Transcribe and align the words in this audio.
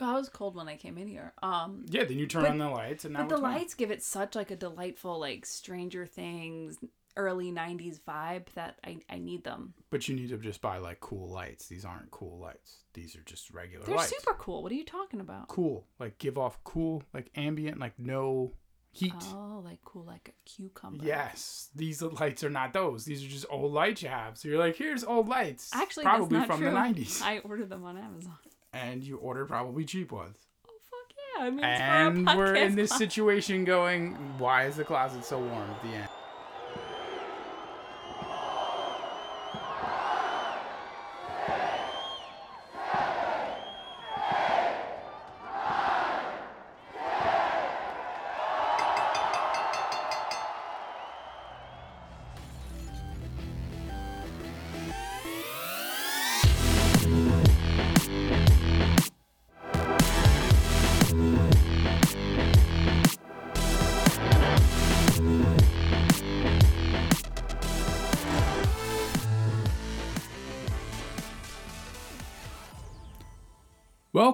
Oh, 0.00 0.10
I 0.10 0.14
was 0.14 0.28
cold 0.28 0.54
when 0.56 0.68
I 0.68 0.76
came 0.76 0.98
in 0.98 1.08
here. 1.08 1.32
Um, 1.42 1.86
Yeah, 1.88 2.04
then 2.04 2.18
you 2.18 2.26
turn 2.26 2.42
But- 2.42 2.50
on 2.52 2.58
the 2.58 2.68
lights 2.70 3.04
and 3.04 3.14
now 3.14 3.20
but 3.22 3.28
the 3.30 3.38
lights 3.38 3.74
give 3.74 3.90
it 3.90 4.02
such 4.02 4.34
like 4.34 4.50
a 4.50 4.56
delightful, 4.56 5.18
like 5.18 5.46
Stranger 5.46 6.04
Things, 6.06 6.78
early 7.16 7.50
'90s 7.50 7.98
vibe 8.00 8.46
that 8.54 8.78
I 8.84 8.98
I 9.08 9.18
need 9.18 9.44
them. 9.44 9.72
But 9.88 10.06
you 10.06 10.14
need 10.14 10.28
to 10.28 10.36
just 10.38 10.60
buy 10.60 10.76
like 10.78 11.00
cool 11.00 11.28
lights. 11.30 11.66
These 11.68 11.84
aren't 11.86 12.10
cool 12.10 12.38
lights. 12.38 12.84
These 12.92 13.16
are 13.16 13.22
just 13.22 13.50
regular 13.50 13.86
They're 13.86 13.96
lights. 13.96 14.10
super 14.14 14.34
cool. 14.34 14.62
What 14.62 14.70
are 14.72 14.74
you 14.76 14.84
talking 14.84 15.20
about? 15.20 15.48
cool. 15.48 15.86
Like 15.98 16.18
give 16.18 16.36
off 16.36 16.62
cool, 16.64 17.02
like 17.14 17.30
ambient, 17.34 17.78
like 17.78 17.98
no 17.98 18.52
heat. 18.92 19.14
Oh, 19.32 19.62
like 19.64 19.80
cool, 19.84 20.04
like 20.04 20.28
a 20.28 20.48
cucumber. 20.48 21.04
Yes, 21.06 21.68
these 21.74 22.02
lights 22.02 22.44
are 22.44 22.50
not 22.50 22.72
those. 22.74 23.04
These 23.06 23.24
are 23.24 23.28
just 23.28 23.46
old 23.50 23.72
lights 23.72 24.02
you 24.02 24.08
have. 24.10 24.36
So 24.36 24.48
you're 24.48 24.58
like, 24.58 24.76
here's 24.76 25.04
old 25.04 25.28
lights. 25.28 25.70
Actually, 25.74 26.04
probably 26.04 26.44
from 26.44 26.58
true. 26.60 26.70
the 26.70 26.76
90s. 26.76 27.22
I 27.22 27.38
ordered 27.38 27.68
them 27.70 27.84
on 27.84 27.96
Amazon. 27.96 28.36
And 28.76 29.02
you 29.02 29.16
ordered 29.16 29.46
probably 29.48 29.84
cheap 29.84 30.12
ones. 30.12 30.36
Oh 30.66 30.72
fuck 30.90 31.16
yeah! 31.38 31.44
I 31.46 31.50
mean, 31.50 31.64
And 31.64 32.38
we're 32.38 32.54
in 32.54 32.74
this 32.74 32.90
situation 32.90 33.64
going, 33.64 34.14
why 34.38 34.66
is 34.66 34.76
the 34.76 34.84
closet 34.84 35.24
so 35.24 35.38
warm 35.38 35.70
at 35.70 35.82
the 35.82 35.88
end? 35.88 36.08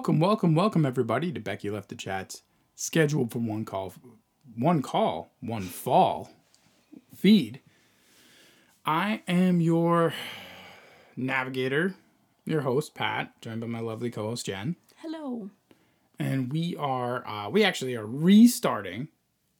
Welcome, 0.03 0.19
welcome, 0.19 0.53
welcome 0.53 0.85
everybody 0.85 1.31
to 1.31 1.39
Becky 1.39 1.69
Left 1.69 1.87
the 1.87 1.95
Chats. 1.95 2.41
Scheduled 2.75 3.31
for 3.31 3.39
one 3.39 3.63
call, 3.63 3.93
one 4.57 4.81
call, 4.81 5.31
one 5.39 5.61
fall 5.61 6.29
feed. 7.15 7.61
I 8.85 9.21
am 9.29 9.61
your 9.61 10.13
navigator, 11.15 11.95
your 12.43 12.59
host 12.59 12.93
Pat, 12.93 13.39
joined 13.39 13.61
by 13.61 13.67
my 13.67 13.79
lovely 13.79 14.11
co-host 14.11 14.45
Jen, 14.45 14.75
Hello. 14.97 15.49
and 16.19 16.51
we 16.51 16.75
are 16.75 17.25
uh, 17.25 17.49
we 17.49 17.63
actually 17.63 17.95
are 17.95 18.05
restarting 18.05 19.07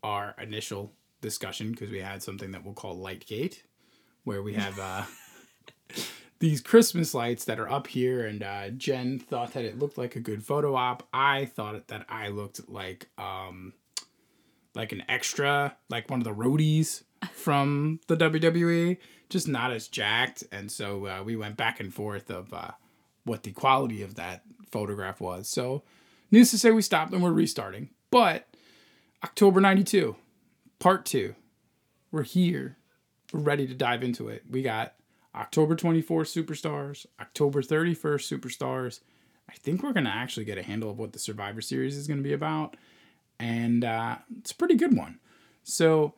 our 0.03 0.35
initial 0.41 0.91
discussion 1.21 1.71
because 1.71 1.89
we 1.89 2.01
had 2.01 2.21
something 2.21 2.51
that 2.51 2.65
we'll 2.65 2.73
call 2.73 2.97
Lightgate, 2.97 3.61
where 4.25 4.43
we 4.43 4.55
have 4.55 4.77
uh, 4.77 5.03
these 6.43 6.59
Christmas 6.59 7.13
lights 7.13 7.45
that 7.45 7.57
are 7.57 7.71
up 7.71 7.87
here, 7.87 8.25
and 8.25 8.43
uh, 8.43 8.69
Jen 8.71 9.17
thought 9.17 9.53
that 9.53 9.63
it 9.63 9.79
looked 9.79 9.97
like 9.97 10.17
a 10.17 10.19
good 10.19 10.43
photo 10.43 10.75
op. 10.75 11.07
I 11.13 11.45
thought 11.45 11.87
that 11.87 12.05
I 12.09 12.27
looked 12.27 12.67
like 12.67 13.07
um, 13.17 13.71
like 14.75 14.91
an 14.91 15.03
extra, 15.07 15.77
like 15.89 16.11
one 16.11 16.19
of 16.19 16.25
the 16.25 16.33
roadies 16.33 17.03
from 17.31 18.01
the 18.09 18.17
WWE, 18.17 18.97
just 19.29 19.47
not 19.47 19.71
as 19.71 19.87
jacked. 19.87 20.43
And 20.51 20.69
so 20.69 21.07
uh, 21.07 21.23
we 21.23 21.37
went 21.37 21.55
back 21.55 21.79
and 21.79 21.93
forth 21.93 22.29
of 22.29 22.53
uh, 22.53 22.71
what 23.23 23.43
the 23.43 23.53
quality 23.53 24.03
of 24.03 24.15
that 24.15 24.41
photograph 24.69 25.21
was. 25.21 25.47
So, 25.47 25.83
needless 26.29 26.51
to 26.51 26.57
say, 26.57 26.71
we 26.71 26.81
stopped 26.81 27.13
and 27.13 27.23
we're 27.23 27.31
restarting. 27.31 27.89
But 28.11 28.53
October 29.23 29.61
92, 29.61 30.17
part 30.79 31.05
two, 31.05 31.35
we're 32.11 32.23
here. 32.23 32.75
We're 33.31 33.39
ready 33.39 33.65
to 33.65 33.73
dive 33.73 34.03
into 34.03 34.27
it. 34.27 34.43
We 34.49 34.61
got 34.61 34.95
October 35.35 35.75
24th 35.75 36.45
Superstars, 36.45 37.05
October 37.19 37.61
31st 37.61 38.39
Superstars. 38.39 38.99
I 39.49 39.53
think 39.53 39.83
we're 39.83 39.93
going 39.93 40.05
to 40.05 40.11
actually 40.11 40.45
get 40.45 40.57
a 40.57 40.63
handle 40.63 40.89
of 40.89 40.99
what 40.99 41.13
the 41.13 41.19
Survivor 41.19 41.61
Series 41.61 41.97
is 41.97 42.07
going 42.07 42.19
to 42.19 42.23
be 42.23 42.33
about. 42.33 42.77
And 43.39 43.83
uh, 43.83 44.17
it's 44.39 44.51
a 44.51 44.55
pretty 44.55 44.75
good 44.75 44.95
one. 44.95 45.19
So 45.63 46.13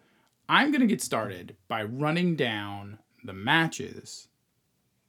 I'm 0.48 0.72
going 0.72 0.82
to 0.82 0.88
get 0.88 1.02
started 1.02 1.56
by 1.68 1.84
running 1.84 2.36
down 2.36 3.00
the 3.24 3.34
matches 3.34 4.28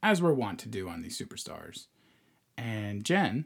as 0.02 0.22
we're 0.22 0.32
wont 0.32 0.58
to 0.60 0.68
do 0.68 0.88
on 0.88 1.02
these 1.02 1.20
Superstars. 1.20 1.86
And 2.56 3.04
Jen, 3.04 3.44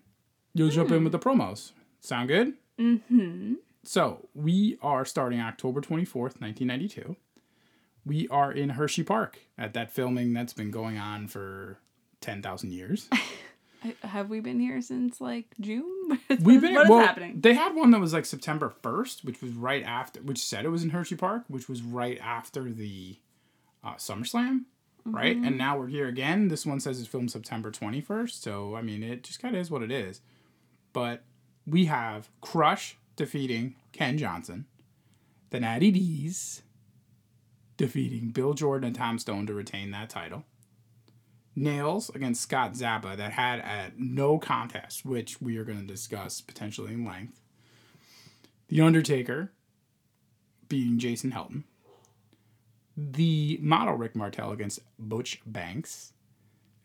you'll 0.55 0.71
jump 0.71 0.91
in 0.93 1.03
with 1.03 1.13
the 1.13 1.19
promos. 1.19 1.73
Sound 2.01 2.29
good? 2.29 2.55
Mm-hmm. 2.79 3.55
So 3.83 4.29
we 4.35 4.79
are 4.83 5.05
starting 5.05 5.41
October 5.41 5.81
24th, 5.81 6.41
1992. 6.41 7.17
We 8.05 8.29
are 8.29 8.51
in 8.51 8.71
Hershey 8.71 9.03
Park 9.03 9.39
at 9.59 9.75
that 9.75 9.91
filming 9.91 10.33
that's 10.33 10.53
been 10.53 10.71
going 10.71 10.99
on 10.99 11.29
for 11.29 11.79
10,000 12.21 12.73
years. 12.73 13.09
Have 14.03 14.29
we 14.29 14.41
been 14.41 14.61
here 14.61 14.83
since 14.83 15.21
like 15.21 15.47
June? 15.59 16.19
We've 16.43 16.61
been 16.61 16.75
What 16.75 16.85
is 16.85 16.91
well, 16.91 16.99
happening? 17.01 17.41
They 17.41 17.55
had 17.55 17.75
one 17.75 17.91
that 17.93 18.01
was 18.01 18.13
like 18.13 18.27
September 18.27 18.75
1st, 18.83 19.25
which 19.25 19.41
was 19.41 19.53
right 19.53 19.83
after, 19.83 20.21
which 20.21 20.39
said 20.39 20.65
it 20.65 20.69
was 20.69 20.83
in 20.83 20.91
Hershey 20.91 21.17
Park, 21.17 21.45
which 21.49 21.69
was 21.69 21.83
right 21.83 22.19
after 22.23 22.71
the 22.71 23.17
uh, 23.83 23.95
SummerSlam, 23.95 24.65
right? 25.07 25.35
Mm-hmm. 25.35 25.47
And 25.47 25.59
now 25.59 25.79
we're 25.79 25.87
here 25.87 26.09
again. 26.09 26.49
This 26.49 26.67
one 26.67 26.81
says 26.81 27.01
it's 27.01 27.09
filmed 27.09 27.31
September 27.31 27.71
21st. 27.71 28.33
So, 28.33 28.77
I 28.77 28.83
mean, 28.83 29.03
it 29.03 29.25
just 29.25 29.41
kind 29.41 29.55
of 29.55 29.61
is 29.61 29.71
what 29.71 29.83
it 29.83 29.91
is. 29.91 30.21
But 30.93 31.23
we 31.67 31.87
have 31.87 32.29
Crush 32.43 32.99
defeating 33.17 33.77
Ken 33.93 34.19
Johnson, 34.19 34.67
the 35.51 35.61
Natty 35.61 35.91
D's 35.91 36.63
defeating 37.81 38.29
Bill 38.29 38.53
Jordan 38.53 38.89
and 38.89 38.95
Tom 38.95 39.19
Stone 39.19 39.47
to 39.47 39.55
retain 39.55 39.91
that 39.91 40.11
title. 40.11 40.45
Nails 41.57 42.11
against 42.11 42.43
Scott 42.43 42.75
Zappa 42.75 43.17
that 43.17 43.33
had 43.33 43.61
a 43.61 43.91
no 43.97 44.39
contest, 44.39 45.07
which 45.07 45.41
we 45.41 45.57
are 45.57 45.65
going 45.65 45.81
to 45.81 45.87
discuss 45.87 46.43
potentially 46.43 46.93
in 46.93 47.07
length. 47.07 47.41
The 48.69 48.83
Undertaker 48.83 49.53
beating 50.69 50.99
Jason 50.99 51.33
Helton. 51.33 51.63
The 52.99 53.59
model 53.63 53.95
Rick 53.95 54.15
Martel 54.15 54.53
against 54.53 54.81
Butch 54.99 55.41
Banks. 55.47 56.13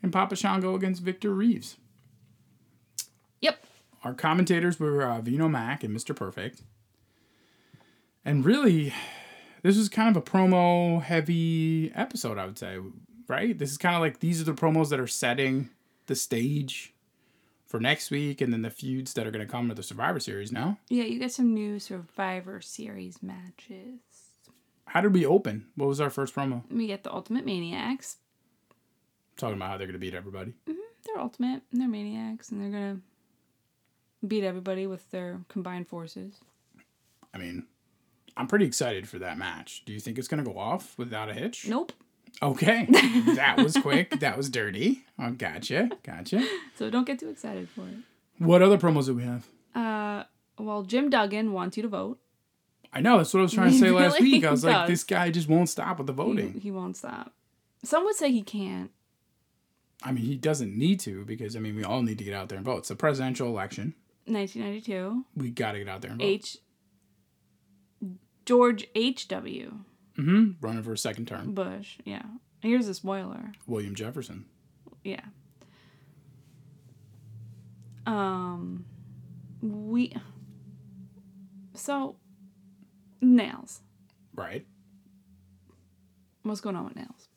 And 0.01 0.13
Papa 0.13 0.37
Shango 0.37 0.75
against 0.75 1.01
Victor 1.01 1.33
Reeves. 1.33 1.75
Yep. 3.41 3.65
Our 4.05 4.13
commentators 4.13 4.79
were 4.79 5.03
uh, 5.03 5.19
Vino 5.19 5.49
Mac 5.49 5.83
and 5.83 5.93
Mr. 5.93 6.15
Perfect. 6.15 6.61
And 8.23 8.45
really, 8.45 8.93
this 9.65 9.77
was 9.77 9.89
kind 9.89 10.15
of 10.15 10.21
a 10.21 10.21
promo 10.23 11.01
heavy 11.01 11.91
episode, 11.95 12.37
I 12.37 12.45
would 12.45 12.59
say, 12.59 12.77
right? 13.27 13.57
This 13.57 13.71
is 13.71 13.79
kind 13.79 13.95
of 13.95 14.01
like 14.01 14.19
these 14.19 14.39
are 14.39 14.43
the 14.43 14.53
promos 14.53 14.89
that 14.89 14.99
are 14.99 15.07
setting 15.07 15.71
the 16.05 16.13
stage 16.15 16.93
for 17.65 17.79
next 17.79 18.11
week 18.11 18.41
and 18.41 18.53
then 18.53 18.61
the 18.61 18.69
feuds 18.69 19.13
that 19.15 19.25
are 19.25 19.31
going 19.31 19.43
to 19.43 19.51
come 19.51 19.67
with 19.67 19.77
the 19.77 19.83
Survivor 19.83 20.19
Series 20.19 20.51
now. 20.51 20.77
Yeah, 20.87 21.05
you 21.05 21.17
get 21.17 21.31
some 21.31 21.55
new 21.55 21.79
Survivor 21.79 22.61
Series 22.61 23.23
matches. 23.23 24.01
How 24.85 25.01
did 25.01 25.15
we 25.15 25.25
open? 25.25 25.65
What 25.73 25.87
was 25.87 25.99
our 25.99 26.11
first 26.11 26.35
promo? 26.35 26.61
We 26.69 26.85
get 26.85 27.03
the 27.03 27.11
Ultimate 27.11 27.43
Maniacs. 27.43 28.17
Talking 29.35 29.55
about 29.55 29.71
how 29.71 29.77
they're 29.77 29.87
going 29.87 29.93
to 29.93 29.99
beat 29.99 30.13
everybody. 30.13 30.51
Mm-hmm, 30.69 30.79
they're 31.05 31.23
ultimate 31.23 31.63
and 31.71 31.81
they're 31.81 31.87
maniacs 31.87 32.49
and 32.49 32.61
they're 32.61 32.69
gonna 32.69 32.99
beat 34.27 34.43
everybody 34.43 34.85
with 34.85 35.09
their 35.09 35.41
combined 35.49 35.87
forces. 35.87 36.39
I 37.33 37.39
mean, 37.39 37.65
I'm 38.37 38.47
pretty 38.47 38.65
excited 38.65 39.07
for 39.07 39.19
that 39.19 39.37
match. 39.37 39.83
Do 39.85 39.93
you 39.93 39.99
think 39.99 40.17
it's 40.17 40.27
going 40.27 40.43
to 40.43 40.49
go 40.49 40.57
off 40.57 40.97
without 40.97 41.29
a 41.29 41.33
hitch? 41.33 41.67
Nope. 41.67 41.93
Okay. 42.41 42.85
that 43.35 43.55
was 43.57 43.77
quick. 43.77 44.19
That 44.19 44.35
was 44.35 44.49
dirty. 44.49 45.05
Oh, 45.17 45.31
gotcha. 45.31 45.89
Gotcha. 46.03 46.45
So 46.77 46.89
don't 46.89 47.05
get 47.07 47.19
too 47.19 47.29
excited 47.29 47.69
for 47.69 47.81
it. 47.87 47.95
What 48.39 48.61
other 48.61 48.77
promos 48.77 49.05
do 49.05 49.15
we 49.15 49.23
have? 49.23 49.47
Uh, 49.73 50.25
well, 50.59 50.83
Jim 50.83 51.09
Duggan 51.09 51.53
wants 51.53 51.77
you 51.77 51.83
to 51.83 51.89
vote. 51.89 52.19
I 52.91 52.99
know 53.01 53.17
that's 53.17 53.33
what 53.33 53.39
I 53.39 53.43
was 53.43 53.53
trying 53.53 53.67
to 53.69 53.73
He 53.73 53.79
say 53.79 53.91
last 53.91 54.19
week. 54.21 54.43
I 54.45 54.51
was 54.51 54.63
like, 54.65 54.87
this 54.87 55.03
guy 55.05 55.29
just 55.29 55.47
won't 55.47 55.69
stop 55.69 55.97
with 55.97 56.07
the 56.07 56.13
He, 56.13 56.17
voting. 56.17 56.59
he 56.61 56.71
won't 56.71 56.97
stop. 56.97 57.33
Some 57.83 58.03
would 58.05 58.15
say 58.15 58.31
he 58.31 58.41
can't. 58.41 58.91
I 60.03 60.11
mean, 60.11 60.25
he 60.25 60.35
doesn't 60.35 60.77
need 60.77 60.99
to 61.01 61.23
because 61.25 61.55
I 61.55 61.59
mean, 61.59 61.75
we 61.75 61.83
all 61.83 62.01
need 62.01 62.17
to 62.17 62.23
get 62.25 62.33
out 62.33 62.49
there 62.49 62.57
and 62.57 62.65
vote. 62.65 62.79
It's 62.79 62.91
a 62.91 62.95
presidential 62.95 63.47
election. 63.47 63.95
1992. 64.27 65.23
We 65.35 65.51
got 65.51 65.73
to 65.73 65.79
get 65.79 65.87
out 65.89 66.01
there 66.01 66.11
and 66.11 66.19
vote. 66.19 66.25
H. 66.25 66.57
George 68.45 68.87
H.W. 68.95 69.79
Mm-hmm. 70.17 70.51
Running 70.61 70.83
for 70.83 70.93
a 70.93 70.97
second 70.97 71.27
term. 71.27 71.53
Bush. 71.53 71.97
Yeah. 72.05 72.23
Here's 72.61 72.87
a 72.87 72.93
spoiler. 72.93 73.51
William 73.67 73.95
Jefferson. 73.95 74.45
Yeah. 75.03 75.21
Um, 78.05 78.85
we. 79.61 80.15
So, 81.73 82.15
nails. 83.21 83.81
Right. 84.33 84.65
What's 86.43 86.61
going 86.61 86.75
on 86.75 86.85
with 86.85 86.95
nails? 86.95 87.27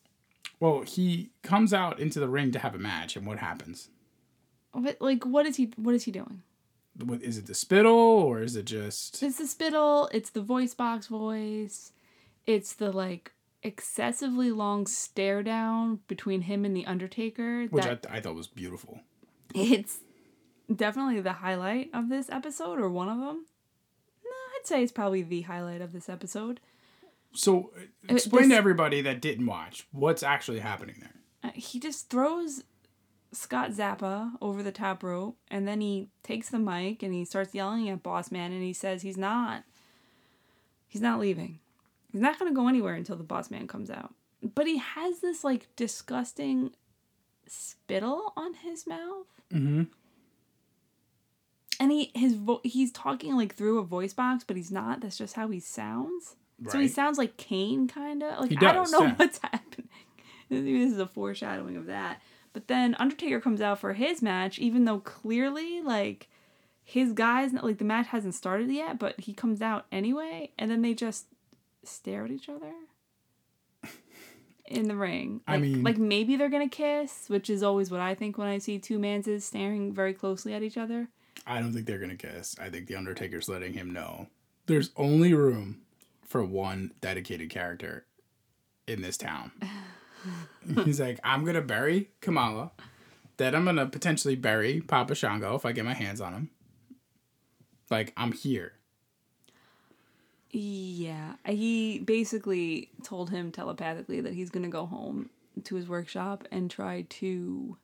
Well, 0.61 0.83
he 0.83 1.31
comes 1.43 1.73
out 1.73 2.01
into 2.01 2.21
the 2.21 2.29
ring 2.29 2.53
to 2.53 2.59
have 2.59 2.75
a 2.75 2.79
match, 2.79 3.17
and 3.17 3.27
what 3.27 3.39
happens? 3.39 3.91
What, 4.73 5.01
like, 5.01 5.25
what 5.25 5.47
is 5.47 5.57
he? 5.57 5.73
What 5.77 5.95
is 5.95 6.05
he 6.05 6.13
doing? 6.13 6.43
What 7.05 7.23
is 7.23 7.39
it 7.39 7.47
the 7.47 7.55
spittle 7.55 7.93
or 7.95 8.43
is 8.43 8.57
it 8.57 8.65
just 8.65 9.23
It's 9.23 9.39
the 9.39 9.47
spittle, 9.47 10.09
it's 10.13 10.31
the 10.31 10.43
voice 10.43 10.75
box 10.75 11.07
voice, 11.07 11.93
it's 12.47 12.75
the 12.75 12.91
like 12.93 13.33
excessively 13.63 14.51
long 14.51 14.87
stare 14.87 15.43
down 15.43 16.01
between 16.09 16.43
him 16.43 16.65
and 16.65 16.77
the 16.77 16.87
Undertaker. 16.87 17.67
which 17.67 17.85
that 17.85 18.07
I, 18.11 18.17
I 18.17 18.21
thought 18.21 18.35
was 18.35 18.47
beautiful. 18.47 19.01
it's 19.55 19.99
definitely 20.75 21.21
the 21.21 21.35
highlight 21.35 21.91
of 21.95 22.09
this 22.09 22.29
episode 22.31 22.79
or 22.79 22.89
one 22.89 23.09
of 23.09 23.19
them. 23.19 23.47
No, 24.25 24.31
I'd 24.57 24.67
say 24.67 24.83
it's 24.83 24.93
probably 24.93 25.23
the 25.23 25.43
highlight 25.43 25.81
of 25.81 25.93
this 25.93 26.09
episode. 26.09 26.61
So 27.33 27.73
uh, 27.77 27.83
explain 28.09 28.43
this- 28.45 28.53
to 28.53 28.57
everybody 28.57 29.01
that 29.03 29.21
didn't 29.21 29.47
watch 29.47 29.87
what's 29.93 30.23
actually 30.23 30.61
happening 30.61 30.97
there. 31.01 31.15
Uh, 31.43 31.51
he 31.55 31.79
just 31.79 32.11
throws 32.11 32.65
Scott 33.33 33.73
Zappa 33.73 34.33
over 34.41 34.63
the 34.63 34.73
top 34.73 35.03
rope 35.03 35.37
and 35.51 35.69
then 35.69 35.81
he 35.81 36.09
takes 36.23 36.49
the 36.49 36.59
mic 36.59 37.03
and 37.03 37.13
he 37.13 37.25
starts 37.25 37.55
yelling 37.55 37.89
at 37.89 38.03
Boss 38.03 38.31
Man 38.31 38.53
and 38.53 38.63
he 38.63 38.73
says 38.73 39.03
he's 39.03 39.19
not 39.19 39.65
he's 40.87 41.03
not 41.03 41.21
leaving. 41.21 41.59
He's 42.11 42.23
not 42.23 42.39
going 42.39 42.51
to 42.51 42.57
go 42.57 42.69
anywhere 42.69 42.95
until 42.95 43.17
the 43.17 43.25
Boss 43.25 43.51
Man 43.51 43.67
comes 43.67 43.91
out. 43.91 44.15
But 44.43 44.67
he 44.67 44.79
has 44.79 45.21
this 45.21 45.45
like 45.45 45.67
disgusting 45.77 46.73
spittle 47.47 48.33
on 48.37 48.55
his 48.55 48.87
mouth. 48.87 49.27
Mm-hmm. 49.53 49.85
And 51.81 51.93
he 51.93 52.11
his 52.15 52.35
vo- 52.35 52.61
he's 52.65 52.91
talking 52.91 53.37
like 53.37 53.55
through 53.55 53.79
a 53.79 53.85
voice 53.85 54.15
box, 54.15 54.43
but 54.45 54.57
he's 54.57 54.71
not. 54.73 55.01
That's 55.01 55.19
just 55.19 55.35
how 55.35 55.49
he 55.49 55.61
sounds. 55.61 56.35
So 56.71 56.81
he 56.81 56.89
sounds 56.89 57.19
like 57.19 57.37
Kane, 57.37 57.87
kind 57.87 58.21
of. 58.23 58.41
Like 58.41 58.51
He 58.51 58.57
I 58.57 58.73
don't 58.73 58.91
know 58.91 59.03
yeah. 59.03 59.15
what's 59.15 59.39
happening. 59.43 59.89
Maybe 60.51 60.79
this 60.85 60.93
is 60.93 60.99
a 60.99 61.07
foreshadowing 61.07 61.77
of 61.77 61.87
that. 61.87 62.21
But 62.53 62.69
then 62.69 62.97
Undertaker 62.99 63.41
comes 63.41 63.61
out 63.61 63.79
for 63.79 63.93
his 63.93 64.23
match, 64.23 64.59
even 64.59 64.85
though 64.85 65.01
clearly 65.01 65.81
like 65.83 66.29
his 66.83 67.13
guys 67.13 67.53
like 67.53 67.79
the 67.79 67.85
match 67.85 68.09
hasn't 68.09 68.35
started 68.35 68.71
yet, 68.71 68.99
but 68.99 69.21
he 69.21 69.33
comes 69.35 69.61
out 69.63 69.87
anyway, 69.93 70.51
and 70.59 70.71
then 70.71 70.83
they 70.83 70.95
just 70.95 71.27
stare 71.85 72.25
at 72.25 72.31
each 72.31 72.49
other 72.49 72.73
in 74.67 74.89
the 74.89 74.97
ring. 74.97 75.41
I 75.47 75.53
Like, 75.53 75.61
mean- 75.63 75.83
like 75.85 75.99
maybe 75.99 76.37
they're 76.37 76.49
gonna 76.51 76.69
kiss, 76.69 77.29
which 77.29 77.49
is 77.49 77.63
always 77.63 77.91
what 77.91 78.01
I 78.01 78.15
think 78.15 78.37
when 78.39 78.49
I 78.49 78.59
see 78.59 78.79
two 78.79 78.99
manses 78.99 79.45
staring 79.45 79.93
very 79.93 80.13
closely 80.15 80.53
at 80.55 80.63
each 80.63 80.77
other. 80.77 81.09
I 81.47 81.61
don't 81.61 81.73
think 81.73 81.87
they're 81.87 81.99
gonna 81.99 82.17
kiss. 82.17 82.57
I 82.61 82.69
think 82.69 82.87
the 82.87 82.97
Undertaker's 82.97 83.49
letting 83.49 83.73
him 83.73 83.93
know 83.93 84.27
there's 84.67 84.91
only 84.97 85.33
room 85.33 85.81
for 86.23 86.45
one 86.45 86.93
dedicated 87.01 87.49
character 87.49 88.05
in 88.87 89.01
this 89.01 89.17
town. 89.17 89.53
He's 90.85 91.01
like, 91.01 91.21
I'm 91.25 91.45
gonna 91.45 91.63
bury 91.63 92.11
Kamala, 92.21 92.73
then 93.37 93.55
I'm 93.55 93.65
gonna 93.65 93.87
potentially 93.87 94.37
bury 94.37 94.81
Papa 94.81 95.15
Shango 95.15 95.55
if 95.55 95.65
I 95.65 95.73
get 95.73 95.85
my 95.85 95.95
hands 95.95 96.21
on 96.21 96.33
him. 96.33 96.51
Like 97.91 98.13
I'm 98.17 98.33
here. 98.33 98.73
Yeah, 100.51 101.35
he 101.47 101.99
basically 101.99 102.91
told 103.03 103.31
him 103.31 103.53
telepathically 103.53 104.21
that 104.23 104.35
he's 104.35 104.51
gonna 104.51 104.69
go 104.69 104.87
home 104.87 105.31
to 105.65 105.75
his 105.75 105.89
workshop 105.89 106.45
and 106.51 106.71
try 106.71 107.03
to 107.09 107.77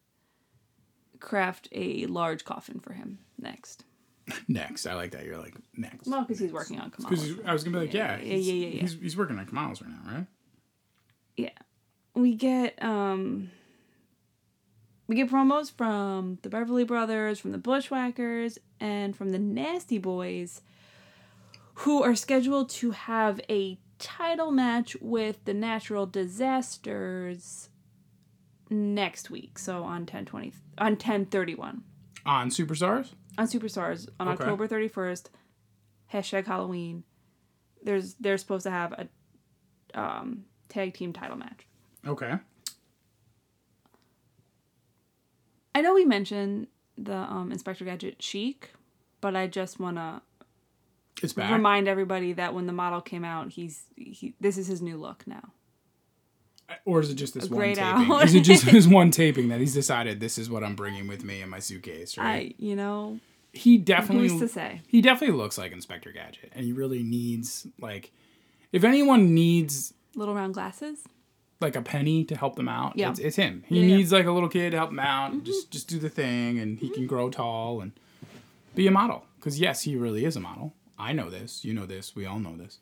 craft 1.21 1.69
a 1.73 2.07
large 2.07 2.45
coffin 2.45 2.81
for 2.81 2.93
him 2.93 3.19
next. 3.39 3.85
Next, 4.49 4.87
I 4.87 4.95
like 4.95 5.11
that. 5.11 5.27
You're 5.27 5.37
like 5.37 5.55
next. 5.77 6.09
Well, 6.09 6.23
because 6.23 6.39
he's 6.39 6.51
working 6.51 6.81
on 6.81 6.91
Kamala. 6.91 7.15
Because 7.15 7.39
I 7.45 7.53
was 7.53 7.63
gonna 7.63 7.79
be 7.79 7.85
like, 7.87 7.95
yeah, 7.95 8.17
Yeah, 8.17 8.37
he's, 8.37 8.49
yeah, 8.49 8.55
yeah, 8.55 8.67
yeah. 8.69 8.81
He's, 8.81 8.95
he's 8.95 9.17
working 9.19 9.39
on 9.39 9.45
Kamala's 9.45 9.83
right 9.83 9.91
now, 9.91 10.13
right? 10.17 10.27
Yeah, 11.37 11.51
we 12.15 12.35
get 12.35 12.81
um, 12.83 13.51
we 15.07 15.17
get 15.17 15.31
promos 15.31 15.71
from 15.73 16.39
the 16.43 16.49
Beverly 16.49 16.85
Brothers, 16.85 17.39
from 17.39 17.53
the 17.53 17.59
Bushwhackers, 17.59 18.59
and 18.81 19.17
from 19.17 19.31
the 19.33 19.39
Nasty 19.39 19.99
Boys, 19.99 20.63
who 21.75 22.03
are 22.03 22.15
scheduled 22.15 22.71
to 22.71 22.93
have 22.93 23.41
a 23.51 23.79
title 23.99 24.51
match 24.51 24.97
with 25.01 25.45
the 25.45 25.55
Natural 25.55 26.07
Disasters 26.07 27.69
next 28.71 29.31
week. 29.31 29.59
So 29.59 29.83
on 29.85 30.07
ten 30.07 30.25
twenty 30.25 30.53
on 30.79 30.97
ten 30.97 31.27
thirty 31.27 31.55
one 31.55 31.83
On 32.25 32.49
Superstars. 32.49 33.13
on 33.39 33.47
Superstars 33.47 34.09
on 34.19 34.29
Okay. 34.29 34.43
October 34.43 34.67
thirty 34.67 34.89
first. 34.89 35.31
Hashtag 36.13 36.47
Halloween. 36.47 37.05
There's 37.83 38.15
they're 38.15 38.39
supposed 38.39 38.65
to 38.65 38.71
have 38.71 38.93
a 38.93 39.09
um, 40.01 40.45
tag 40.69 40.95
team 40.95 41.13
title 41.13 41.37
match. 41.37 41.67
Okay. 42.07 42.35
I 45.75 45.81
know 45.81 45.95
we 45.95 46.05
mentioned 46.05 46.69
the 46.97 47.17
um, 47.17 47.51
Inspector 47.51 47.85
Gadget 47.85 48.23
chic, 48.23 48.71
but 49.21 49.35
I 49.35 49.47
just 49.47 49.81
want 49.81 49.97
to 49.97 50.23
It's 51.23 51.33
back. 51.33 51.51
remind 51.53 51.89
everybody 51.89 52.33
that 52.35 52.55
when 52.55 52.67
the 52.67 52.73
model 52.73 53.01
came 53.01 53.25
out, 53.25 53.51
he's 53.53 53.85
he 53.97 54.35
this 54.41 54.57
is 54.57 54.67
his 54.69 54.81
new 54.81 54.97
look 54.97 55.27
now. 55.27 55.53
Or 56.87 57.01
is 57.01 57.11
it 57.11 57.15
just 57.15 57.35
this 57.35 57.49
one 57.51 57.61
taping? 57.75 57.83
out. 57.83 58.25
Is 58.25 58.35
it 58.35 58.41
just 58.41 58.65
this 58.71 58.87
one 58.87 59.11
taping 59.11 59.49
that 59.49 59.61
he's 59.61 59.75
decided 59.75 60.21
this 60.21 60.39
is 60.39 60.49
what 60.49 60.63
I'm 60.65 60.77
bringing 60.77 61.09
with 61.09 61.25
me 61.25 61.43
in 61.43 61.49
my 61.51 61.59
suitcase? 61.59 62.17
Right. 62.17 62.55
I 62.59 62.63
you 62.63 62.77
know 62.77 63.19
he 63.53 63.77
definitely 63.79 64.29
who's 64.29 64.41
to 64.41 64.49
say? 64.49 64.81
he 64.87 65.01
definitely 65.01 65.37
looks 65.37 65.59
like 65.59 65.73
Inspector 65.73 66.11
Gadget, 66.13 66.53
and 66.55 66.65
he 66.65 66.73
really 66.73 67.03
needs 67.03 67.67
like 67.81 68.13
if 68.73 68.85
anyone 68.85 69.35
needs 69.35 69.93
Little 70.17 70.35
round 70.37 70.55
glasses. 70.55 70.99
Like 71.61 71.77
a 71.77 71.83
penny 71.83 72.25
to 72.25 72.37
help 72.37 72.57
them 72.57 72.69
out, 72.69 72.93
Yeah. 72.97 73.11
it's, 73.11 73.19
it's 73.21 73.37
him. 73.37 73.65
He 73.67 73.77
Yeah, 73.77 73.81
Mm-hmm. 73.83 73.91
yeah. 73.91 73.97
needs 73.97 74.13
like 74.13 74.27
a 74.27 74.33
little 74.33 74.49
kid 74.49 74.71
to 74.71 74.77
help 74.77 74.91
him 74.91 74.99
out, 74.99 75.33
and 75.33 75.45
just 75.45 75.71
just 75.71 75.89
do 75.89 75.99
the 75.99 76.09
thing, 76.11 76.59
and 76.59 76.79
he 76.79 76.89
can 76.91 77.07
grow 77.07 77.31
tall 77.31 77.81
and 77.81 77.93
be 78.75 78.87
a 78.87 78.91
model. 78.91 79.25
Because 79.39 79.61
yes, 79.61 79.83
he 79.83 79.97
really 79.97 80.25
is 80.25 80.37
a 80.37 80.41
model. 80.41 80.75
I 80.99 81.13
know 81.13 81.29
this. 81.31 81.65
You 81.65 81.75
know 81.75 81.87
this. 81.87 82.15
We 82.17 82.25
all 82.27 82.39
know 82.39 82.57
this. 82.57 82.79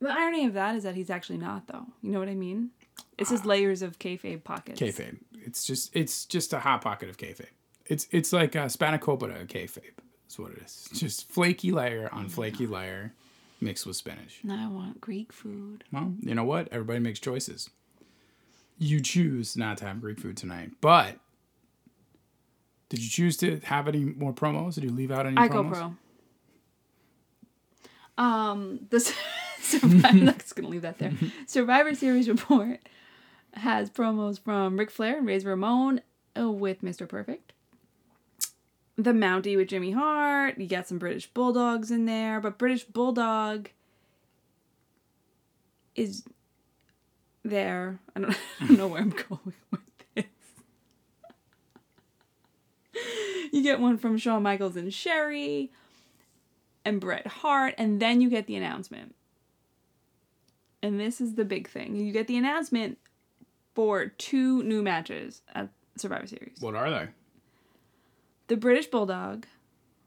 The 0.00 0.10
irony 0.10 0.44
of 0.46 0.52
that 0.54 0.74
is 0.76 0.82
that 0.82 0.94
he's 0.94 1.08
actually 1.10 1.38
not, 1.38 1.66
though. 1.66 1.86
You 2.02 2.10
know 2.10 2.18
what 2.18 2.28
I 2.28 2.34
mean? 2.34 2.70
It's 3.18 3.30
Ah. 3.30 3.34
just 3.34 3.46
layers 3.46 3.80
of 3.82 3.98
kayfabe 3.98 4.44
pockets. 4.44 4.80
kayfabe. 4.80 5.18
It's 5.46 5.64
just 5.66 5.94
it's 5.96 6.24
just 6.26 6.52
a 6.52 6.60
hot 6.60 6.80
pocket 6.82 7.08
of 7.08 7.16
kayfabe. 7.16 7.46
It's 7.86 8.06
it's 8.10 8.32
like 8.32 8.54
a 8.54 8.66
spanakopita 8.66 9.40
of 9.42 9.48
kayfabe. 9.48 9.94
That's 10.22 10.38
what 10.38 10.52
it 10.52 10.58
is. 10.64 10.88
Just 10.92 11.28
flaky 11.30 11.70
layer 11.70 12.08
on 12.12 12.28
flaky 12.28 12.66
layer, 12.66 13.12
mixed 13.60 13.86
with 13.86 13.96
spinach. 13.96 14.40
Now 14.42 14.66
I 14.68 14.72
want 14.72 15.00
Greek 15.00 15.32
food. 15.32 15.84
Well, 15.92 16.14
you 16.20 16.34
know 16.34 16.44
what? 16.44 16.68
Everybody 16.70 16.98
makes 17.00 17.18
choices. 17.20 17.70
You 18.78 19.00
choose 19.00 19.56
not 19.56 19.78
to 19.78 19.84
have 19.86 20.00
Greek 20.00 20.18
food 20.18 20.36
tonight, 20.36 20.72
but 20.80 21.16
did 22.88 23.00
you 23.02 23.08
choose 23.08 23.36
to 23.38 23.60
have 23.60 23.88
any 23.88 24.00
more 24.04 24.32
promos? 24.32 24.74
Did 24.74 24.84
you 24.84 24.90
leave 24.90 25.10
out 25.10 25.26
any 25.26 25.36
I 25.38 25.48
promos? 25.48 25.50
go 25.72 25.96
pro. 28.16 28.24
Um, 28.24 28.80
the 28.90 29.00
Survivor, 29.60 30.06
I'm 30.06 30.26
just 30.38 30.54
gonna 30.54 30.68
leave 30.68 30.82
that 30.82 30.98
there. 30.98 31.12
Survivor 31.46 31.94
Series 31.94 32.28
report 32.28 32.80
has 33.54 33.88
promos 33.88 34.38
from 34.38 34.76
Ric 34.78 34.90
Flair 34.90 35.16
and 35.16 35.26
Razor 35.26 35.48
Ramon 35.48 36.00
uh, 36.38 36.50
with 36.50 36.82
Mr. 36.82 37.08
Perfect. 37.08 37.53
The 38.96 39.12
Mountie 39.12 39.56
with 39.56 39.68
Jimmy 39.68 39.90
Hart. 39.90 40.58
You 40.58 40.66
got 40.66 40.86
some 40.86 40.98
British 40.98 41.26
Bulldogs 41.26 41.90
in 41.90 42.04
there, 42.04 42.40
but 42.40 42.58
British 42.58 42.84
Bulldog 42.84 43.68
is 45.96 46.24
there. 47.44 47.98
I 48.14 48.20
don't, 48.20 48.30
I 48.60 48.66
don't 48.66 48.78
know 48.78 48.88
where 48.88 49.02
I'm 49.02 49.10
going 49.10 49.54
with 49.70 49.80
this. 50.14 50.24
You 53.52 53.62
get 53.62 53.80
one 53.80 53.98
from 53.98 54.16
Shawn 54.16 54.42
Michaels 54.42 54.76
and 54.76 54.92
Sherry 54.92 55.70
and 56.84 57.00
Bret 57.00 57.26
Hart, 57.26 57.74
and 57.78 58.00
then 58.00 58.20
you 58.20 58.28
get 58.28 58.46
the 58.46 58.56
announcement. 58.56 59.14
And 60.82 61.00
this 61.00 61.20
is 61.20 61.34
the 61.34 61.44
big 61.44 61.68
thing. 61.68 61.96
You 61.96 62.12
get 62.12 62.26
the 62.26 62.36
announcement 62.36 62.98
for 63.74 64.06
two 64.06 64.62
new 64.64 64.82
matches 64.82 65.42
at 65.54 65.70
Survivor 65.96 66.26
Series. 66.26 66.58
What 66.60 66.74
are 66.74 66.90
they? 66.90 67.08
The 68.48 68.56
British 68.56 68.86
Bulldog 68.86 69.46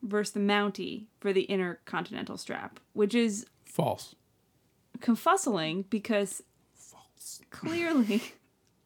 versus 0.04 0.34
the 0.34 0.40
Mountie 0.40 1.06
for 1.20 1.34
the 1.34 1.44
Intercontinental 1.44 2.38
strap, 2.38 2.80
which 2.94 3.16
is 3.16 3.46
False. 3.66 4.16
confuzzling 5.00 5.86
because 5.90 6.44
False. 6.76 7.42
clearly 7.50 8.22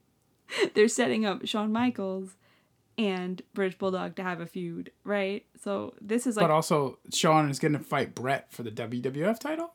they're 0.74 0.88
setting 0.88 1.26
up 1.26 1.46
Shawn 1.46 1.72
Michaels 1.72 2.36
and 2.98 3.42
British 3.54 3.78
Bulldog 3.78 4.16
to 4.16 4.24
have 4.24 4.40
a 4.42 4.46
feud, 4.46 4.92
right? 5.04 5.46
So 5.62 5.94
this 6.02 6.26
is 6.28 6.38
like 6.38 6.44
but 6.44 6.52
also, 6.54 7.00
Shawn 7.14 7.50
is 7.50 7.60
going 7.60 7.74
to 7.74 7.80
fight 7.80 8.16
Bret 8.16 8.52
for 8.52 8.64
the 8.64 8.72
WWF 8.72 9.40
title. 9.40 9.74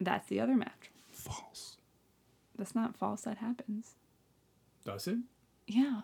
that's 0.00 0.28
the 0.28 0.40
other 0.40 0.54
match. 0.56 0.90
False. 1.10 1.76
That's 2.56 2.74
not 2.74 2.96
false. 2.96 3.22
That 3.22 3.38
happens. 3.38 3.94
Does 4.84 5.06
it? 5.06 5.18
Yeah. 5.66 6.00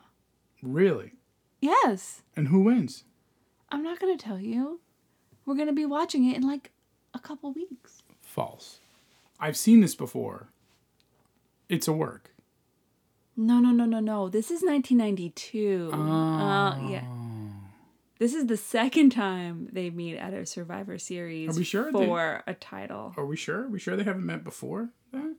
Really? 0.62 1.12
Yes. 1.60 2.22
And 2.36 2.48
who 2.48 2.60
wins? 2.60 3.04
I'm 3.70 3.82
not 3.82 3.98
gonna 4.00 4.16
tell 4.16 4.38
you. 4.38 4.80
We're 5.44 5.54
gonna 5.56 5.72
be 5.72 5.86
watching 5.86 6.28
it 6.30 6.36
in 6.36 6.42
like 6.46 6.70
a 7.14 7.18
couple 7.18 7.52
weeks. 7.52 8.02
False. 8.20 8.78
I've 9.40 9.56
seen 9.56 9.80
this 9.80 9.94
before. 9.94 10.48
It's 11.68 11.88
a 11.88 11.92
work. 11.92 12.30
No, 13.36 13.60
no, 13.60 13.70
no, 13.70 13.84
no, 13.84 14.00
no. 14.00 14.28
This 14.28 14.46
is 14.50 14.62
1992. 14.62 15.90
Uh, 15.92 16.78
yeah. 16.88 17.04
This 18.18 18.34
is 18.34 18.46
the 18.46 18.56
second 18.56 19.10
time 19.10 19.68
they 19.72 19.90
meet 19.90 20.16
at 20.16 20.34
a 20.34 20.44
Survivor 20.44 20.98
Series 20.98 21.50
Are 21.54 21.58
we 21.58 21.62
sure 21.64 21.92
they- 21.92 22.04
for 22.04 22.42
a 22.48 22.54
title. 22.54 23.14
Are 23.16 23.24
we 23.24 23.36
sure? 23.36 23.64
Are 23.64 23.68
we 23.68 23.78
sure 23.78 23.96
they 23.96 24.02
haven't 24.02 24.26
met 24.26 24.42
before 24.42 24.90
that? 25.12 25.36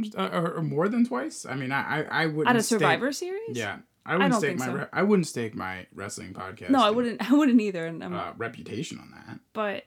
Just- 0.00 0.16
uh, 0.18 0.28
or, 0.32 0.54
or 0.56 0.62
more 0.62 0.88
than 0.88 1.06
twice? 1.06 1.46
I 1.46 1.54
mean, 1.54 1.72
I 1.72 2.00
I, 2.02 2.22
I 2.24 2.26
wouldn't 2.26 2.48
At 2.48 2.56
a 2.56 2.62
Survivor 2.62 3.10
Series? 3.10 3.56
Yeah, 3.56 3.78
I 4.06 4.14
wouldn't 4.14 4.32
don't 4.32 4.40
stake 4.40 4.58
my 4.58 4.66
so. 4.66 4.72
re- 4.72 4.86
I 4.92 5.02
wouldn't 5.02 5.26
stake 5.26 5.54
my 5.54 5.86
wrestling 5.94 6.34
podcast. 6.34 6.70
No, 6.70 6.82
I 6.82 6.90
wouldn't. 6.90 7.30
I 7.30 7.34
wouldn't 7.34 7.60
either. 7.60 7.86
And 7.86 8.02
I'm, 8.04 8.14
Uh, 8.14 8.32
reputation 8.36 8.98
on 8.98 9.10
that. 9.12 9.40
but 9.52 9.84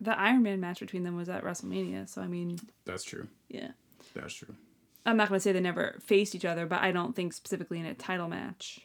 the 0.00 0.16
Iron 0.18 0.42
Man 0.42 0.60
match 0.60 0.80
between 0.80 1.02
them 1.04 1.16
was 1.16 1.28
at 1.28 1.42
WrestleMania, 1.42 2.08
so 2.08 2.20
I 2.22 2.26
mean, 2.28 2.58
That's 2.84 3.02
true. 3.04 3.28
yeah. 3.48 3.70
That's 4.14 4.34
true. 4.34 4.54
I'm 5.04 5.16
not 5.16 5.28
gonna 5.28 5.40
say 5.40 5.52
they 5.52 5.60
never 5.60 5.98
faced 6.04 6.34
each 6.34 6.44
other, 6.44 6.66
but 6.66 6.80
I 6.82 6.90
don't 6.92 7.14
think 7.16 7.32
specifically 7.32 7.78
in 7.80 7.86
a 7.86 7.94
title 7.94 8.28
match, 8.28 8.80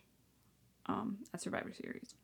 um, 0.88 1.18
at 1.34 1.42
Survivor 1.42 1.72
Series. 1.74 2.16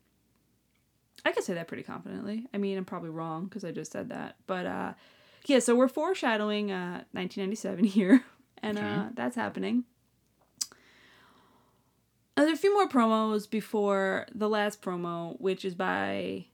I 1.26 1.32
could 1.32 1.44
say 1.44 1.54
that 1.56 1.68
pretty 1.68 1.84
confidently. 1.84 2.46
I 2.54 2.58
mean, 2.58 2.78
I'm 2.78 2.86
probably 2.86 3.10
wrong 3.10 3.46
because 3.46 3.66
I 3.66 3.72
just 3.72 3.92
said 3.92 4.10
that, 4.10 4.36
but 4.48 4.66
uh, 4.66 4.94
yeah. 5.46 5.60
So 5.60 5.76
we're 5.76 5.88
foreshadowing 5.90 6.72
uh 6.72 7.04
1997 7.12 7.84
here, 7.86 8.24
and 8.62 8.78
uh, 8.78 9.06
that's 9.16 9.36
happening. 9.36 9.84
Uh, 12.38 12.46
There's 12.46 12.60
a 12.60 12.62
few 12.62 12.74
more 12.74 12.88
promos 12.88 13.50
before 13.50 14.28
the 14.34 14.48
last 14.48 14.82
promo, 14.82 15.40
which 15.42 15.66
is 15.66 15.74
by 15.74 16.46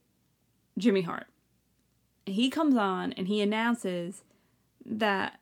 Jimmy 0.77 1.01
Hart. 1.01 1.27
He 2.25 2.49
comes 2.49 2.77
on 2.77 3.11
and 3.13 3.27
he 3.27 3.41
announces 3.41 4.23
that 4.85 5.39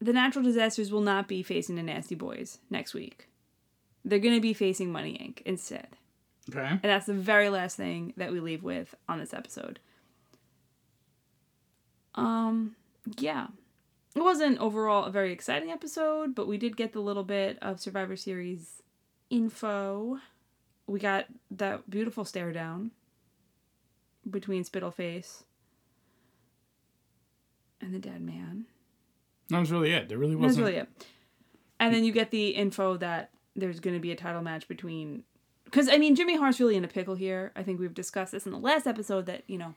the 0.00 0.12
natural 0.12 0.44
disasters 0.44 0.90
will 0.90 1.00
not 1.00 1.28
be 1.28 1.44
facing 1.44 1.76
the 1.76 1.82
Nasty 1.82 2.16
Boys 2.16 2.58
next 2.70 2.92
week. 2.92 3.28
They're 4.04 4.18
going 4.18 4.34
to 4.34 4.40
be 4.40 4.54
facing 4.54 4.90
Money 4.90 5.12
Inc. 5.12 5.42
instead. 5.46 5.88
Okay. 6.48 6.66
And 6.68 6.80
that's 6.82 7.06
the 7.06 7.14
very 7.14 7.50
last 7.50 7.76
thing 7.76 8.14
that 8.16 8.32
we 8.32 8.40
leave 8.40 8.64
with 8.64 8.94
on 9.08 9.20
this 9.20 9.32
episode. 9.32 9.78
Um, 12.16 12.74
yeah. 13.18 13.48
It 14.16 14.22
wasn't 14.22 14.58
overall 14.58 15.04
a 15.04 15.10
very 15.12 15.32
exciting 15.32 15.70
episode, 15.70 16.34
but 16.34 16.48
we 16.48 16.58
did 16.58 16.76
get 16.76 16.92
the 16.92 17.00
little 17.00 17.22
bit 17.22 17.58
of 17.62 17.78
Survivor 17.78 18.16
Series 18.16 18.79
info. 19.30 20.18
We 20.86 20.98
got 20.98 21.26
that 21.52 21.88
beautiful 21.88 22.24
stare 22.24 22.52
down 22.52 22.90
between 24.28 24.64
Spittleface 24.64 25.44
and 27.80 27.94
the 27.94 27.98
dead 27.98 28.20
man. 28.20 28.66
That 29.48 29.60
was 29.60 29.72
really 29.72 29.92
it. 29.92 30.08
There 30.08 30.18
really 30.18 30.36
wasn't. 30.36 30.66
really 30.66 30.78
it. 30.78 30.88
And 31.78 31.94
then 31.94 32.04
you 32.04 32.12
get 32.12 32.30
the 32.30 32.48
info 32.48 32.96
that 32.98 33.30
there's 33.56 33.80
going 33.80 33.94
to 33.94 34.00
be 34.00 34.12
a 34.12 34.16
title 34.16 34.42
match 34.42 34.68
between. 34.68 35.24
Because, 35.64 35.88
I 35.88 35.96
mean, 35.98 36.14
Jimmy 36.14 36.36
Hart's 36.36 36.60
really 36.60 36.76
in 36.76 36.84
a 36.84 36.88
pickle 36.88 37.14
here. 37.14 37.52
I 37.56 37.62
think 37.62 37.80
we've 37.80 37.94
discussed 37.94 38.32
this 38.32 38.44
in 38.44 38.52
the 38.52 38.58
last 38.58 38.86
episode 38.86 39.26
that, 39.26 39.44
you 39.46 39.56
know, 39.56 39.74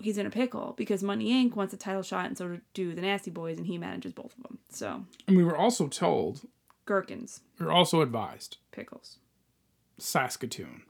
he's 0.00 0.18
in 0.18 0.26
a 0.26 0.30
pickle 0.30 0.74
because 0.76 1.02
Money 1.02 1.32
Inc. 1.32 1.54
wants 1.54 1.72
a 1.72 1.76
title 1.76 2.02
shot 2.02 2.26
and 2.26 2.36
so 2.36 2.58
do 2.74 2.94
the 2.94 3.00
Nasty 3.00 3.30
Boys, 3.30 3.56
and 3.58 3.66
he 3.66 3.78
manages 3.78 4.12
both 4.12 4.36
of 4.36 4.42
them. 4.42 4.58
So, 4.70 5.04
And 5.26 5.36
we 5.36 5.44
were 5.44 5.56
also 5.56 5.86
told, 5.86 6.42
gherkins, 6.86 7.40
were 7.58 7.72
also 7.72 8.00
advised, 8.00 8.58
pickles. 8.72 9.18
Saskatoon 9.98 10.82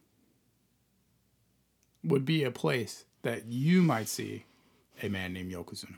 would 2.02 2.24
be 2.24 2.44
a 2.44 2.50
place 2.50 3.04
that 3.22 3.46
you 3.46 3.82
might 3.82 4.08
see 4.08 4.44
a 5.02 5.08
man 5.08 5.32
named 5.32 5.52
Yokozuna. 5.52 5.96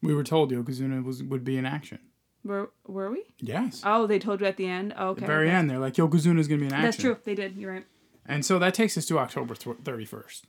We 0.00 0.14
were 0.14 0.24
told 0.24 0.52
Yokozuna 0.52 1.04
was 1.04 1.22
would 1.22 1.44
be 1.44 1.56
in 1.56 1.66
action. 1.66 1.98
Were, 2.44 2.70
were 2.86 3.10
we? 3.10 3.24
Yes. 3.38 3.82
Oh, 3.84 4.06
they 4.06 4.18
told 4.18 4.40
you 4.40 4.46
at 4.46 4.56
the 4.56 4.66
end? 4.66 4.94
Oh, 4.96 5.08
okay. 5.08 5.20
the 5.20 5.26
very 5.26 5.48
okay. 5.48 5.56
end, 5.56 5.68
they're 5.68 5.78
like 5.78 5.94
Yokozuna's 5.94 6.46
gonna 6.48 6.60
be 6.60 6.66
in 6.66 6.72
action. 6.72 6.84
That's 6.84 6.96
true. 6.96 7.16
They 7.24 7.34
did. 7.34 7.56
You're 7.56 7.72
right. 7.72 7.86
And 8.24 8.44
so 8.44 8.58
that 8.58 8.74
takes 8.74 8.96
us 8.96 9.06
to 9.06 9.18
October 9.18 9.54
thirty 9.54 10.04
first. 10.04 10.46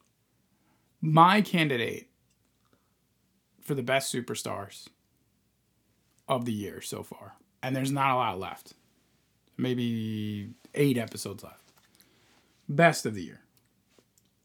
My 1.02 1.42
candidate 1.42 2.10
for 3.62 3.74
the 3.74 3.84
best 3.84 4.14
superstars 4.14 4.88
of 6.30 6.46
the 6.46 6.54
year 6.54 6.80
so 6.82 7.04
far, 7.04 7.34
and 7.62 7.76
there's 7.76 7.92
not 7.92 8.12
a 8.12 8.16
lot 8.16 8.40
left. 8.40 8.74
Maybe 9.58 10.52
eight 10.74 10.98
episodes 10.98 11.44
left. 11.44 11.72
Best 12.70 13.06
of 13.06 13.16
the 13.16 13.24
year. 13.24 13.42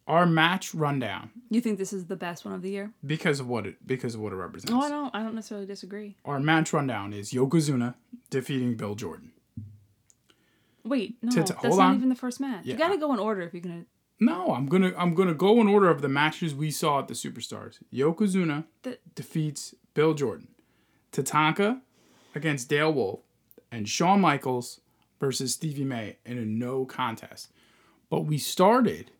Our 0.06 0.26
match 0.26 0.74
rundown 0.74 1.30
You 1.48 1.62
think 1.62 1.78
this 1.78 1.92
is 1.92 2.06
the 2.06 2.16
best 2.16 2.44
one 2.44 2.52
of 2.52 2.60
the 2.62 2.68
year? 2.70 2.92
because 3.06 3.40
of 3.40 3.48
what 3.48 3.66
it 3.66 3.86
because 3.86 4.14
of 4.14 4.20
what 4.20 4.32
it 4.32 4.36
represents. 4.36 4.72
Oh, 4.72 4.80
I 4.80 4.88
don't. 4.88 5.14
I 5.14 5.22
don't 5.22 5.34
necessarily 5.34 5.66
disagree. 5.66 6.16
Our 6.24 6.40
match 6.40 6.72
rundown 6.72 7.12
is 7.12 7.32
Yokozuna 7.32 7.94
defeating 8.30 8.74
Bill 8.76 8.94
Jordan. 8.94 9.30
Wait, 10.84 11.16
no, 11.22 11.32
that's 11.32 11.50
hold 11.52 11.78
not 11.78 11.88
on. 11.90 11.94
even 11.96 12.08
the 12.10 12.14
first 12.14 12.40
match. 12.40 12.64
Yeah. 12.66 12.72
You 12.74 12.78
got 12.78 12.88
to 12.88 12.98
go 12.98 13.12
in 13.14 13.18
order 13.18 13.40
if 13.42 13.54
you're 13.54 13.62
gonna. 13.62 13.84
No, 14.20 14.52
I'm 14.54 14.66
gonna 14.66 14.92
I'm 14.98 15.14
gonna 15.14 15.32
go 15.34 15.60
in 15.60 15.68
order 15.68 15.88
of 15.88 16.02
the 16.02 16.08
matches 16.08 16.54
we 16.54 16.70
saw 16.70 16.98
at 17.00 17.08
the 17.08 17.14
Superstars. 17.14 17.78
Yokozuna 17.92 18.64
The- 18.82 18.98
defeats 19.14 19.74
Bill 19.94 20.12
Jordan. 20.14 20.48
Tatanka 21.14 21.80
against 22.34 22.68
Dale 22.68 22.92
Wolf, 22.92 23.20
and 23.70 23.88
Shawn 23.88 24.20
Michaels 24.20 24.80
versus 25.20 25.54
Stevie 25.54 25.84
May 25.84 26.16
in 26.24 26.38
a 26.38 26.44
no 26.44 26.84
contest. 26.84 27.50
But 28.10 28.22
we 28.22 28.38
started 28.38 29.10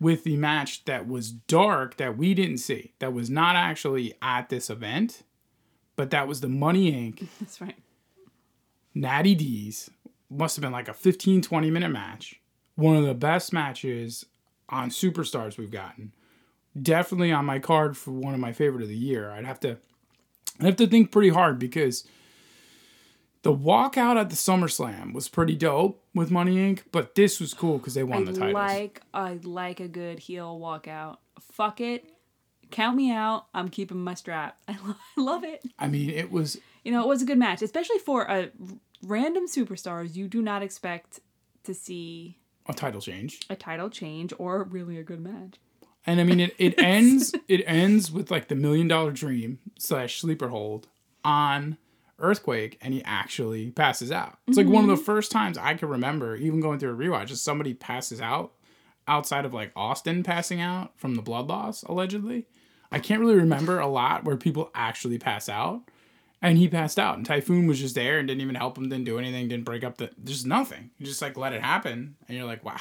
with 0.00 0.24
the 0.24 0.36
match 0.36 0.84
that 0.84 1.06
was 1.06 1.30
dark 1.30 1.96
that 1.96 2.16
we 2.16 2.34
didn't 2.34 2.58
see, 2.58 2.92
that 2.98 3.12
was 3.12 3.30
not 3.30 3.56
actually 3.56 4.14
at 4.20 4.48
this 4.48 4.68
event, 4.68 5.22
but 5.96 6.10
that 6.10 6.26
was 6.26 6.40
the 6.40 6.48
Money 6.48 6.92
Inc. 6.92 7.26
That's 7.40 7.60
right. 7.60 7.76
Natty 8.94 9.34
D's. 9.34 9.90
Must 10.28 10.56
have 10.56 10.62
been 10.62 10.72
like 10.72 10.88
a 10.88 10.94
15, 10.94 11.42
20 11.42 11.70
minute 11.70 11.90
match. 11.90 12.40
One 12.74 12.96
of 12.96 13.04
the 13.04 13.14
best 13.14 13.52
matches 13.52 14.24
on 14.68 14.88
Superstars 14.88 15.58
we've 15.58 15.70
gotten. 15.70 16.12
Definitely 16.80 17.32
on 17.32 17.44
my 17.44 17.58
card 17.58 17.98
for 17.98 18.12
one 18.12 18.32
of 18.32 18.40
my 18.40 18.52
favorite 18.52 18.82
of 18.82 18.88
the 18.88 18.96
year. 18.96 19.30
I'd 19.30 19.44
have 19.44 19.60
to 19.60 19.76
I'd 20.62 20.66
have 20.66 20.76
to 20.76 20.86
think 20.86 21.10
pretty 21.10 21.30
hard 21.30 21.58
because 21.58 22.06
the 23.42 23.52
walkout 23.52 24.16
at 24.16 24.30
the 24.30 24.36
SummerSlam 24.36 25.12
was 25.12 25.28
pretty 25.28 25.56
dope 25.56 26.02
with 26.14 26.30
Money 26.30 26.56
Inc., 26.56 26.82
but 26.92 27.16
this 27.16 27.40
was 27.40 27.52
cool 27.54 27.78
because 27.78 27.94
they 27.94 28.04
won 28.04 28.22
I 28.22 28.32
the 28.32 28.38
titles. 28.38 28.54
like 28.54 29.02
I 29.12 29.40
like 29.42 29.80
a 29.80 29.88
good 29.88 30.20
heel 30.20 30.58
walkout. 30.60 31.16
Fuck 31.40 31.80
it, 31.80 32.04
count 32.70 32.96
me 32.96 33.10
out. 33.10 33.46
I'm 33.52 33.68
keeping 33.68 33.98
my 33.98 34.14
strap. 34.14 34.56
I, 34.68 34.76
lo- 34.86 34.94
I 35.18 35.20
love 35.20 35.42
it. 35.44 35.62
I 35.78 35.88
mean, 35.88 36.10
it 36.10 36.30
was 36.30 36.58
You 36.84 36.92
know, 36.92 37.02
it 37.02 37.08
was 37.08 37.22
a 37.22 37.26
good 37.26 37.38
match, 37.38 37.62
especially 37.62 37.98
for 37.98 38.22
a 38.22 38.50
random 39.02 39.48
superstars. 39.48 40.14
You 40.14 40.28
do 40.28 40.40
not 40.40 40.62
expect 40.62 41.18
to 41.64 41.74
see 41.74 42.38
a 42.66 42.72
title 42.72 43.00
change. 43.00 43.40
a 43.50 43.56
title 43.56 43.90
change 43.90 44.32
or 44.38 44.62
really 44.62 44.96
a 44.98 45.02
good 45.02 45.20
match. 45.20 45.56
And 46.06 46.20
I 46.20 46.24
mean, 46.24 46.40
it, 46.40 46.54
it 46.58 46.78
ends 46.82 47.34
it 47.48 47.62
ends 47.66 48.10
with 48.10 48.30
like 48.30 48.48
the 48.48 48.54
million 48.54 48.88
dollar 48.88 49.12
dream 49.12 49.58
slash 49.78 50.20
sleeper 50.20 50.48
hold 50.48 50.88
on 51.24 51.78
earthquake, 52.18 52.78
and 52.80 52.94
he 52.94 53.02
actually 53.04 53.70
passes 53.70 54.12
out. 54.12 54.38
It's 54.46 54.56
like 54.56 54.66
one 54.66 54.84
of 54.84 54.88
the 54.88 54.94
mm-hmm. 54.94 55.04
first 55.04 55.32
times 55.32 55.58
I 55.58 55.74
can 55.74 55.88
remember, 55.88 56.36
even 56.36 56.60
going 56.60 56.78
through 56.78 56.92
a 56.92 56.96
rewatch, 56.96 57.30
is 57.30 57.42
somebody 57.42 57.74
passes 57.74 58.20
out 58.20 58.52
outside 59.08 59.44
of 59.44 59.52
like 59.52 59.72
Austin 59.74 60.22
passing 60.22 60.60
out 60.60 60.92
from 60.96 61.16
the 61.16 61.22
blood 61.22 61.48
loss 61.48 61.82
allegedly. 61.82 62.46
I 62.90 62.98
can't 62.98 63.20
really 63.20 63.36
remember 63.36 63.80
a 63.80 63.88
lot 63.88 64.24
where 64.24 64.36
people 64.36 64.70
actually 64.74 65.18
pass 65.18 65.48
out. 65.48 65.82
And 66.44 66.58
he 66.58 66.66
passed 66.66 66.98
out, 66.98 67.16
and 67.16 67.24
Typhoon 67.24 67.68
was 67.68 67.78
just 67.78 67.94
there 67.94 68.18
and 68.18 68.26
didn't 68.26 68.40
even 68.40 68.56
help 68.56 68.76
him, 68.76 68.88
didn't 68.88 69.04
do 69.04 69.16
anything, 69.16 69.46
didn't 69.46 69.64
break 69.64 69.84
up 69.84 69.98
the, 69.98 70.10
just 70.24 70.44
nothing. 70.44 70.90
He 70.98 71.04
just 71.04 71.22
like 71.22 71.36
let 71.36 71.52
it 71.52 71.62
happen, 71.62 72.16
and 72.26 72.36
you're 72.36 72.48
like, 72.48 72.64
wow. 72.64 72.80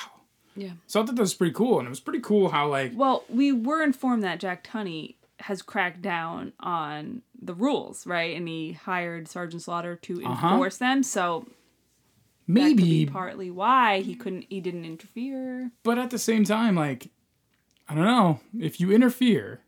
Yeah. 0.55 0.71
So 0.87 1.01
I 1.01 1.05
thought 1.05 1.15
that 1.15 1.21
was 1.21 1.33
pretty 1.33 1.53
cool, 1.53 1.79
and 1.79 1.87
it 1.87 1.89
was 1.89 1.99
pretty 1.99 2.19
cool 2.21 2.49
how 2.49 2.67
like 2.67 2.91
Well, 2.95 3.23
we 3.29 3.51
were 3.51 3.81
informed 3.83 4.23
that 4.23 4.39
Jack 4.39 4.63
Tunney 4.67 5.15
has 5.39 5.61
cracked 5.61 6.01
down 6.01 6.53
on 6.59 7.21
the 7.41 7.53
rules, 7.55 8.05
right? 8.05 8.35
And 8.35 8.47
he 8.47 8.73
hired 8.73 9.27
Sergeant 9.27 9.63
Slaughter 9.63 9.95
to 9.95 10.23
Uh-huh. 10.23 10.47
enforce 10.49 10.77
them. 10.77 11.01
So 11.03 11.47
maybe 12.47 12.83
be 12.83 13.05
partly 13.05 13.49
why 13.49 14.01
he 14.01 14.15
couldn't. 14.15 14.45
He 14.49 14.59
didn't 14.61 14.85
interfere. 14.85 15.71
But 15.83 15.97
at 15.97 16.09
the 16.11 16.19
same 16.19 16.43
time, 16.43 16.75
like, 16.75 17.09
I 17.89 17.95
don't 17.95 18.05
know 18.05 18.39
if 18.59 18.79
you 18.79 18.91
interfere, 18.91 19.61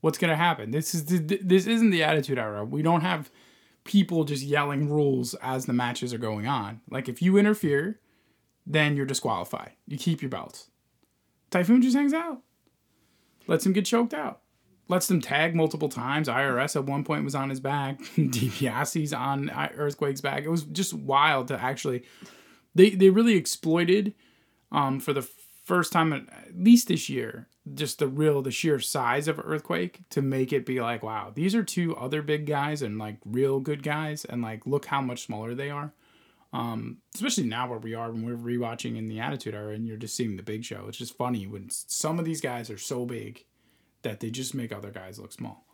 what's 0.00 0.18
gonna 0.18 0.36
happen? 0.36 0.70
This 0.70 0.94
is 0.94 1.04
the, 1.06 1.18
this 1.42 1.66
isn't 1.66 1.90
the 1.90 2.02
Attitude 2.02 2.38
Era. 2.38 2.64
We 2.64 2.82
don't 2.82 3.02
have 3.02 3.30
people 3.84 4.24
just 4.24 4.42
yelling 4.44 4.88
rules 4.88 5.34
as 5.42 5.66
the 5.66 5.72
matches 5.72 6.14
are 6.14 6.18
going 6.18 6.46
on. 6.46 6.80
Like, 6.88 7.08
if 7.08 7.20
you 7.20 7.36
interfere, 7.36 7.98
then 8.66 8.96
you're 8.96 9.06
disqualified. 9.06 9.72
You 9.86 9.98
keep 9.98 10.22
your 10.22 10.28
belts. 10.28 10.68
Typhoon 11.50 11.82
just 11.82 11.96
hangs 11.96 12.14
out, 12.14 12.40
lets 13.46 13.66
him 13.66 13.72
get 13.72 13.84
choked 13.84 14.14
out, 14.14 14.40
lets 14.88 15.06
them 15.06 15.20
tag 15.20 15.54
multiple 15.54 15.88
times. 15.88 16.28
IRS 16.28 16.76
at 16.76 16.84
one 16.86 17.04
point 17.04 17.24
was 17.24 17.34
on 17.34 17.50
his 17.50 17.60
back. 17.60 17.98
DiBiase's 18.16 19.12
on 19.12 19.50
Earthquake's 19.50 20.22
back. 20.22 20.44
It 20.44 20.50
was 20.50 20.64
just 20.64 20.94
wild 20.94 21.48
to 21.48 21.60
actually. 21.60 22.04
They 22.74 22.90
they 22.90 23.10
really 23.10 23.34
exploited 23.34 24.14
um, 24.70 24.98
for 24.98 25.12
the 25.12 25.28
first 25.64 25.92
time 25.92 26.12
at 26.12 26.26
least 26.54 26.88
this 26.88 27.08
year, 27.08 27.48
just 27.74 27.98
the 27.98 28.08
real, 28.08 28.42
the 28.42 28.50
sheer 28.50 28.78
size 28.78 29.28
of 29.28 29.40
Earthquake 29.44 30.00
to 30.10 30.22
make 30.22 30.52
it 30.52 30.66
be 30.66 30.80
like, 30.80 31.02
wow, 31.02 31.30
these 31.34 31.54
are 31.54 31.62
two 31.62 31.94
other 31.96 32.22
big 32.22 32.46
guys 32.46 32.82
and 32.82 32.98
like 32.98 33.18
real 33.24 33.60
good 33.60 33.82
guys, 33.82 34.24
and 34.24 34.42
like 34.42 34.66
look 34.66 34.86
how 34.86 35.00
much 35.00 35.24
smaller 35.24 35.54
they 35.54 35.70
are. 35.70 35.92
Um, 36.52 36.98
especially 37.14 37.44
now 37.44 37.68
where 37.68 37.78
we 37.78 37.94
are 37.94 38.10
when 38.10 38.26
we're 38.26 38.36
rewatching 38.36 38.98
in 38.98 39.08
the 39.08 39.20
Attitude 39.20 39.54
Era 39.54 39.72
and 39.72 39.86
you're 39.86 39.96
just 39.96 40.14
seeing 40.14 40.36
the 40.36 40.42
Big 40.42 40.64
Show. 40.64 40.84
It's 40.86 40.98
just 40.98 41.16
funny 41.16 41.46
when 41.46 41.70
some 41.70 42.18
of 42.18 42.26
these 42.26 42.42
guys 42.42 42.68
are 42.68 42.78
so 42.78 43.06
big 43.06 43.44
that 44.02 44.20
they 44.20 44.30
just 44.30 44.54
make 44.54 44.70
other 44.72 44.90
guys 44.90 45.18
look 45.18 45.32
small. 45.32 45.64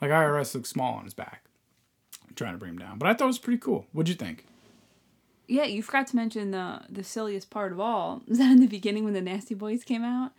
Like 0.00 0.10
IRS 0.10 0.54
looks 0.54 0.70
small 0.70 0.94
on 0.94 1.04
his 1.04 1.14
back. 1.14 1.44
I'm 2.26 2.34
trying 2.34 2.52
to 2.52 2.58
bring 2.58 2.72
him 2.72 2.78
down, 2.78 2.98
but 2.98 3.08
I 3.08 3.14
thought 3.14 3.24
it 3.24 3.28
was 3.28 3.38
pretty 3.38 3.58
cool. 3.58 3.86
What'd 3.92 4.08
you 4.08 4.14
think? 4.14 4.46
Yeah, 5.48 5.64
you 5.64 5.82
forgot 5.82 6.06
to 6.08 6.16
mention 6.16 6.50
the 6.50 6.82
the 6.88 7.04
silliest 7.04 7.50
part 7.50 7.72
of 7.72 7.80
all 7.80 8.22
is 8.28 8.38
that 8.38 8.52
in 8.52 8.60
the 8.60 8.66
beginning 8.66 9.04
when 9.04 9.12
the 9.12 9.20
Nasty 9.20 9.54
Boys 9.54 9.84
came 9.84 10.02
out, 10.02 10.32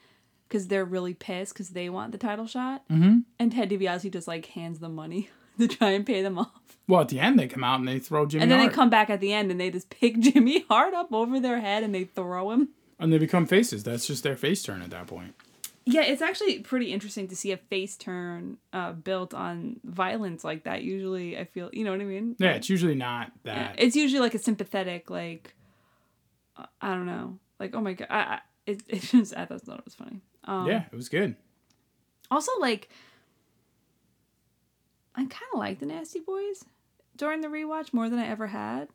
because 0.47 0.67
they're 0.67 0.85
really 0.85 1.13
pissed 1.13 1.53
because 1.53 1.69
they 1.69 1.89
want 1.89 2.12
the 2.12 2.17
title 2.17 2.47
shot, 2.47 2.88
mm-hmm. 2.89 3.19
and 3.39 3.51
Ted 3.51 3.69
DiBiase 3.69 4.12
just 4.12 4.27
like 4.27 4.47
hands 4.47 4.79
them 4.79 4.95
money 4.95 5.29
to 5.59 5.67
try 5.67 5.91
and 5.91 6.05
pay 6.05 6.21
them 6.21 6.39
off, 6.39 6.62
Well, 6.88 7.02
at 7.02 7.10
the 7.10 7.20
end 7.20 7.40
they 7.40 7.48
come 7.48 7.63
out 7.63 7.80
and 7.80 7.88
they 7.88 8.00
throw 8.00 8.25
Jimmy 8.25 8.44
and 8.44 8.52
then 8.52 8.60
Hart, 8.60 8.72
they 8.72 8.75
come 8.75 8.90
back 8.90 9.10
at 9.10 9.20
the 9.22 9.32
end 9.34 9.52
and 9.52 9.60
they 9.60 9.70
just 9.72 9.90
pick 9.90 10.20
Jimmy 10.20 10.66
Hart 10.70 10.94
up 10.94 11.13
over 11.13 11.40
their 11.40 11.60
head 11.62 11.84
and 11.84 11.94
they 11.96 12.04
throw 12.04 12.52
him. 12.52 12.70
and 13.00 13.12
they 13.13 13.18
become 13.18 13.46
faces. 13.46 13.84
That's 13.84 14.06
just 14.06 14.24
their 14.24 14.36
face 14.36 14.62
turn 14.63 14.82
at 14.82 14.90
that 14.90 15.08
point. 15.08 15.34
Yeah, 15.86 16.04
it's 16.04 16.22
actually 16.22 16.60
pretty 16.60 16.94
interesting 16.94 17.28
to 17.28 17.36
see 17.36 17.52
a 17.52 17.58
face 17.58 17.98
turn 17.98 18.58
uh, 18.72 18.94
built 18.94 19.34
on 19.34 19.82
violence 19.84 20.44
like 20.46 20.63
that. 20.63 20.82
Usually, 20.84 21.38
I 21.38 21.44
feel 21.44 21.70
you 21.74 21.84
know 21.84 21.92
what 21.92 22.00
I 22.00 22.06
mean. 22.06 22.38
Yeah, 22.40 22.52
it's 22.52 22.70
usually 22.70 22.96
not 22.96 23.32
Yeah, 23.44 23.54
that. 23.56 23.75
it's 23.78 23.96
usually 23.96 24.22
like 24.22 24.34
a 24.34 24.40
sympathetic, 24.40 25.10
like 25.10 25.54
uh, 26.56 26.66
I 26.82 26.90
don't 26.96 27.06
know, 27.06 27.38
like 27.60 27.75
oh 27.75 27.82
my 27.82 27.94
god, 27.94 28.08
I, 28.10 28.18
I 28.20 28.40
it, 28.66 28.82
it 28.88 29.02
just 29.02 29.36
I 29.36 29.44
thought 29.46 29.80
it 29.80 29.84
was 29.86 29.96
funny. 29.96 30.22
Um, 30.46 30.68
yeah, 30.68 30.84
it 30.90 30.96
was 30.96 31.10
good. 31.10 31.36
Also, 32.32 32.52
like, 32.62 32.88
I 35.16 35.22
kind 35.22 35.34
of 35.54 35.60
like 35.60 35.80
the 35.80 35.86
Nasty 35.86 36.20
Boys 36.20 36.63
during 37.15 37.41
the 37.41 37.48
rewatch 37.48 37.93
more 37.93 38.10
than 38.10 38.20
I 38.20 38.27
ever 38.27 38.48
had, 38.48 38.89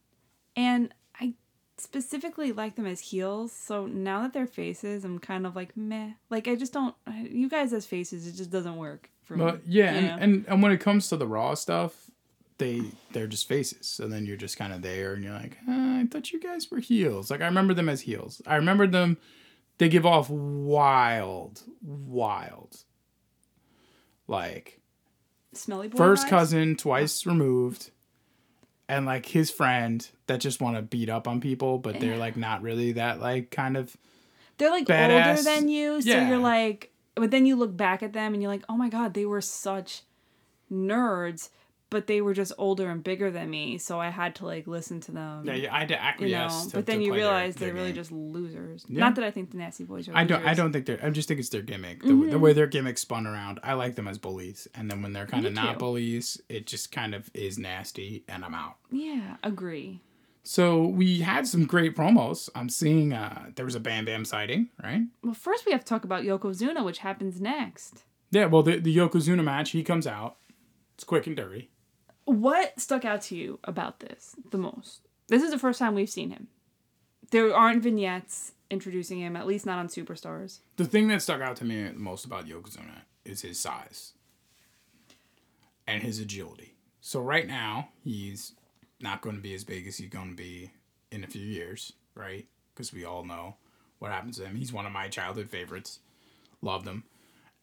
and 0.56 0.92
I 1.20 1.34
specifically 1.76 2.52
like 2.52 2.76
them 2.76 2.86
as 2.86 3.00
heels. 3.00 3.52
So 3.52 3.86
now 3.86 4.22
that 4.22 4.32
they're 4.32 4.46
faces, 4.46 5.04
I'm 5.04 5.18
kind 5.18 5.46
of 5.46 5.56
like 5.56 5.76
meh. 5.76 6.12
Like 6.30 6.48
I 6.48 6.54
just 6.54 6.72
don't. 6.72 6.94
You 7.14 7.48
guys 7.48 7.72
as 7.72 7.86
faces, 7.86 8.26
it 8.26 8.32
just 8.32 8.50
doesn't 8.50 8.76
work 8.76 9.10
for 9.24 9.36
me. 9.36 9.44
But 9.44 9.60
yeah, 9.66 9.92
and, 9.92 10.06
know? 10.06 10.16
and 10.20 10.44
and 10.48 10.62
when 10.62 10.72
it 10.72 10.78
comes 10.78 11.08
to 11.08 11.16
the 11.16 11.26
raw 11.26 11.54
stuff, 11.54 12.10
they 12.58 12.82
they're 13.12 13.26
just 13.26 13.48
faces. 13.48 13.86
So 13.86 14.08
then 14.08 14.26
you're 14.26 14.36
just 14.36 14.56
kind 14.56 14.72
of 14.72 14.82
there, 14.82 15.14
and 15.14 15.24
you're 15.24 15.32
like, 15.34 15.56
"Uh, 15.68 15.72
I 16.00 16.06
thought 16.10 16.32
you 16.32 16.40
guys 16.40 16.70
were 16.70 16.80
heels. 16.80 17.30
Like 17.30 17.40
I 17.40 17.46
remember 17.46 17.74
them 17.74 17.88
as 17.88 18.02
heels. 18.02 18.42
I 18.46 18.56
remember 18.56 18.86
them. 18.86 19.18
They 19.78 19.88
give 19.88 20.04
off 20.04 20.28
wild, 20.28 21.62
wild, 21.82 22.82
like 24.26 24.80
Smelly 25.52 25.86
boy. 25.86 25.96
first 25.96 26.28
cousin 26.28 26.74
twice 26.74 27.24
removed, 27.26 27.92
and 28.88 29.06
like 29.06 29.26
his 29.26 29.50
friend 29.50 30.08
that 30.26 30.40
just 30.40 30.60
want 30.60 30.76
to 30.76 30.82
beat 30.82 31.08
up 31.08 31.28
on 31.28 31.40
people, 31.40 31.78
but 31.78 32.00
they're 32.00 32.16
like 32.16 32.36
not 32.36 32.62
really 32.62 32.92
that 32.92 33.20
like 33.20 33.50
kind 33.50 33.76
of 33.76 33.96
They're 34.56 34.70
like 34.70 34.88
older 34.90 35.42
than 35.42 35.68
you, 35.68 36.00
so 36.02 36.08
Yeah. 36.08 36.28
you're 36.28 36.38
like, 36.38 36.92
but 37.14 37.30
then 37.30 37.46
you 37.46 37.56
look 37.56 37.76
back 37.76 38.02
at 38.02 38.12
them 38.12 38.32
and 38.32 38.42
you're 38.42 38.50
like, 38.50 38.64
oh 38.68 38.76
my 38.76 38.88
god, 38.88 39.14
they 39.14 39.26
were 39.26 39.40
such 39.40 40.02
nerds, 40.72 41.50
but 41.90 42.06
they 42.06 42.20
were 42.20 42.34
just 42.34 42.52
older 42.58 42.90
and 42.90 43.02
bigger 43.02 43.30
than 43.30 43.48
me, 43.48 43.78
so 43.78 43.98
I 44.00 44.10
had 44.10 44.34
to 44.36 44.46
like 44.46 44.66
listen 44.66 45.00
to 45.00 45.12
them. 45.12 45.44
yeah. 45.46 45.54
yeah 45.54 45.74
I 45.74 45.78
had 45.80 45.88
to 45.88 45.94
you 45.94 46.00
know, 46.32 46.38
acquiesce. 46.44 46.66
to- 46.66 46.76
but 46.76 46.86
then 46.86 47.00
you 47.00 47.10
play 47.12 47.20
their- 47.20 47.28
realize 47.28 47.54
their 47.56 47.68
they're 47.68 47.74
really 47.74 47.92
just 47.92 48.12
losers. 48.12 48.84
Yeah. 48.88 49.00
Not 49.00 49.14
that 49.14 49.24
I 49.24 49.30
think 49.30 49.50
the 49.50 49.56
Nasty 49.56 49.84
Boys 49.84 50.08
are. 50.08 50.16
I 50.16 50.24
don't. 50.24 50.44
I 50.46 50.54
don't 50.54 50.72
think 50.72 50.86
they're. 50.86 51.02
I 51.02 51.10
just 51.10 51.28
think 51.28 51.40
it's 51.40 51.48
their 51.48 51.62
gimmick. 51.62 52.02
The, 52.02 52.14
the 52.30 52.38
way 52.38 52.52
their 52.52 52.66
gimmick 52.66 52.98
spun 52.98 53.26
around. 53.26 53.60
I 53.62 53.72
like 53.74 53.94
them 53.94 54.06
as 54.08 54.18
bullies, 54.18 54.68
and 54.74 54.90
then 54.90 55.02
when 55.02 55.12
they're 55.12 55.26
kind 55.26 55.46
of 55.46 55.52
not 55.54 55.78
bullies, 55.78 56.40
it 56.48 56.66
just 56.66 56.92
kind 56.92 57.14
of 57.14 57.30
is 57.34 57.58
nasty, 57.58 58.24
and 58.28 58.44
I'm 58.44 58.54
out. 58.54 58.76
Yeah, 58.90 59.36
agree. 59.42 60.00
So 60.44 60.86
we 60.86 61.20
had 61.20 61.46
some 61.46 61.66
great 61.66 61.94
promos. 61.94 62.48
I'm 62.54 62.68
seeing. 62.68 63.12
Uh, 63.12 63.50
there 63.54 63.64
was 63.64 63.74
a 63.74 63.80
Bam 63.80 64.04
Bam 64.04 64.24
sighting, 64.24 64.68
right? 64.82 65.02
Well, 65.22 65.34
first 65.34 65.66
we 65.66 65.72
have 65.72 65.82
to 65.82 65.86
talk 65.86 66.04
about 66.04 66.22
Yokozuna, 66.24 66.84
which 66.84 66.98
happens 66.98 67.40
next. 67.40 68.04
Yeah. 68.30 68.46
Well, 68.46 68.62
the 68.62 68.78
the 68.78 68.94
Yokozuna 68.96 69.42
match. 69.44 69.70
He 69.70 69.82
comes 69.82 70.06
out. 70.06 70.36
It's 70.94 71.04
quick 71.04 71.26
and 71.26 71.36
dirty. 71.36 71.70
What 72.28 72.78
stuck 72.78 73.06
out 73.06 73.22
to 73.22 73.36
you 73.36 73.58
about 73.64 74.00
this 74.00 74.36
the 74.50 74.58
most? 74.58 75.00
This 75.28 75.42
is 75.42 75.50
the 75.50 75.58
first 75.58 75.78
time 75.78 75.94
we've 75.94 76.10
seen 76.10 76.28
him. 76.28 76.48
There 77.30 77.56
aren't 77.56 77.82
vignettes 77.82 78.52
introducing 78.70 79.18
him, 79.18 79.34
at 79.34 79.46
least 79.46 79.64
not 79.64 79.78
on 79.78 79.88
Superstars. 79.88 80.58
The 80.76 80.84
thing 80.84 81.08
that 81.08 81.22
stuck 81.22 81.40
out 81.40 81.56
to 81.56 81.64
me 81.64 81.90
most 81.94 82.26
about 82.26 82.46
Yokozuna 82.46 83.00
is 83.24 83.40
his 83.40 83.58
size 83.58 84.12
and 85.86 86.02
his 86.02 86.20
agility. 86.20 86.74
So 87.00 87.22
right 87.22 87.48
now 87.48 87.88
he's 88.04 88.52
not 89.00 89.22
going 89.22 89.36
to 89.36 89.42
be 89.42 89.54
as 89.54 89.64
big 89.64 89.86
as 89.86 89.96
he's 89.96 90.10
going 90.10 90.28
to 90.28 90.36
be 90.36 90.70
in 91.10 91.24
a 91.24 91.28
few 91.28 91.40
years, 91.40 91.94
right? 92.14 92.46
Because 92.74 92.92
we 92.92 93.06
all 93.06 93.24
know 93.24 93.56
what 94.00 94.12
happens 94.12 94.36
to 94.36 94.44
him. 94.44 94.54
He's 94.54 94.70
one 94.70 94.84
of 94.84 94.92
my 94.92 95.08
childhood 95.08 95.48
favorites. 95.48 96.00
Loved 96.60 96.86
him, 96.86 97.04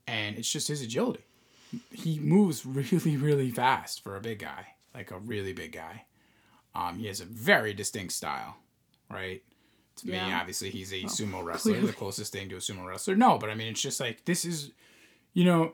and 0.07 0.39
it's 0.39 0.51
just 0.51 0.69
his 0.69 0.81
agility. 0.81 1.23
He 1.91 2.19
moves 2.19 2.65
really, 2.65 3.17
really 3.17 3.51
fast 3.51 4.03
for 4.03 4.15
a 4.15 4.21
big 4.21 4.39
guy, 4.39 4.67
like 4.93 5.11
a 5.11 5.19
really 5.19 5.53
big 5.53 5.71
guy. 5.71 6.05
Um, 6.73 6.97
he 6.97 7.07
has 7.07 7.21
a 7.21 7.25
very 7.25 7.73
distinct 7.73 8.13
style, 8.13 8.57
right? 9.09 9.41
To 9.97 10.07
me, 10.07 10.17
obviously, 10.19 10.69
he's 10.69 10.91
a 10.91 11.03
sumo 11.03 11.43
wrestler, 11.43 11.73
clearly. 11.73 11.87
the 11.87 11.93
closest 11.93 12.33
thing 12.33 12.49
to 12.49 12.55
a 12.55 12.59
sumo 12.59 12.85
wrestler. 12.85 13.15
No, 13.15 13.37
but 13.37 13.49
I 13.49 13.55
mean, 13.55 13.69
it's 13.69 13.81
just 13.81 14.01
like 14.01 14.25
this 14.25 14.43
is, 14.43 14.71
you 15.33 15.45
know, 15.45 15.73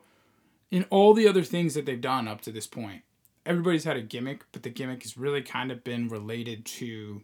in 0.69 0.85
all 0.91 1.13
the 1.13 1.27
other 1.27 1.43
things 1.43 1.73
that 1.73 1.85
they've 1.87 1.99
done 1.99 2.27
up 2.27 2.41
to 2.41 2.51
this 2.51 2.67
point, 2.67 3.01
everybody's 3.45 3.83
had 3.83 3.97
a 3.97 4.01
gimmick, 4.01 4.45
but 4.51 4.61
the 4.61 4.69
gimmick 4.69 5.01
has 5.01 5.17
really 5.17 5.41
kind 5.41 5.71
of 5.71 5.83
been 5.83 6.07
related 6.07 6.65
to, 6.65 7.21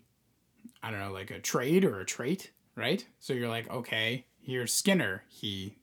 I 0.82 0.89
don't 0.89 0.99
know, 0.99 1.12
like 1.12 1.30
a 1.30 1.39
trade 1.39 1.86
or 1.86 1.99
a 1.99 2.06
trait, 2.06 2.51
right? 2.75 3.06
So 3.19 3.34
you're 3.34 3.47
like, 3.47 3.69
okay, 3.69 4.25
here's 4.41 4.73
Skinner. 4.73 5.23
He 5.30 5.75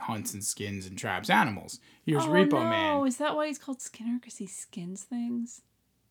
hunts 0.00 0.34
and 0.34 0.42
skins 0.44 0.86
and 0.86 0.98
traps 0.98 1.30
animals. 1.30 1.80
Here's 2.04 2.24
oh 2.24 2.28
Repo 2.28 2.52
no, 2.52 2.60
Man. 2.70 2.96
Oh, 2.96 3.04
is 3.04 3.16
that 3.18 3.34
why 3.36 3.46
he's 3.48 3.58
called 3.58 3.80
Skinner? 3.80 4.18
Because 4.20 4.36
he 4.38 4.46
skins 4.46 5.02
things? 5.02 5.62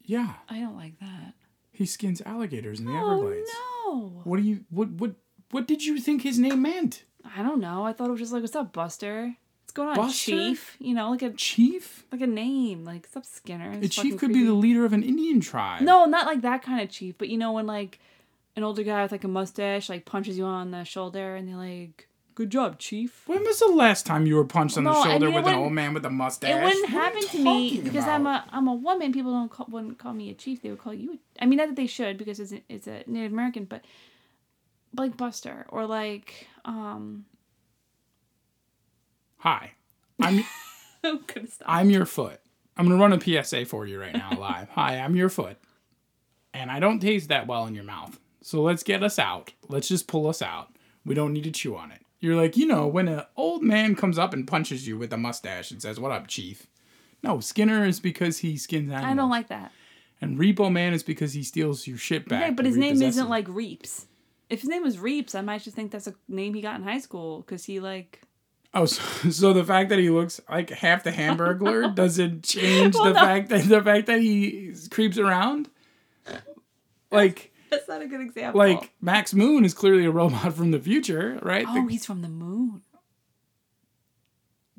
Yeah, 0.03 0.33
I 0.49 0.59
don't 0.59 0.75
like 0.75 0.99
that. 0.99 1.33
he 1.71 1.85
skins 1.85 2.21
alligators 2.25 2.79
in 2.79 2.85
the 2.85 2.91
Oh 2.91 3.11
Everglades. 3.13 3.49
no! 3.85 4.21
What 4.23 4.37
do 4.37 4.43
you 4.43 4.65
what 4.69 4.89
what 4.91 5.15
what 5.51 5.67
did 5.67 5.85
you 5.85 5.99
think 5.99 6.21
his 6.23 6.39
name 6.39 6.61
meant? 6.61 7.03
I 7.37 7.41
don't 7.43 7.59
know. 7.61 7.85
I 7.85 7.93
thought 7.93 8.07
it 8.09 8.11
was 8.11 8.19
just 8.19 8.33
like, 8.33 8.41
what's 8.41 8.55
up, 8.55 8.73
Buster? 8.73 9.35
What's 9.61 9.71
going 9.71 9.89
on, 9.89 9.95
Buster? 9.95 10.31
Chief? 10.31 10.75
You 10.79 10.93
know, 10.93 11.09
like 11.11 11.21
a 11.21 11.29
Chief? 11.31 12.05
like 12.11 12.19
a 12.21 12.27
name. 12.27 12.83
Like, 12.83 13.03
what's 13.03 13.15
up, 13.15 13.25
Skinner? 13.25 13.71
A 13.81 13.87
chief 13.87 14.17
could 14.17 14.33
be 14.33 14.43
the 14.43 14.53
leader 14.53 14.83
of 14.83 14.91
an 14.93 15.03
Indian 15.03 15.39
tribe. 15.39 15.83
No, 15.83 16.05
not 16.05 16.25
like 16.25 16.41
that 16.41 16.63
kind 16.63 16.81
of 16.81 16.89
chief, 16.89 17.17
but 17.17 17.29
you 17.29 17.37
know 17.37 17.53
when 17.53 17.65
like 17.65 17.99
an 18.57 18.63
older 18.63 18.83
guy 18.83 19.01
with 19.03 19.11
like 19.13 19.23
a 19.23 19.27
mustache 19.29 19.87
like 19.89 20.05
punches 20.05 20.37
you 20.37 20.43
on 20.45 20.71
the 20.71 20.83
shoulder 20.83 21.35
and 21.35 21.47
they're 21.47 21.55
like, 21.55 22.07
"Good 22.35 22.49
job, 22.49 22.79
chief." 22.79 23.23
When 23.27 23.43
was 23.43 23.59
the 23.59 23.67
last 23.67 24.05
time 24.05 24.25
you 24.25 24.35
were 24.35 24.45
punched 24.45 24.77
on 24.77 24.83
No, 24.85 24.93
the 24.93 24.99
I 24.99 25.03
shoulder 25.11 25.25
mean, 25.27 25.35
with 25.35 25.47
an 25.47 25.55
old 25.55 25.73
man 25.73 25.93
with 25.93 26.05
a 26.05 26.09
mustache? 26.09 26.49
It 26.49 26.63
wouldn't 26.63 26.81
What 26.83 26.89
happen 26.89 27.27
to 27.27 27.37
me 27.43 27.81
because 27.81 28.05
I'm 28.05 28.25
a 28.27 28.45
I'm 28.51 28.67
a 28.67 28.73
woman. 28.73 29.11
People 29.11 29.31
don't 29.31 29.49
call, 29.49 29.67
wouldn't 29.69 29.99
call 29.99 30.13
me 30.13 30.29
a 30.29 30.33
chief. 30.33 30.61
They 30.61 30.69
would 30.69 30.79
call 30.79 30.93
you. 30.93 31.19
I 31.39 31.45
mean, 31.45 31.57
not 31.57 31.67
that 31.69 31.75
they 31.75 31.87
should 31.87 32.17
because 32.17 32.39
it's 32.39 32.51
a, 32.51 32.61
it's 32.69 32.87
a 32.87 33.03
Native 33.07 33.31
American, 33.31 33.65
but 33.65 33.83
like 34.97 35.17
Buster 35.17 35.65
or 35.69 35.85
like 35.85 36.47
um. 36.65 37.25
Hi, 39.37 39.71
I'm 40.21 40.43
I'm 41.03 41.19
gonna 41.27 41.47
stop. 41.47 41.67
I'm 41.67 41.89
your 41.89 42.05
foot. 42.05 42.39
I'm 42.77 42.87
gonna 42.87 42.99
run 42.99 43.13
a 43.13 43.43
PSA 43.43 43.65
for 43.65 43.85
you 43.85 43.99
right 43.99 44.13
now 44.13 44.31
live. 44.39 44.69
Hi, 44.71 44.97
I'm 44.97 45.15
your 45.15 45.29
foot, 45.29 45.57
and 46.53 46.71
I 46.71 46.79
don't 46.79 46.99
taste 46.99 47.29
that 47.29 47.47
well 47.47 47.65
in 47.67 47.75
your 47.75 47.83
mouth. 47.83 48.19
So 48.41 48.61
let's 48.61 48.83
get 48.83 49.03
us 49.03 49.19
out. 49.19 49.53
Let's 49.69 49.87
just 49.87 50.07
pull 50.07 50.27
us 50.27 50.41
out. 50.41 50.75
We 51.05 51.15
don't 51.15 51.33
need 51.33 51.43
to 51.45 51.51
chew 51.51 51.75
on 51.75 51.91
it. 51.91 52.01
You're 52.23 52.37
like, 52.37 52.55
you 52.55 52.65
know, 52.65 52.87
when 52.87 53.09
an 53.09 53.23
old 53.35 53.63
man 53.63 53.95
comes 53.95 54.17
up 54.17 54.33
and 54.33 54.47
punches 54.47 54.87
you 54.87 54.97
with 54.97 55.11
a 55.11 55.17
mustache 55.17 55.71
and 55.71 55.81
says, 55.81 55.99
"What 55.99 56.13
up, 56.13 56.27
chief?" 56.27 56.67
No, 57.21 57.41
Skinner 57.41 57.85
is 57.85 57.99
because 57.99 58.37
he 58.37 58.55
skins 58.55 58.89
animals. 58.91 59.11
I 59.11 59.13
don't 59.15 59.29
like 59.29 59.49
that. 59.49 59.73
And 60.21 60.39
Repo 60.39 60.71
Man 60.71 60.93
is 60.93 61.03
because 61.03 61.33
he 61.33 61.43
steals 61.43 61.85
your 61.85 61.97
shit 61.97 62.29
back. 62.29 62.41
Right, 62.41 62.55
but 62.55 62.65
his 62.65 62.77
name 62.77 63.01
isn't 63.01 63.25
it. 63.25 63.29
like 63.29 63.45
Reeps. 63.49 64.05
If 64.49 64.61
his 64.61 64.69
name 64.69 64.83
was 64.83 64.99
Reeps, 64.99 65.35
I 65.35 65.41
might 65.41 65.63
just 65.63 65.75
think 65.75 65.91
that's 65.91 66.07
a 66.07 66.13
name 66.29 66.53
he 66.53 66.61
got 66.61 66.75
in 66.75 66.83
high 66.83 66.99
school 66.99 67.41
because 67.41 67.65
he 67.65 67.81
like. 67.81 68.21
Oh, 68.73 68.85
so, 68.85 69.29
so 69.29 69.51
the 69.51 69.65
fact 69.65 69.89
that 69.89 69.99
he 69.99 70.09
looks 70.09 70.39
like 70.49 70.69
half 70.69 71.03
the 71.03 71.11
Hamburglar 71.11 71.93
doesn't 71.95 72.45
change 72.45 72.95
Well, 72.95 73.03
the 73.05 73.13
no. 73.13 73.19
fact 73.19 73.49
that 73.49 73.67
the 73.67 73.81
fact 73.81 74.07
that 74.07 74.21
he 74.21 74.73
creeps 74.91 75.17
around. 75.17 75.69
Like, 77.11 77.52
That's 77.73 77.87
not 77.87 78.01
a 78.01 78.07
good 78.07 78.21
example. 78.21 78.59
like 78.59 78.91
Max 79.01 79.33
Moon 79.33 79.65
is 79.65 79.73
clearly 79.73 80.05
a 80.05 80.11
robot 80.11 80.53
from 80.53 80.71
the 80.71 80.79
future, 80.79 81.39
right? 81.41 81.65
oh, 81.67 81.73
The- 81.85 81.91
he's 81.91 82.05
from 82.05 82.21
the 82.21 82.29
moon. 82.29 82.81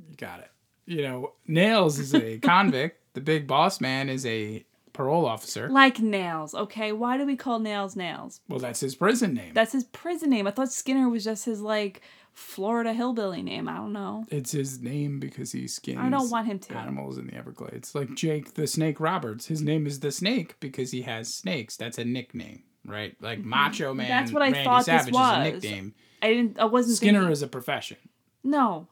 You 0.09 0.17
got 0.17 0.41
it. 0.41 0.51
You 0.87 1.03
know, 1.03 1.33
Nails 1.47 1.99
is 1.99 2.15
a 2.15 2.39
convict. 2.43 3.01
The 3.15 3.21
big 3.21 3.47
boss 3.47 3.81
man 3.81 4.09
is 4.09 4.27
a 4.27 4.65
parole 4.93 5.25
officer. 5.27 5.69
Like 5.69 5.99
Nails, 6.01 6.55
okay? 6.55 6.93
Why 6.93 7.17
do 7.17 7.25
we 7.27 7.37
call 7.37 7.59
Nails 7.59 7.97
Nails? 7.97 8.41
Well, 8.49 8.59
that's 8.59 8.81
his 8.81 8.95
prison 8.95 9.35
name. 9.35 9.55
That's 9.55 9.73
his 9.73 9.85
prison 9.85 10.31
name. 10.31 10.47
I 10.47 10.51
thought 10.51 10.71
Skinner 10.73 11.09
was 11.09 11.25
just 11.25 11.45
his 11.45 11.61
like 11.61 12.03
Florida 12.33 12.93
hillbilly 12.93 13.43
name. 13.43 13.69
I 13.69 13.77
don't 13.77 13.93
know. 13.93 14.25
it's 14.31 14.51
his 14.53 14.81
name 14.81 15.21
because 15.21 15.53
he 15.53 15.69
skins. 15.69 15.99
I 16.01 16.11
don't 16.11 16.31
want 16.31 16.47
him 16.49 16.59
to. 16.59 16.77
animals 16.77 17.17
in 17.19 17.29
the 17.29 17.35
Everglades. 17.35 17.95
Like 17.95 18.15
Jake 18.15 18.55
the 18.55 18.67
Snake 18.67 18.99
Roberts. 19.01 19.47
His 19.47 19.63
name 19.63 19.87
is 19.87 20.01
the 20.01 20.11
Snake 20.13 20.57
because 20.61 20.91
he 20.91 21.03
has 21.03 21.33
snakes. 21.33 21.77
That's 21.77 21.99
a 21.99 22.05
nickname. 22.05 22.65
Right? 22.85 23.17
Like 23.21 23.39
Macho 23.45 23.95
Man. 23.95 24.07
Mm-hmm. 24.07 24.11
That's 24.19 24.33
what 24.33 24.43
I 24.43 24.47
Randy 24.51 24.65
thought 24.65 24.79
this 24.79 24.85
Savage 24.87 25.09
is 25.09 25.17
a 25.17 25.21
was. 25.21 25.53
nickname. 25.63 25.95
I 26.23 26.29
didn't. 26.33 26.59
I 26.59 26.65
wasn't. 26.65 26.97
Skinner 26.97 27.21
thinking- 27.21 27.33
is 27.33 27.43
a 27.43 27.49
profession. 27.49 27.97
No, 28.43 28.89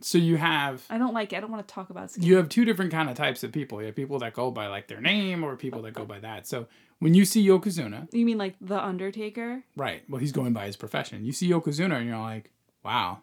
So 0.00 0.18
you 0.18 0.36
have 0.36 0.84
I 0.90 0.98
don't 0.98 1.14
like 1.14 1.32
it. 1.32 1.36
I 1.36 1.40
don't 1.40 1.50
want 1.52 1.66
to 1.66 1.72
talk 1.72 1.90
about 1.90 2.10
Skinner. 2.10 2.26
you 2.26 2.36
have 2.36 2.48
two 2.48 2.64
different 2.64 2.90
kind 2.90 3.08
of 3.08 3.16
types 3.16 3.42
of 3.44 3.52
people. 3.52 3.80
You 3.80 3.86
have 3.86 3.96
people 3.96 4.18
that 4.20 4.32
go 4.34 4.50
by 4.50 4.66
like 4.66 4.88
their 4.88 5.00
name 5.00 5.44
or 5.44 5.56
people 5.56 5.82
that 5.82 5.94
go 5.94 6.04
by 6.04 6.18
that. 6.20 6.46
So 6.48 6.66
when 6.98 7.14
you 7.14 7.24
see 7.24 7.46
Yokozuna, 7.46 8.12
You 8.12 8.24
mean 8.26 8.38
like 8.38 8.56
the 8.60 8.82
Undertaker? 8.84 9.62
right? 9.76 10.02
Well, 10.08 10.18
he's 10.20 10.32
going 10.32 10.52
by 10.52 10.66
his 10.66 10.76
profession. 10.76 11.24
You 11.24 11.32
see 11.32 11.48
Yokozuna 11.48 11.96
and 11.98 12.06
you're 12.08 12.18
like, 12.18 12.50
wow, 12.84 13.20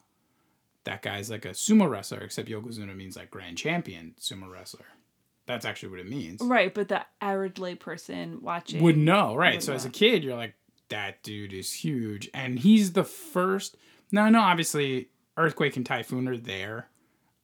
that 0.86 1.02
guy's 1.02 1.30
like 1.30 1.44
a 1.46 1.50
sumo 1.50 1.90
wrestler. 1.90 2.20
Except 2.20 2.48
Yokozuna 2.48 2.96
means 2.96 3.18
like 3.18 3.30
grand 3.32 3.58
champion 3.58 4.16
sumo 4.20 4.50
wrestler. 4.50 4.86
That's 5.46 5.66
actually 5.66 5.90
what 5.90 6.00
it 6.00 6.10
means. 6.10 6.42
Right, 6.42 6.74
but 6.74 6.88
the 6.88 7.06
average 7.22 7.56
layperson 7.56 8.42
watching 8.42 8.82
Would 8.82 8.98
know, 8.98 9.36
right? 9.36 9.56
Would 9.56 9.64
so 9.64 9.74
as 9.74 9.86
a 9.86 9.90
kid, 9.90 10.24
you're 10.24 10.36
like, 10.36 10.56
that 10.90 11.24
dude 11.24 11.54
is 11.54 11.72
huge, 11.72 12.30
and 12.34 12.60
he's 12.60 12.94
the 12.94 13.04
first. 13.04 13.76
Now, 14.12 14.30
no, 14.30 14.40
obviously, 14.42 15.10
Earthquake 15.38 15.76
and 15.78 15.86
Typhoon 15.86 16.28
are 16.28 16.38
there. 16.38 16.90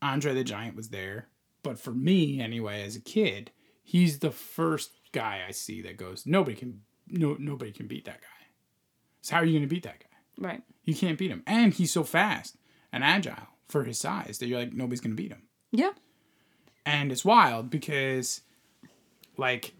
Andre 0.01 0.33
the 0.33 0.43
Giant 0.43 0.75
was 0.75 0.89
there, 0.89 1.27
but 1.61 1.77
for 1.77 1.91
me, 1.91 2.41
anyway, 2.41 2.83
as 2.83 2.95
a 2.95 3.01
kid, 3.01 3.51
he's 3.83 4.19
the 4.19 4.31
first 4.31 4.91
guy 5.11 5.43
I 5.47 5.51
see 5.51 5.81
that 5.83 5.97
goes, 5.97 6.25
nobody 6.25 6.55
can, 6.55 6.81
no, 7.07 7.35
nobody 7.37 7.71
can 7.71 7.87
beat 7.87 8.05
that 8.05 8.21
guy. 8.21 8.47
So 9.21 9.35
how 9.35 9.41
are 9.41 9.45
you 9.45 9.53
going 9.53 9.67
to 9.67 9.73
beat 9.73 9.83
that 9.83 9.99
guy? 9.99 10.47
Right. 10.47 10.63
You 10.85 10.95
can't 10.95 11.19
beat 11.19 11.29
him, 11.29 11.43
and 11.45 11.71
he's 11.71 11.91
so 11.91 12.03
fast 12.03 12.57
and 12.91 13.03
agile 13.03 13.47
for 13.67 13.83
his 13.83 13.99
size 13.99 14.39
that 14.39 14.47
you're 14.47 14.59
like, 14.59 14.73
nobody's 14.73 15.01
going 15.01 15.15
to 15.15 15.21
beat 15.21 15.31
him 15.31 15.43
Yeah. 15.71 15.91
And 16.85 17.11
it's 17.11 17.23
wild 17.23 17.69
because 17.69 18.41
like 19.37 19.73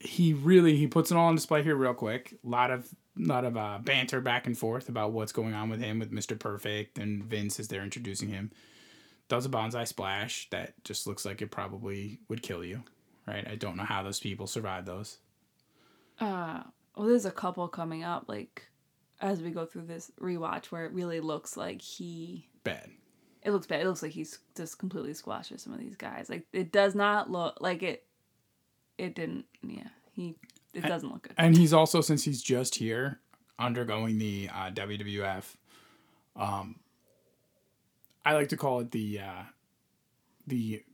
he 0.00 0.32
really 0.32 0.76
he 0.76 0.86
puts 0.86 1.10
it 1.10 1.16
all 1.16 1.26
on 1.26 1.34
display 1.34 1.62
here 1.62 1.76
real 1.76 1.94
quick. 1.94 2.38
A 2.44 2.48
lot 2.48 2.70
of 2.70 2.88
lot 3.16 3.44
of 3.44 3.56
uh, 3.56 3.78
banter 3.82 4.20
back 4.20 4.46
and 4.46 4.56
forth 4.56 4.88
about 4.88 5.12
what's 5.12 5.32
going 5.32 5.52
on 5.52 5.68
with 5.68 5.80
him 5.80 5.98
with 5.98 6.12
mr 6.12 6.38
perfect 6.38 6.98
and 6.98 7.24
vince 7.24 7.58
as 7.58 7.66
they're 7.66 7.82
introducing 7.82 8.28
him. 8.28 8.52
Does 9.28 9.44
a 9.44 9.48
banzai 9.48 9.84
splash 9.84 10.48
that 10.50 10.72
just 10.84 11.06
looks 11.06 11.24
like 11.24 11.42
it 11.42 11.50
probably 11.50 12.20
would 12.28 12.42
kill 12.42 12.64
you 12.64 12.84
right? 13.28 13.46
I 13.46 13.54
don't 13.54 13.76
know 13.76 13.84
how 13.84 14.02
those 14.02 14.18
people 14.18 14.46
survive 14.46 14.86
those. 14.86 15.18
Uh 16.20 16.62
well 16.96 17.06
there's 17.06 17.26
a 17.26 17.30
couple 17.30 17.68
coming 17.68 18.02
up 18.02 18.24
like 18.26 18.66
as 19.20 19.40
we 19.40 19.50
go 19.50 19.66
through 19.66 19.82
this 19.82 20.10
rewatch 20.20 20.66
where 20.66 20.84
it 20.84 20.92
really 20.92 21.20
looks 21.20 21.56
like 21.56 21.80
he 21.80 22.48
bad 22.64 22.90
it 23.42 23.50
looks 23.50 23.66
bad. 23.66 23.80
It 23.80 23.86
looks 23.86 24.02
like 24.02 24.12
he's 24.12 24.38
just 24.56 24.78
completely 24.78 25.14
squashes 25.14 25.62
some 25.62 25.72
of 25.72 25.78
these 25.78 25.96
guys. 25.96 26.28
Like 26.28 26.44
it 26.52 26.72
does 26.72 26.94
not 26.94 27.30
look 27.30 27.58
like 27.60 27.82
it 27.82 28.04
it 28.96 29.14
didn't 29.14 29.46
yeah. 29.62 29.88
He 30.12 30.36
it 30.74 30.82
doesn't 30.82 31.10
look 31.10 31.22
good. 31.22 31.34
and 31.38 31.56
he's 31.56 31.72
also 31.72 32.00
since 32.00 32.24
he's 32.24 32.42
just 32.42 32.76
here 32.76 33.20
undergoing 33.58 34.18
the 34.18 34.48
uh, 34.52 34.70
WWF. 34.70 35.44
Um, 36.36 36.76
I 38.24 38.34
like 38.34 38.48
to 38.48 38.56
call 38.56 38.80
it 38.80 38.90
the 38.90 39.20
uh, 39.20 39.42
the 40.46 40.84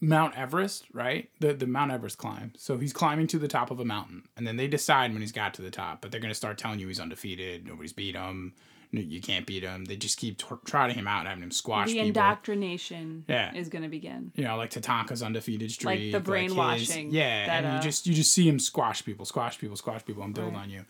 Mount 0.00 0.36
Everest, 0.36 0.86
right? 0.92 1.28
The 1.40 1.54
the 1.54 1.66
Mount 1.66 1.92
Everest 1.92 2.18
climb. 2.18 2.52
So 2.56 2.78
he's 2.78 2.92
climbing 2.92 3.26
to 3.28 3.38
the 3.38 3.48
top 3.48 3.70
of 3.70 3.80
a 3.80 3.84
mountain, 3.84 4.28
and 4.36 4.46
then 4.46 4.56
they 4.56 4.68
decide 4.68 5.12
when 5.12 5.20
he's 5.20 5.32
got 5.32 5.54
to 5.54 5.62
the 5.62 5.70
top, 5.70 6.00
but 6.00 6.10
they're 6.10 6.20
gonna 6.20 6.34
start 6.34 6.58
telling 6.58 6.78
you 6.78 6.88
he's 6.88 7.00
undefeated, 7.00 7.66
nobody's 7.66 7.92
beat 7.92 8.14
him, 8.16 8.54
you 9.02 9.20
can't 9.20 9.46
beat 9.46 9.62
him. 9.62 9.84
They 9.84 9.96
just 9.96 10.18
keep 10.18 10.38
t- 10.38 10.46
trotting 10.64 10.96
him 10.96 11.06
out, 11.06 11.20
and 11.20 11.28
having 11.28 11.42
him 11.42 11.50
squash 11.50 11.86
the 11.88 11.94
people. 11.94 12.06
indoctrination 12.08 13.24
Yeah. 13.28 13.54
is 13.54 13.68
gonna 13.68 13.88
begin. 13.88 14.32
you 14.34 14.44
know, 14.44 14.56
like 14.56 14.70
Tatanka's 14.70 15.22
undefeated 15.22 15.70
streak, 15.70 15.86
Like 15.86 15.98
the 16.12 16.18
his- 16.18 16.22
brainwashing 16.22 17.10
yeah, 17.12 17.46
that, 17.46 17.64
and 17.64 17.72
you 17.74 17.78
uh, 17.78 17.82
just 17.82 18.06
you 18.06 18.14
just 18.14 18.32
see 18.32 18.48
him 18.48 18.58
squash 18.58 19.04
people, 19.04 19.24
squash 19.24 19.58
people, 19.58 19.76
squash 19.76 20.04
people, 20.04 20.22
and 20.22 20.34
build 20.34 20.52
Right. 20.54 20.62
on 20.62 20.70
you. 20.70 20.84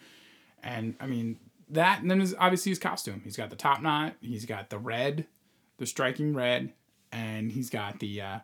And 0.62 0.94
I 1.00 1.06
mean 1.06 1.38
that, 1.70 2.00
and 2.02 2.10
then 2.10 2.20
is 2.20 2.34
obviously 2.38 2.70
his 2.70 2.78
costume. 2.78 3.20
He's 3.24 3.36
got 3.36 3.50
the 3.50 3.56
top 3.56 3.82
knot, 3.82 4.14
he's 4.20 4.44
got 4.46 4.70
the 4.70 4.78
red, 4.78 5.26
the 5.78 5.86
striking 5.86 6.34
red, 6.34 6.72
and 7.12 7.52
he's 7.52 7.70
got 7.70 8.00
the 8.00 8.20
uh, 8.20 8.38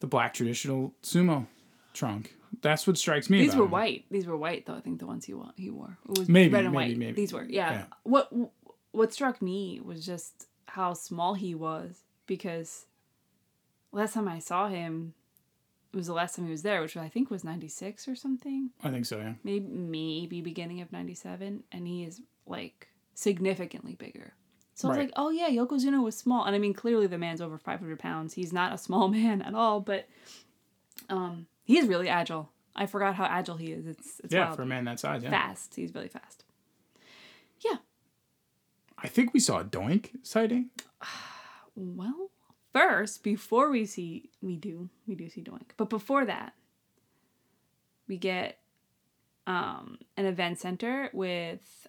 the 0.00 0.06
black 0.06 0.34
traditional 0.34 0.94
sumo 1.02 1.46
trunk. 1.94 2.34
That's 2.62 2.84
what 2.86 2.98
strikes 2.98 3.30
me. 3.30 3.38
These 3.42 3.54
were 3.54 3.64
him. 3.64 3.70
white. 3.70 4.04
These 4.10 4.26
were 4.26 4.36
white 4.36 4.66
though. 4.66 4.74
I 4.74 4.80
think 4.80 4.98
the 4.98 5.06
ones 5.06 5.24
he 5.24 5.34
wore. 5.34 5.50
He 5.56 5.70
wore. 5.70 5.96
It 6.08 6.18
was 6.18 6.28
Maybe, 6.28 6.52
red 6.52 6.64
and 6.64 6.74
maybe, 6.74 6.90
white. 6.92 6.98
maybe. 6.98 7.12
These 7.12 7.32
were 7.32 7.44
yeah. 7.44 7.72
Yeah. 7.72 7.84
What 8.02 8.28
what 8.92 9.12
struck 9.12 9.40
me 9.42 9.80
was 9.82 10.04
just 10.04 10.46
how 10.66 10.92
small 10.94 11.34
he 11.34 11.54
was 11.54 12.02
because 12.26 12.86
last 13.92 14.14
time 14.14 14.28
I 14.28 14.38
saw 14.38 14.68
him 14.68 15.14
it 15.92 15.96
was 15.96 16.06
the 16.06 16.12
last 16.12 16.36
time 16.36 16.44
he 16.44 16.52
was 16.52 16.62
there, 16.62 16.80
which 16.82 16.96
I 16.96 17.08
think 17.08 17.30
was 17.30 17.42
ninety 17.42 17.66
six 17.68 18.06
or 18.06 18.14
something. 18.14 18.70
I 18.84 18.90
think 18.90 19.06
so. 19.06 19.18
Yeah. 19.18 19.32
Maybe 19.42 19.66
maybe 19.66 20.40
beginning 20.40 20.80
of 20.82 20.92
ninety 20.92 21.14
seven, 21.14 21.64
and 21.72 21.86
he 21.86 22.04
is 22.04 22.20
like 22.46 22.88
significantly 23.14 23.94
bigger. 23.96 24.34
So 24.74 24.86
I 24.86 24.90
was 24.90 24.98
like, 24.98 25.12
oh 25.16 25.30
yeah, 25.30 25.48
Yokozuna 25.50 26.02
was 26.02 26.16
small, 26.16 26.44
and 26.44 26.54
I 26.54 26.58
mean 26.60 26.74
clearly 26.74 27.06
the 27.08 27.18
man's 27.18 27.40
over 27.40 27.58
five 27.58 27.80
hundred 27.80 27.98
pounds. 27.98 28.34
He's 28.34 28.52
not 28.52 28.72
a 28.72 28.78
small 28.78 29.08
man 29.20 29.42
at 29.42 29.54
all, 29.54 29.80
but 29.80 30.08
um, 31.08 31.46
he 31.64 31.76
is 31.78 31.88
really 31.88 32.08
agile. 32.08 32.50
I 32.76 32.86
forgot 32.86 33.16
how 33.16 33.24
agile 33.24 33.56
he 33.56 33.72
is. 33.72 33.86
It's 33.86 34.20
it's 34.22 34.32
Yeah, 34.32 34.44
wild. 34.46 34.56
for 34.56 34.62
a 34.62 34.66
man 34.66 34.84
that 34.84 35.00
size. 35.00 35.24
Yeah. 35.24 35.30
fast. 35.30 35.74
He's 35.74 35.92
really 35.92 36.08
fast. 36.08 36.44
I 39.02 39.08
think 39.08 39.32
we 39.32 39.40
saw 39.40 39.60
a 39.60 39.64
Doink 39.64 40.10
sighting. 40.22 40.70
Well, 41.74 42.30
first, 42.72 43.22
before 43.22 43.70
we 43.70 43.86
see, 43.86 44.30
we 44.42 44.56
do, 44.56 44.90
we 45.06 45.14
do 45.14 45.28
see 45.28 45.42
Doink. 45.42 45.70
But 45.76 45.88
before 45.88 46.24
that, 46.26 46.54
we 48.06 48.16
get 48.18 48.58
um, 49.46 49.98
an 50.16 50.26
event 50.26 50.58
center 50.58 51.10
with, 51.12 51.88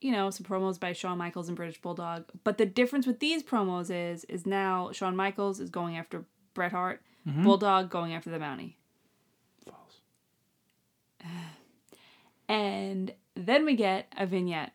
you 0.00 0.12
know, 0.12 0.30
some 0.30 0.46
promos 0.46 0.80
by 0.80 0.92
Shawn 0.92 1.18
Michaels 1.18 1.48
and 1.48 1.56
British 1.56 1.80
Bulldog. 1.80 2.24
But 2.44 2.58
the 2.58 2.66
difference 2.66 3.06
with 3.06 3.20
these 3.20 3.42
promos 3.42 3.90
is, 3.90 4.24
is 4.24 4.46
now 4.46 4.90
Shawn 4.92 5.16
Michaels 5.16 5.60
is 5.60 5.68
going 5.68 5.96
after 5.96 6.24
Bret 6.54 6.72
Hart, 6.72 7.02
Bulldog 7.24 7.90
going 7.90 8.14
after 8.14 8.30
the 8.30 8.38
Mountie. 8.38 8.74
False. 9.66 10.00
And 12.48 13.14
then 13.34 13.64
we 13.64 13.76
get 13.76 14.12
a 14.18 14.26
vignette. 14.26 14.72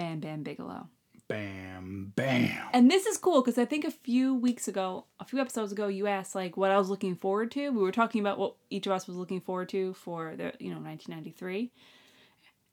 Bam 0.00 0.18
Bam 0.20 0.42
Bigelow. 0.42 0.88
Bam, 1.28 2.12
bam. 2.16 2.68
And 2.72 2.90
this 2.90 3.04
is 3.04 3.18
cool 3.18 3.42
because 3.42 3.58
I 3.58 3.66
think 3.66 3.84
a 3.84 3.90
few 3.90 4.34
weeks 4.34 4.66
ago, 4.66 5.04
a 5.20 5.26
few 5.26 5.38
episodes 5.38 5.72
ago, 5.72 5.88
you 5.88 6.06
asked 6.06 6.34
like 6.34 6.56
what 6.56 6.70
I 6.70 6.78
was 6.78 6.88
looking 6.88 7.16
forward 7.16 7.50
to. 7.50 7.68
We 7.68 7.82
were 7.82 7.92
talking 7.92 8.22
about 8.22 8.38
what 8.38 8.54
each 8.70 8.86
of 8.86 8.92
us 8.92 9.06
was 9.06 9.18
looking 9.18 9.42
forward 9.42 9.68
to 9.68 9.92
for 9.92 10.36
the 10.36 10.54
you 10.58 10.70
know 10.70 10.80
1993 10.80 11.70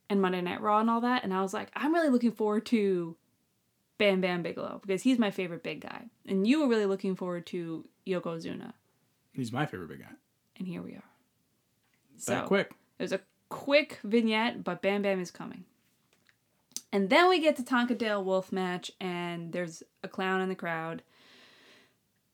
and 0.09 0.21
Monday 0.21 0.39
Night 0.39 0.61
Raw 0.61 0.79
and 0.79 0.89
all 0.89 1.01
that. 1.01 1.25
And 1.25 1.33
I 1.33 1.41
was 1.41 1.53
like, 1.53 1.69
I'm 1.75 1.93
really 1.93 2.07
looking 2.07 2.31
forward 2.31 2.65
to 2.67 3.17
Bam 3.97 4.21
Bam 4.21 4.41
Bigelow 4.41 4.79
because 4.81 5.01
he's 5.01 5.19
my 5.19 5.31
favorite 5.31 5.63
big 5.63 5.81
guy. 5.81 6.05
And 6.25 6.47
you 6.47 6.61
were 6.61 6.69
really 6.69 6.85
looking 6.85 7.17
forward 7.17 7.45
to 7.47 7.85
Yokozuna. 8.07 8.71
He's 9.33 9.51
my 9.51 9.65
favorite 9.65 9.89
big 9.89 9.99
guy. 9.99 10.15
And 10.55 10.65
here 10.65 10.81
we 10.81 10.93
are. 10.93 11.03
That 12.25 12.45
quick. 12.45 12.71
There's 12.97 13.11
a 13.11 13.19
quick 13.49 13.99
vignette, 14.05 14.63
but 14.63 14.81
Bam 14.81 15.01
Bam 15.01 15.19
is 15.19 15.29
coming. 15.29 15.65
And 16.97 17.11
then 17.11 17.29
we 17.29 17.39
get 17.39 17.55
to 17.57 17.61
Tonka 17.61 17.95
Dale 17.95 18.23
Wolf 18.23 18.51
match, 18.51 18.91
and 18.99 19.53
there's 19.53 19.83
a 20.03 20.07
clown 20.07 20.41
in 20.41 20.49
the 20.49 20.55
crowd. 20.55 21.03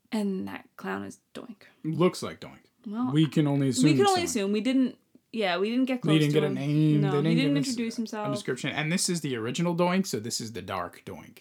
And 0.09 0.47
that 0.47 0.63
clown 0.77 1.03
is 1.03 1.19
Doink. 1.33 1.63
Looks 1.83 2.23
like 2.23 2.39
Doink. 2.39 2.59
Well, 2.87 3.11
we 3.11 3.27
can 3.27 3.45
only 3.45 3.67
assume. 3.67 3.83
we 3.91 3.97
can 3.97 4.07
only 4.07 4.21
Doink. 4.21 4.25
assume. 4.25 4.51
We 4.53 4.61
didn't, 4.61 4.95
yeah, 5.33 5.57
we 5.57 5.69
didn't 5.69 5.83
get 5.85 6.01
close 6.01 6.13
He 6.13 6.19
didn't 6.19 6.33
to 6.35 6.39
get 6.39 6.43
a 6.45 6.47
him. 6.47 6.53
name. 6.53 7.01
No, 7.01 7.09
they 7.11 7.15
didn't 7.17 7.25
he 7.31 7.35
didn't 7.35 7.57
introduce 7.57 7.95
A 7.95 7.97
himself. 7.97 8.33
description. 8.33 8.69
And 8.69 8.89
this 8.89 9.09
is 9.09 9.19
the 9.19 9.35
original 9.35 9.75
Doink, 9.75 10.07
so 10.07 10.21
this 10.21 10.39
is 10.39 10.53
the 10.53 10.61
dark 10.61 11.03
Doink. 11.05 11.39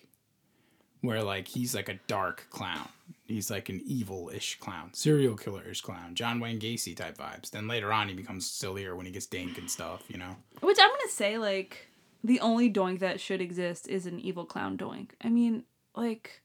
Where 1.01 1.23
like 1.23 1.47
he's 1.47 1.77
like 1.77 1.89
a 1.89 2.01
dark 2.09 2.49
clown. 2.51 2.89
He's 3.25 3.53
like 3.53 3.69
an 3.69 3.83
evil-ish 3.87 4.59
clown, 4.59 4.91
serial 4.95 5.37
killer-ish 5.37 5.81
clown, 5.81 6.17
John 6.17 6.41
Wayne 6.41 6.59
Gacy 6.59 6.97
type 6.97 7.17
vibes. 7.17 7.51
Then 7.51 7.69
later 7.69 7.93
on, 7.93 8.09
he 8.09 8.15
becomes 8.15 8.51
sillier 8.51 8.97
when 8.97 9.07
he 9.07 9.13
gets 9.13 9.27
Dink 9.27 9.59
and 9.59 9.71
stuff. 9.71 10.03
You 10.09 10.19
know. 10.19 10.35
Which 10.61 10.79
I'm 10.81 10.91
gonna 10.91 11.09
say, 11.09 11.39
like, 11.39 11.89
the 12.25 12.41
only 12.41 12.71
Doink 12.71 13.01
that 13.01 13.21
should 13.21 13.41
exist 13.41 13.89
is 13.89 14.07
an 14.07 14.21
evil 14.21 14.45
clown 14.45 14.77
Doink. 14.77 15.11
I 15.23 15.29
mean, 15.29 15.65
like, 15.95 16.43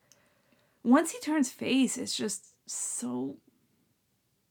once 0.84 1.12
he 1.12 1.20
turns 1.20 1.50
face, 1.50 1.98
it's 1.98 2.16
just 2.16 2.48
so, 2.66 3.38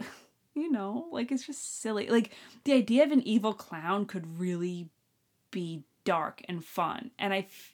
you 0.54 0.70
know, 0.70 1.08
like 1.10 1.32
it's 1.32 1.46
just 1.46 1.80
silly. 1.80 2.08
Like 2.08 2.30
the 2.64 2.72
idea 2.72 3.04
of 3.04 3.12
an 3.12 3.26
evil 3.26 3.52
clown 3.54 4.06
could 4.06 4.38
really 4.38 4.88
be 5.50 5.82
dark 6.04 6.42
and 6.48 6.64
fun, 6.64 7.10
and 7.18 7.32
I. 7.32 7.38
F- 7.38 7.72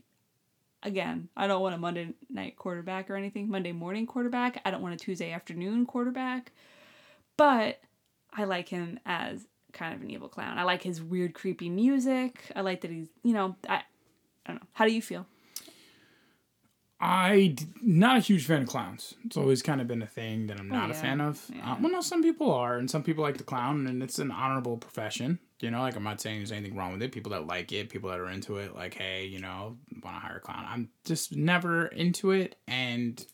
Again, 0.84 1.28
I 1.36 1.46
don't 1.46 1.62
want 1.62 1.76
a 1.76 1.78
Monday 1.78 2.12
night 2.28 2.56
quarterback 2.56 3.08
or 3.08 3.14
anything, 3.14 3.48
Monday 3.48 3.70
morning 3.70 4.04
quarterback. 4.04 4.60
I 4.64 4.72
don't 4.72 4.82
want 4.82 4.94
a 4.94 4.96
Tuesday 4.96 5.30
afternoon 5.30 5.86
quarterback. 5.86 6.50
But 7.36 7.80
I 8.32 8.42
like 8.42 8.68
him 8.68 8.98
as 9.06 9.46
kind 9.72 9.94
of 9.94 10.02
an 10.02 10.10
evil 10.10 10.28
clown. 10.28 10.58
I 10.58 10.64
like 10.64 10.82
his 10.82 11.02
weird, 11.02 11.34
creepy 11.34 11.68
music. 11.68 12.40
I 12.54 12.60
like 12.60 12.82
that 12.82 12.90
he's, 12.90 13.08
you 13.22 13.32
know, 13.32 13.56
I, 13.68 13.76
I 13.76 13.82
don't 14.48 14.56
know. 14.56 14.68
How 14.72 14.84
do 14.84 14.92
you 14.92 15.02
feel? 15.02 15.26
I 17.04 17.56
not 17.82 18.16
a 18.16 18.20
huge 18.20 18.46
fan 18.46 18.62
of 18.62 18.68
clowns. 18.68 19.14
It's 19.24 19.36
always 19.36 19.60
kind 19.60 19.80
of 19.80 19.88
been 19.88 20.02
a 20.02 20.06
thing 20.06 20.46
that 20.46 20.60
I'm 20.60 20.68
not 20.68 20.90
a 20.90 20.94
yeah. 20.94 21.00
fan 21.00 21.20
of. 21.20 21.44
Yeah. 21.52 21.72
Uh, 21.72 21.76
well, 21.80 21.90
no, 21.90 22.00
some 22.00 22.22
people 22.22 22.52
are, 22.52 22.78
and 22.78 22.88
some 22.88 23.02
people 23.02 23.24
like 23.24 23.38
the 23.38 23.44
clown, 23.44 23.88
and 23.88 24.00
it's 24.04 24.20
an 24.20 24.30
honorable 24.30 24.76
profession. 24.76 25.40
You 25.58 25.72
know, 25.72 25.80
like 25.80 25.96
I'm 25.96 26.04
not 26.04 26.20
saying 26.20 26.38
there's 26.38 26.52
anything 26.52 26.76
wrong 26.76 26.92
with 26.92 27.02
it. 27.02 27.10
People 27.10 27.32
that 27.32 27.48
like 27.48 27.72
it, 27.72 27.88
people 27.88 28.10
that 28.10 28.20
are 28.20 28.28
into 28.28 28.58
it, 28.58 28.76
like, 28.76 28.94
hey, 28.94 29.24
you 29.24 29.40
know, 29.40 29.78
want 30.04 30.16
to 30.16 30.20
hire 30.20 30.36
a 30.36 30.40
clown. 30.40 30.64
I'm 30.68 30.90
just 31.04 31.34
never 31.34 31.86
into 31.86 32.30
it, 32.30 32.54
and 32.68 33.24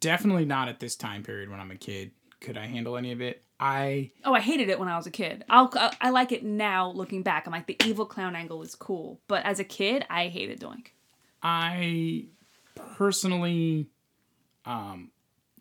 definitely 0.00 0.44
not 0.44 0.66
at 0.66 0.80
this 0.80 0.96
time 0.96 1.22
period 1.22 1.48
when 1.48 1.60
I'm 1.60 1.70
a 1.70 1.76
kid. 1.76 2.10
Could 2.40 2.58
I 2.58 2.66
handle 2.66 2.96
any 2.96 3.12
of 3.12 3.20
it? 3.20 3.44
I 3.62 4.10
Oh, 4.24 4.34
I 4.34 4.40
hated 4.40 4.70
it 4.70 4.80
when 4.80 4.88
I 4.88 4.96
was 4.96 5.06
a 5.06 5.10
kid. 5.10 5.44
I'll 5.48 5.70
I, 5.74 5.94
I 6.00 6.10
like 6.10 6.32
it 6.32 6.42
now 6.42 6.90
looking 6.90 7.22
back. 7.22 7.46
I'm 7.46 7.52
like 7.52 7.68
the 7.68 7.80
evil 7.86 8.04
clown 8.04 8.34
angle 8.34 8.60
is 8.62 8.74
cool, 8.74 9.20
but 9.28 9.44
as 9.44 9.60
a 9.60 9.64
kid, 9.64 10.04
I 10.10 10.26
hated 10.26 10.60
Doink. 10.60 10.88
I 11.44 12.26
personally 12.74 13.86
um 14.66 15.12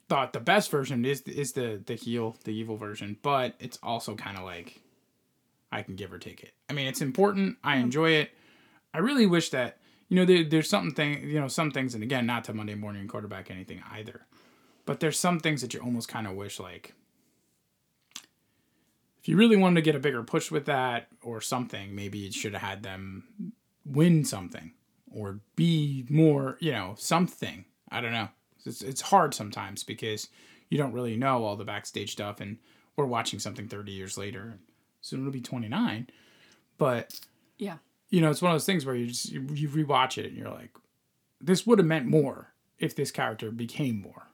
thought 0.09 0.33
the 0.33 0.39
best 0.39 0.71
version 0.71 1.05
is 1.05 1.21
is 1.21 1.53
the 1.53 1.79
the 1.85 1.93
heel 1.93 2.35
the 2.43 2.51
evil 2.51 2.75
version, 2.75 3.17
but 3.21 3.53
it's 3.59 3.77
also 3.83 4.15
kind 4.15 4.35
of 4.35 4.45
like 4.45 4.81
I 5.71 5.83
can 5.83 5.95
give 5.95 6.11
or 6.11 6.17
take 6.17 6.41
it. 6.41 6.53
I 6.71 6.73
mean, 6.73 6.87
it's 6.87 7.01
important. 7.01 7.57
I 7.63 7.77
enjoy 7.77 8.13
it. 8.13 8.31
I 8.95 8.97
really 8.97 9.27
wish 9.27 9.51
that 9.51 9.77
you 10.09 10.15
know 10.15 10.25
there, 10.25 10.43
there's 10.43 10.69
something 10.69 10.95
thing 10.95 11.29
you 11.29 11.39
know 11.39 11.47
some 11.47 11.69
things, 11.69 11.93
and 11.93 12.01
again, 12.01 12.25
not 12.25 12.45
to 12.45 12.53
Monday 12.55 12.73
morning 12.73 13.07
quarterback 13.07 13.51
anything 13.51 13.83
either, 13.91 14.21
but 14.87 15.01
there's 15.01 15.19
some 15.19 15.39
things 15.39 15.61
that 15.61 15.75
you 15.75 15.81
almost 15.81 16.07
kind 16.07 16.25
of 16.25 16.33
wish 16.33 16.59
like 16.59 16.95
if 19.21 19.27
you 19.29 19.37
really 19.37 19.55
wanted 19.57 19.75
to 19.75 19.81
get 19.81 19.95
a 19.95 19.99
bigger 19.99 20.23
push 20.23 20.49
with 20.51 20.65
that 20.65 21.07
or 21.21 21.41
something, 21.41 21.93
maybe 21.95 22.25
it 22.25 22.33
should 22.33 22.53
have 22.53 22.61
had 22.61 22.83
them 22.83 23.53
win 23.85 24.25
something 24.25 24.71
or 25.13 25.39
be 25.55 26.05
more, 26.09 26.57
you 26.59 26.71
know, 26.71 26.95
something. 26.97 27.65
I 27.91 28.01
don't 28.01 28.13
know. 28.13 28.29
It's, 28.65 28.81
it's 28.81 29.01
hard 29.01 29.33
sometimes 29.33 29.83
because 29.83 30.29
you 30.69 30.77
don't 30.77 30.93
really 30.93 31.17
know 31.17 31.43
all 31.43 31.55
the 31.55 31.65
backstage 31.65 32.11
stuff, 32.11 32.39
and 32.39 32.57
we're 32.95 33.05
watching 33.05 33.39
something 33.39 33.67
30 33.67 33.91
years 33.91 34.17
later. 34.17 34.57
Soon 35.01 35.19
it'll 35.21 35.31
be 35.31 35.41
29. 35.41 36.07
But, 36.77 37.19
Yeah. 37.57 37.77
you 38.09 38.21
know, 38.21 38.29
it's 38.31 38.41
one 38.41 38.51
of 38.51 38.55
those 38.55 38.65
things 38.65 38.85
where 38.85 38.95
you 38.95 39.07
just, 39.07 39.31
you, 39.31 39.45
you 39.53 39.67
rewatch 39.69 40.17
it 40.17 40.27
and 40.27 40.37
you're 40.37 40.49
like, 40.49 40.71
this 41.39 41.65
would 41.67 41.79
have 41.79 41.87
meant 41.87 42.05
more 42.05 42.53
if 42.79 42.95
this 42.95 43.11
character 43.11 43.51
became 43.51 44.01
more. 44.01 44.27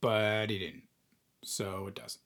But 0.00 0.50
he 0.50 0.58
didn't. 0.58 0.82
So 1.42 1.86
it 1.88 1.94
doesn't. 1.94 2.20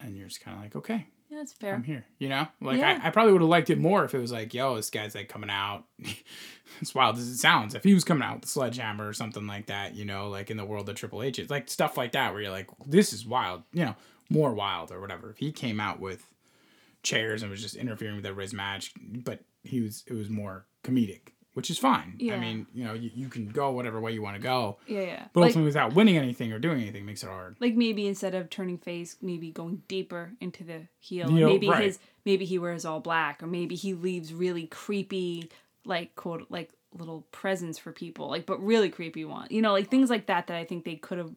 And 0.00 0.16
you're 0.16 0.28
just 0.28 0.40
kind 0.40 0.56
of 0.56 0.62
like, 0.62 0.76
okay, 0.76 1.06
Yeah, 1.30 1.38
that's 1.38 1.52
fair. 1.52 1.74
I'm 1.74 1.84
here. 1.84 2.04
You 2.18 2.28
know, 2.28 2.48
like 2.60 2.78
Yeah. 2.78 2.98
I, 3.02 3.08
I 3.08 3.10
probably 3.10 3.32
would 3.32 3.40
have 3.42 3.48
liked 3.48 3.70
it 3.70 3.78
more 3.78 4.04
if 4.04 4.14
it 4.14 4.18
was 4.18 4.32
like, 4.32 4.52
yo, 4.52 4.74
this 4.74 4.90
guy's 4.90 5.14
like 5.14 5.28
coming 5.28 5.48
out. 5.50 5.84
as 6.80 6.94
wild 6.94 7.16
as 7.18 7.28
it 7.28 7.36
sounds, 7.36 7.74
if 7.74 7.84
he 7.84 7.94
was 7.94 8.04
coming 8.04 8.22
out 8.22 8.36
with 8.36 8.44
a 8.46 8.48
sledgehammer 8.48 9.06
or 9.08 9.12
something 9.12 9.46
like 9.46 9.66
that, 9.66 9.94
you 9.94 10.04
know, 10.04 10.28
like 10.28 10.50
in 10.50 10.56
the 10.56 10.64
world 10.64 10.88
of 10.88 10.96
Triple 10.96 11.22
H, 11.22 11.38
it's 11.38 11.50
like 11.50 11.68
stuff 11.68 11.96
like 11.96 12.12
that 12.12 12.32
where 12.32 12.42
you're 12.42 12.50
like, 12.50 12.68
this 12.84 13.12
is 13.12 13.24
wild, 13.24 13.62
you 13.72 13.84
know, 13.84 13.94
more 14.28 14.52
wild 14.52 14.90
or 14.90 15.00
whatever. 15.00 15.30
If 15.30 15.38
he 15.38 15.52
came 15.52 15.78
out 15.80 16.00
with 16.00 16.26
chairs 17.02 17.42
and 17.42 17.50
was 17.50 17.62
just 17.62 17.76
interfering 17.76 18.16
with 18.16 18.26
everybody's 18.26 18.52
match, 18.54 18.92
but 19.00 19.40
he 19.62 19.80
was, 19.80 20.02
it 20.08 20.14
was 20.14 20.28
more 20.30 20.66
comedic, 20.82 21.32
which 21.54 21.70
is 21.70 21.78
fine. 21.78 22.14
Yeah. 22.18 22.34
I 22.34 22.38
mean, 22.38 22.66
you 22.72 22.84
know, 22.84 22.92
you, 22.94 23.10
you 23.14 23.28
can 23.28 23.48
go 23.48 23.70
whatever 23.72 24.00
way 24.00 24.12
you 24.12 24.22
want 24.22 24.36
to 24.36 24.42
go, 24.42 24.78
Yeah, 24.86 25.00
yeah. 25.00 25.24
but 25.32 25.40
like, 25.40 25.48
ultimately 25.48 25.66
without 25.68 25.94
winning 25.94 26.16
anything 26.16 26.52
or 26.52 26.58
doing 26.58 26.80
anything 26.80 27.04
makes 27.04 27.22
it 27.22 27.28
hard. 27.28 27.56
like 27.60 27.74
maybe 27.74 28.06
instead 28.06 28.34
of 28.34 28.50
turning 28.50 28.78
face, 28.78 29.16
maybe 29.20 29.50
going 29.50 29.82
deeper 29.88 30.32
into 30.40 30.64
the 30.64 30.82
heel. 30.98 31.30
You 31.30 31.40
know, 31.40 31.48
maybe 31.48 31.68
right. 31.68 31.84
his 31.84 31.98
maybe 32.24 32.44
he 32.44 32.58
wears 32.58 32.84
all 32.84 33.00
black, 33.00 33.42
or 33.42 33.46
maybe 33.46 33.74
he 33.74 33.94
leaves 33.94 34.32
really 34.32 34.66
creepy, 34.66 35.50
like 35.84 36.14
quote 36.14 36.46
like 36.50 36.70
little 36.92 37.26
presents 37.32 37.78
for 37.78 37.92
people, 37.92 38.28
like 38.28 38.46
but 38.46 38.62
really 38.62 38.88
creepy 38.90 39.24
one. 39.24 39.48
You 39.50 39.62
know, 39.62 39.72
like 39.72 39.90
things 39.90 40.10
like 40.10 40.26
that 40.26 40.46
that 40.48 40.56
I 40.56 40.64
think 40.64 40.84
they 40.84 40.96
could 40.96 41.18
have. 41.18 41.32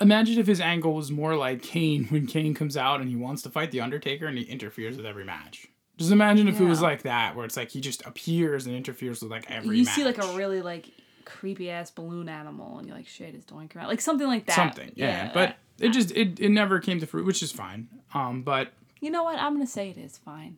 Imagine 0.00 0.38
if 0.40 0.48
his 0.48 0.60
angle 0.60 0.94
was 0.94 1.12
more 1.12 1.36
like 1.36 1.62
Kane 1.62 2.06
when 2.06 2.26
Kane 2.26 2.54
comes 2.54 2.76
out 2.76 3.00
and 3.00 3.08
he 3.08 3.14
wants 3.16 3.42
to 3.42 3.50
fight 3.50 3.70
the 3.70 3.80
Undertaker 3.80 4.26
and 4.26 4.36
he 4.36 4.44
interferes 4.44 4.96
with 4.96 5.06
every 5.06 5.24
match. 5.24 5.68
Just 5.98 6.10
imagine 6.10 6.48
if 6.48 6.60
it 6.60 6.64
was 6.64 6.80
like 6.80 7.02
that, 7.02 7.36
where 7.36 7.44
it's 7.44 7.56
like 7.56 7.70
he 7.70 7.80
just 7.80 8.04
appears 8.06 8.66
and 8.66 8.74
interferes 8.74 9.22
with 9.22 9.30
like 9.30 9.50
every 9.50 9.78
You 9.78 9.84
match. 9.84 9.94
see 9.94 10.04
like 10.04 10.22
a 10.22 10.26
really 10.36 10.62
like 10.62 10.88
creepy 11.24 11.70
ass 11.70 11.90
balloon 11.90 12.28
animal, 12.28 12.78
and 12.78 12.86
you're 12.88 12.96
like, 12.96 13.06
shit, 13.06 13.34
is 13.34 13.44
Doink 13.44 13.76
around? 13.76 13.88
Like 13.88 14.00
something 14.00 14.26
like 14.26 14.46
that. 14.46 14.56
something, 14.56 14.92
yeah. 14.96 15.30
But 15.32 15.56
it 15.78 15.90
just 15.90 16.10
it, 16.12 16.40
it 16.40 16.48
never 16.50 16.80
came 16.80 16.98
to 17.00 17.06
fruit, 17.06 17.26
which 17.26 17.42
is 17.42 17.52
fine. 17.52 17.88
Um, 18.14 18.42
but 18.42 18.72
you 19.00 19.10
know 19.10 19.22
what? 19.24 19.38
I'm 19.38 19.52
gonna 19.54 19.66
say 19.66 19.90
it 19.90 19.98
is 19.98 20.18
fine. 20.18 20.56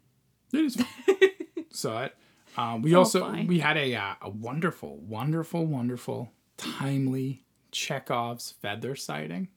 it 0.52 0.60
is 0.64 0.76
fine. 0.76 1.30
so 1.70 1.98
it. 1.98 2.14
Um, 2.56 2.82
we 2.82 2.94
also 2.94 3.20
fine. 3.20 3.46
we 3.48 3.58
had 3.58 3.76
a 3.76 3.94
uh, 3.96 4.14
a 4.22 4.30
wonderful, 4.30 4.98
wonderful, 4.98 5.66
wonderful, 5.66 6.30
timely 6.56 7.42
Chekhov's 7.72 8.52
feather 8.62 8.94
sighting. 8.94 9.48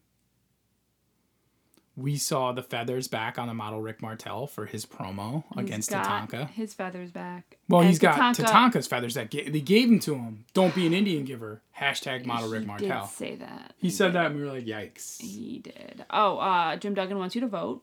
We 1.98 2.16
saw 2.16 2.52
the 2.52 2.62
feathers 2.62 3.08
back 3.08 3.40
on 3.40 3.48
the 3.48 3.54
model 3.54 3.80
Rick 3.82 4.00
Martel 4.00 4.46
for 4.46 4.66
his 4.66 4.86
promo 4.86 5.42
He's 5.54 5.64
against 5.64 5.90
Tatanka. 5.90 6.48
His 6.50 6.72
feathers 6.72 7.10
back. 7.10 7.58
Well, 7.68 7.80
And 7.80 7.88
he's 7.90 7.98
got 7.98 8.16
Tatanka- 8.36 8.44
Tatanka's 8.46 8.86
feathers 8.86 9.14
that 9.14 9.30
ga- 9.32 9.48
they 9.50 9.60
gave 9.60 9.88
him 9.88 9.98
to 10.00 10.14
him. 10.14 10.44
Don't 10.54 10.72
be 10.76 10.86
an 10.86 10.94
Indian 10.94 11.24
giver. 11.24 11.60
Hashtag 11.76 12.24
model 12.24 12.48
Rick 12.50 12.60
He 12.62 12.66
Martel. 12.68 13.06
did 13.06 13.10
say 13.14 13.34
that. 13.36 13.72
He 13.78 13.90
said 13.90 14.12
that 14.12 14.26
and 14.26 14.36
we 14.36 14.42
were 14.42 14.52
like, 14.52 14.64
yikes. 14.64 15.20
He 15.20 15.58
did. 15.58 16.04
Oh, 16.10 16.38
uh, 16.38 16.76
Jim 16.76 16.94
Duggan 16.94 17.18
wants 17.18 17.34
you 17.34 17.40
to 17.40 17.48
vote. 17.48 17.82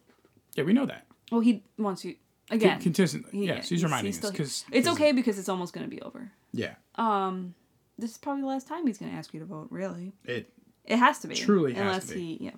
Yeah, 0.56 0.63
we 0.63 0.71
know 0.71 0.86
that. 0.86 1.06
Well, 1.32 1.41
he 1.41 1.63
wants 1.78 2.06
you 2.06 2.15
again. 2.49 2.80
Consistently. 2.80 3.38
He- 3.38 3.47
yes, 3.47 3.67
he's 3.67 3.84
reminding 3.84 4.13
still- 4.13 4.30
us. 4.30 4.38
Cause, 4.38 4.65
it's 4.71 4.88
okay 4.88 5.12
because 5.12 5.38
it's 5.38 5.49
almost 5.49 5.73
going 5.73 5.89
to 5.89 5.93
be 5.93 6.01
over. 6.01 6.32
Yeah. 6.54 6.75
Um, 6.95 7.54
this 7.99 8.12
is 8.12 8.17
probably 8.17 8.43
the 8.43 8.47
last 8.47 8.67
time 8.67 8.88
he's 8.88 8.97
going 8.97 9.12
to 9.12 9.17
ask 9.17 9.34
you 9.34 9.41
to 9.41 9.45
vote. 9.45 9.67
Really, 9.71 10.13
It 10.23 10.54
it 10.86 10.97
has 10.99 11.19
to 11.19 11.28
be. 11.28 11.36
Truly 11.36 11.73
has 11.73 11.82
unless 11.82 12.08
to 12.08 12.13
be. 12.13 12.38
he 12.38 12.45
yeah. 12.45 12.51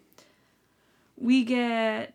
We 1.19 1.43
get 1.43 2.13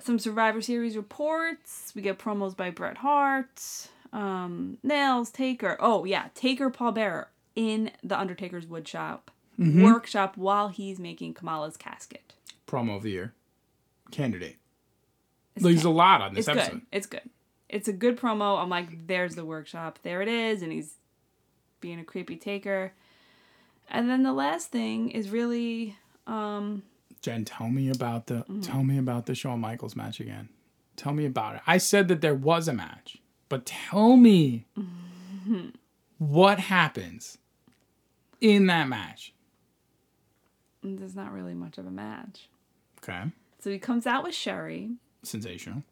some 0.00 0.18
Survivor 0.18 0.60
Series 0.60 0.96
reports. 0.96 1.92
We 1.94 2.02
get 2.02 2.18
promos 2.18 2.56
by 2.56 2.70
Bret 2.70 2.98
Hart, 2.98 3.88
um, 4.12 4.78
Nails, 4.82 5.30
Taker. 5.30 5.76
Oh 5.80 6.04
yeah, 6.04 6.28
Taker, 6.34 6.70
Paul 6.70 6.92
Bearer 6.92 7.28
in 7.54 7.90
the 8.02 8.18
Undertaker's 8.18 8.66
woodshop 8.66 9.20
Mm-hmm. 9.60 9.82
workshop 9.84 10.38
while 10.38 10.68
he's 10.68 10.98
making 10.98 11.34
Kamala's 11.34 11.76
casket. 11.76 12.32
promo 12.66 12.96
of 12.96 13.02
the 13.02 13.10
year. 13.10 13.34
Candidate. 14.10 14.56
It's 15.54 15.62
There's 15.62 15.84
a 15.84 15.90
lot 15.90 16.22
on 16.22 16.32
this 16.32 16.48
it's 16.48 16.56
episode. 16.56 16.72
good. 16.72 16.82
It's 16.90 17.06
good. 17.06 17.30
It's 17.68 17.86
a 17.86 17.92
good 17.92 18.18
promo. 18.18 18.58
I'm 18.60 18.70
like, 18.70 19.06
there's 19.06 19.34
the 19.34 19.44
workshop. 19.44 19.98
There 20.02 20.22
it 20.22 20.28
is, 20.28 20.62
and 20.62 20.72
he's 20.72 20.94
being 21.82 22.00
a 22.00 22.04
creepy 22.04 22.36
taker. 22.36 22.94
And 23.90 24.08
then 24.08 24.22
the 24.22 24.32
last 24.32 24.70
thing 24.70 25.10
is 25.10 25.28
really, 25.28 25.96
um, 26.26 26.82
Jen, 27.22 27.44
tell 27.44 27.68
me 27.68 27.88
about 27.88 28.26
the 28.26 28.34
Mm-hmm. 28.42 28.60
tell 28.60 28.82
me 28.82 28.98
about 28.98 29.26
the 29.26 29.34
Shawn 29.34 29.60
Michaels 29.60 29.96
match 29.96 30.20
again. 30.20 30.48
Tell 30.96 31.12
me 31.12 31.24
about 31.24 31.56
it. 31.56 31.62
I 31.66 31.78
said 31.78 32.08
that 32.08 32.20
there 32.20 32.34
was 32.34 32.68
a 32.68 32.72
match, 32.72 33.18
but 33.48 33.64
tell 33.64 34.16
me 34.16 34.66
Mm-hmm. 34.78 35.68
what 36.18 36.58
happens 36.60 37.38
in 38.40 38.66
that 38.66 38.88
match. 38.88 39.32
there's 40.82 41.14
not 41.14 41.32
really 41.32 41.54
much 41.54 41.78
of 41.78 41.86
a 41.86 41.90
match. 41.90 42.48
Okay. 43.02 43.22
So 43.60 43.70
he 43.70 43.78
comes 43.78 44.06
out 44.06 44.24
with 44.24 44.34
Sherry, 44.34 44.90
Sensational. 45.22 45.84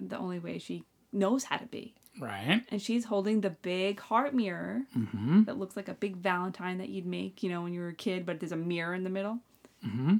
the 0.00 0.18
only 0.18 0.38
way 0.40 0.58
she 0.58 0.84
knows 1.12 1.44
how 1.44 1.56
to 1.56 1.66
be. 1.66 1.94
Right. 2.20 2.64
And 2.68 2.82
she's 2.82 3.04
holding 3.04 3.40
the 3.42 3.50
big 3.50 4.00
heart 4.00 4.34
mirror 4.34 4.82
Mm-hmm. 4.96 5.44
that 5.44 5.56
looks 5.58 5.76
like 5.76 5.88
a 5.88 5.94
big 5.94 6.16
Valentine 6.16 6.78
that 6.78 6.88
you'd 6.88 7.06
make, 7.06 7.42
you 7.44 7.50
know, 7.50 7.62
when 7.62 7.72
you 7.72 7.80
were 7.80 7.88
a 7.88 7.94
kid, 7.94 8.26
but 8.26 8.40
there's 8.40 8.50
a 8.52 8.56
mirror 8.56 8.94
in 8.94 9.04
the 9.04 9.10
middle. 9.10 9.38
Mm-hmm. 9.86 10.16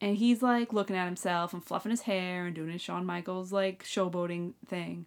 And 0.00 0.16
he's 0.16 0.42
like 0.42 0.72
looking 0.72 0.96
at 0.96 1.04
himself 1.04 1.52
and 1.52 1.62
fluffing 1.62 1.90
his 1.90 2.02
hair 2.02 2.46
and 2.46 2.54
doing 2.54 2.70
his 2.70 2.80
Shawn 2.80 3.04
Michaels 3.04 3.52
like 3.52 3.84
showboating 3.84 4.54
thing. 4.66 5.06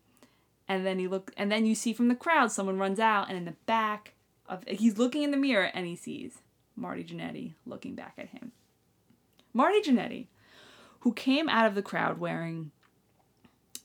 And 0.67 0.85
then 0.85 0.99
he 0.99 1.07
look 1.07 1.31
and 1.35 1.51
then 1.51 1.65
you 1.65 1.75
see 1.75 1.93
from 1.93 2.07
the 2.07 2.15
crowd 2.15 2.51
someone 2.51 2.77
runs 2.77 2.99
out 2.99 3.27
and 3.27 3.37
in 3.37 3.45
the 3.45 3.55
back 3.65 4.13
of 4.47 4.63
he's 4.67 4.97
looking 4.97 5.23
in 5.23 5.31
the 5.31 5.37
mirror 5.37 5.69
and 5.73 5.87
he 5.87 5.95
sees 5.95 6.39
Marty 6.75 7.03
Jannetty 7.03 7.53
looking 7.65 7.95
back 7.95 8.13
at 8.17 8.29
him. 8.29 8.51
Marty 9.53 9.81
Jannetty, 9.81 10.27
who 11.01 11.13
came 11.13 11.49
out 11.49 11.65
of 11.65 11.75
the 11.75 11.81
crowd 11.81 12.19
wearing 12.19 12.71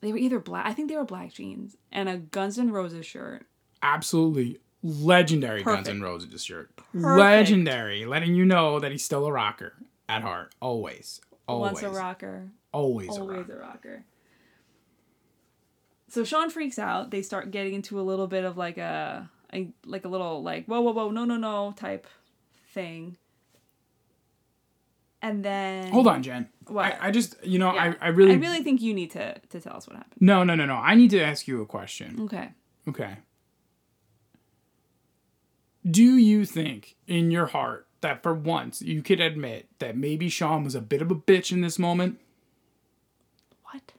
they 0.01 0.13
were 0.13 0.19
either 0.19 0.39
black 0.39 0.67
I 0.67 0.75
think 0.75 0.89
they 0.89 0.97
were 0.97 1.05
black 1.05 1.33
jeans 1.33 1.77
and 1.91 2.09
a 2.09 2.19
Guns 2.19 2.59
N' 2.59 2.71
Roses 2.71 3.07
shirt. 3.07 3.47
Absolutely 3.83 4.61
legendary 4.83 5.63
Guns 5.63 5.89
N' 5.89 6.03
Roses 6.03 6.45
shirt. 6.45 6.71
Legendary, 6.93 8.05
letting 8.05 8.35
you 8.35 8.45
know 8.45 8.79
that 8.79 8.93
he's 8.93 9.05
still 9.05 9.27
a 9.27 9.33
rocker 9.33 9.75
at 10.09 10.23
heart. 10.23 10.55
Always. 10.61 11.21
Always. 11.47 11.73
Once 11.75 11.83
a 11.85 11.91
rocker, 11.91 12.49
Always, 12.73 13.09
a 13.09 13.21
always 13.21 13.39
rocker. 13.39 13.57
a 13.57 13.61
rocker. 13.61 14.05
So 16.09 16.25
Shawn 16.25 16.51
freaks 16.51 16.79
out. 16.79 17.11
They 17.11 17.23
start 17.23 17.51
getting 17.51 17.75
into 17.75 18.01
a 18.01 18.03
little 18.03 18.27
bit 18.27 18.45
of 18.45 18.57
like 18.57 18.79
a, 18.79 19.31
a 19.53 19.71
like 19.85 20.05
a 20.05 20.09
little 20.09 20.43
like 20.43 20.67
whoa 20.67 20.81
whoa 20.81 20.93
whoa 20.93 21.11
no 21.11 21.25
no 21.25 21.37
no 21.37 21.73
type 21.77 22.07
thing. 22.73 23.17
And 25.21 25.45
then 25.45 25.91
Hold 25.93 26.07
on, 26.07 26.23
Jen. 26.23 26.49
What? 26.69 26.85
I, 26.85 27.09
I 27.09 27.11
just, 27.11 27.35
you 27.45 27.59
know, 27.59 27.75
Yeah. 27.75 27.95
I, 28.01 28.07
I 28.07 28.09
really, 28.09 28.33
I 28.33 28.37
really 28.37 28.63
think 28.63 28.81
you 28.81 28.95
need 28.95 29.11
to 29.13 29.37
to 29.51 29.61
tell 29.61 29.77
us 29.77 29.87
what 29.89 29.97
happened. 29.97 30.21
no, 30.21 30.45
no, 30.45 30.55
no, 30.55 30.65
no. 30.65 30.75
I 30.75 30.95
need 30.95 31.11
to 31.11 31.21
ask 31.21 31.49
you 31.49 31.61
a 31.61 31.67
question. 31.67 32.21
Okay. 32.23 32.51
Okay. 32.89 33.17
Do 35.89 36.03
you 36.17 36.45
think 36.45 36.97
in 37.07 37.31
your 37.31 37.47
heart 37.47 37.88
that 38.01 38.23
for 38.23 38.35
once 38.35 38.81
you 38.83 39.03
could 39.03 39.21
admit 39.21 39.69
that 39.79 39.97
maybe 39.97 40.29
Shawn 40.29 40.65
was 40.65 40.75
a 40.75 40.81
bit 40.81 41.03
of 41.03 41.11
a 41.11 41.15
bitch 41.15 41.53
in 41.53 41.61
this 41.61 41.79
moment? 41.79 42.19
What? 43.65 43.93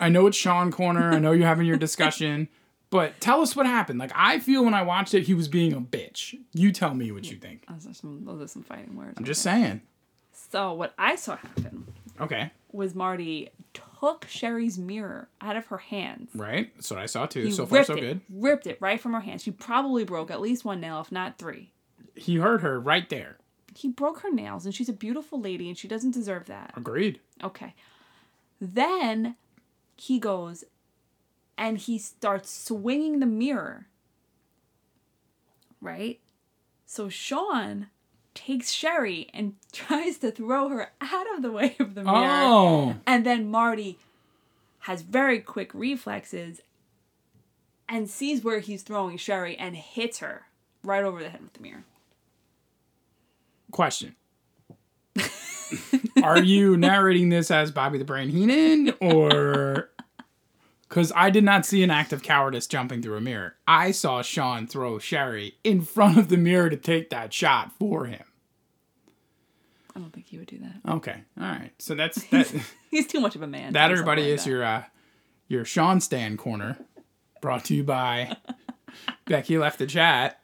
I 0.00 0.08
know 0.08 0.26
it's 0.26 0.36
Shawn 0.36 0.70
Corner. 0.72 1.12
I 1.12 1.18
know 1.18 1.32
you're 1.32 1.46
having 1.46 1.66
your 1.66 1.76
discussion, 1.76 2.48
but 2.90 3.20
tell 3.20 3.40
us 3.40 3.54
what 3.56 3.66
happened. 3.66 3.98
Like 3.98 4.12
I 4.14 4.38
feel 4.38 4.64
when 4.64 4.74
I 4.74 4.82
watched 4.82 5.14
it, 5.14 5.24
he 5.24 5.34
was 5.34 5.48
being 5.48 5.72
a 5.72 5.80
bitch. 5.80 6.34
You 6.52 6.72
tell 6.72 6.94
me 6.94 7.12
what 7.12 7.30
you 7.30 7.36
think. 7.36 7.66
Those 7.68 7.86
are 7.86 7.94
some, 7.94 8.24
those 8.24 8.40
are 8.40 8.48
some 8.48 8.62
fighting 8.62 8.96
words. 8.96 9.14
I'm 9.16 9.24
just 9.24 9.42
saying. 9.42 9.82
So 10.32 10.72
what 10.74 10.94
I 10.98 11.16
saw 11.16 11.36
happen 11.36 11.86
Okay. 12.20 12.50
was 12.72 12.94
Marty 12.94 13.50
took 13.72 14.26
Sherry's 14.28 14.78
mirror 14.78 15.28
out 15.40 15.56
of 15.56 15.66
her 15.66 15.78
hands. 15.78 16.30
Right. 16.34 16.72
That's 16.76 16.90
what 16.90 17.00
I 17.00 17.06
saw 17.06 17.26
too. 17.26 17.42
He 17.44 17.50
so 17.50 17.66
far, 17.66 17.82
so 17.84 17.94
it, 17.94 18.00
good. 18.00 18.20
ripped 18.30 18.66
it 18.66 18.78
right 18.80 19.00
from 19.00 19.12
her 19.14 19.20
hands. 19.20 19.42
She 19.42 19.50
probably 19.50 20.04
broke 20.04 20.30
at 20.30 20.40
least 20.40 20.64
one 20.64 20.80
nail, 20.80 21.00
if 21.00 21.10
not 21.10 21.38
three. 21.38 21.70
He 22.14 22.36
heard 22.36 22.62
her 22.62 22.78
right 22.78 23.08
there. 23.08 23.38
He 23.74 23.88
broke 23.88 24.20
her 24.20 24.30
nails, 24.30 24.64
and 24.64 24.74
she's 24.74 24.88
a 24.88 24.92
beautiful 24.92 25.40
lady, 25.40 25.68
and 25.68 25.76
she 25.76 25.88
doesn't 25.88 26.12
deserve 26.12 26.46
that. 26.46 26.72
Agreed. 26.76 27.20
Okay. 27.42 27.74
Then 28.60 29.36
he 29.96 30.18
goes 30.18 30.64
and 31.56 31.78
he 31.78 31.98
starts 31.98 32.50
swinging 32.50 33.20
the 33.20 33.26
mirror. 33.26 33.86
Right? 35.80 36.20
So 36.86 37.08
Shawn 37.08 37.88
takes 38.34 38.70
Sherry 38.70 39.28
and 39.32 39.54
tries 39.72 40.18
to 40.18 40.30
throw 40.30 40.68
her 40.68 40.90
out 41.00 41.26
of 41.34 41.42
the 41.42 41.52
way 41.52 41.76
of 41.78 41.94
the 41.94 42.04
mirror. 42.04 42.16
Oh. 42.16 42.96
And 43.06 43.24
then 43.24 43.50
Marty 43.50 43.98
has 44.80 45.02
very 45.02 45.40
quick 45.40 45.72
reflexes 45.72 46.60
and 47.88 48.08
sees 48.08 48.42
where 48.42 48.60
he's 48.60 48.82
throwing 48.82 49.16
Sherry 49.16 49.56
and 49.56 49.76
hits 49.76 50.18
her 50.18 50.46
right 50.82 51.04
over 51.04 51.22
the 51.22 51.30
head 51.30 51.42
with 51.42 51.52
the 51.54 51.60
mirror. 51.60 51.84
Question. 53.74 54.14
Are 56.22 56.40
you 56.40 56.76
narrating 56.76 57.28
this 57.30 57.50
as 57.50 57.72
Bobby 57.72 57.98
the 57.98 58.04
Brain 58.04 58.28
Heenan 58.28 58.94
or 59.00 59.90
because 60.88 61.10
I 61.16 61.30
did 61.30 61.42
not 61.42 61.66
see 61.66 61.82
an 61.82 61.90
act 61.90 62.12
of 62.12 62.22
cowardice 62.22 62.68
jumping 62.68 63.02
through 63.02 63.16
a 63.16 63.20
mirror. 63.20 63.56
I 63.66 63.90
saw 63.90 64.22
Shawn 64.22 64.68
throw 64.68 65.00
Sherry 65.00 65.56
in 65.64 65.80
front 65.82 66.18
of 66.18 66.28
the 66.28 66.36
mirror 66.36 66.70
to 66.70 66.76
take 66.76 67.10
that 67.10 67.32
shot 67.32 67.72
for 67.76 68.04
him. 68.04 68.22
I 69.96 69.98
don't 69.98 70.12
think 70.12 70.26
he 70.26 70.38
would 70.38 70.46
do 70.46 70.58
that. 70.60 70.92
Okay, 70.92 71.24
all 71.36 71.44
right. 71.44 71.72
So 71.80 71.96
that's 71.96 72.24
that. 72.28 72.54
He's 72.92 73.08
too 73.08 73.18
much 73.18 73.34
of 73.34 73.42
a 73.42 73.48
man. 73.48 73.72
that 73.72 73.90
everybody 73.90 74.22
like 74.22 74.30
is 74.30 74.44
that. 74.44 74.50
your 74.50 74.62
uh, 74.62 74.84
your 75.48 75.64
Shawn 75.64 76.00
Stan 76.00 76.36
corner, 76.36 76.78
brought 77.40 77.64
to 77.64 77.74
you 77.74 77.82
by 77.82 78.36
Becky 79.26 79.58
left 79.58 79.80
the 79.80 79.86
chat. 79.88 80.38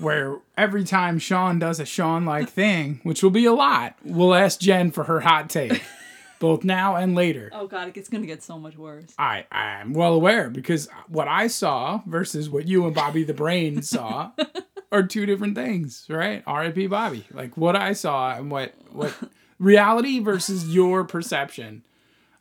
Where 0.00 0.38
every 0.56 0.84
time 0.84 1.18
Shawn 1.18 1.58
does 1.58 1.78
a 1.78 1.84
Shawn 1.84 2.24
like 2.24 2.48
thing, 2.48 3.00
which 3.04 3.22
will 3.22 3.30
be 3.30 3.44
a 3.44 3.52
lot, 3.52 3.96
we'll 4.04 4.34
ask 4.34 4.58
Jen 4.58 4.90
for 4.90 5.04
her 5.04 5.20
hot 5.20 5.48
take, 5.48 5.82
both 6.40 6.64
now 6.64 6.96
and 6.96 7.14
later. 7.14 7.50
Oh 7.52 7.66
god, 7.68 7.96
it's 7.96 8.08
gonna 8.08 8.26
get 8.26 8.42
so 8.42 8.58
much 8.58 8.76
worse. 8.76 9.14
I 9.18 9.46
I'm 9.52 9.92
well 9.92 10.14
aware 10.14 10.50
because 10.50 10.88
what 11.08 11.28
I 11.28 11.46
saw 11.46 12.00
versus 12.06 12.50
what 12.50 12.66
you 12.66 12.86
and 12.86 12.94
Bobby 12.94 13.22
the 13.22 13.34
Brain 13.34 13.82
saw 13.82 14.32
are 14.92 15.04
two 15.04 15.26
different 15.26 15.54
things, 15.54 16.06
right? 16.08 16.42
R.I.P. 16.46 16.88
Bobby. 16.88 17.24
Like 17.32 17.56
what 17.56 17.76
I 17.76 17.92
saw 17.92 18.34
and 18.34 18.50
what 18.50 18.74
what 18.90 19.14
reality 19.58 20.18
versus 20.20 20.74
your 20.74 21.04
perception. 21.04 21.84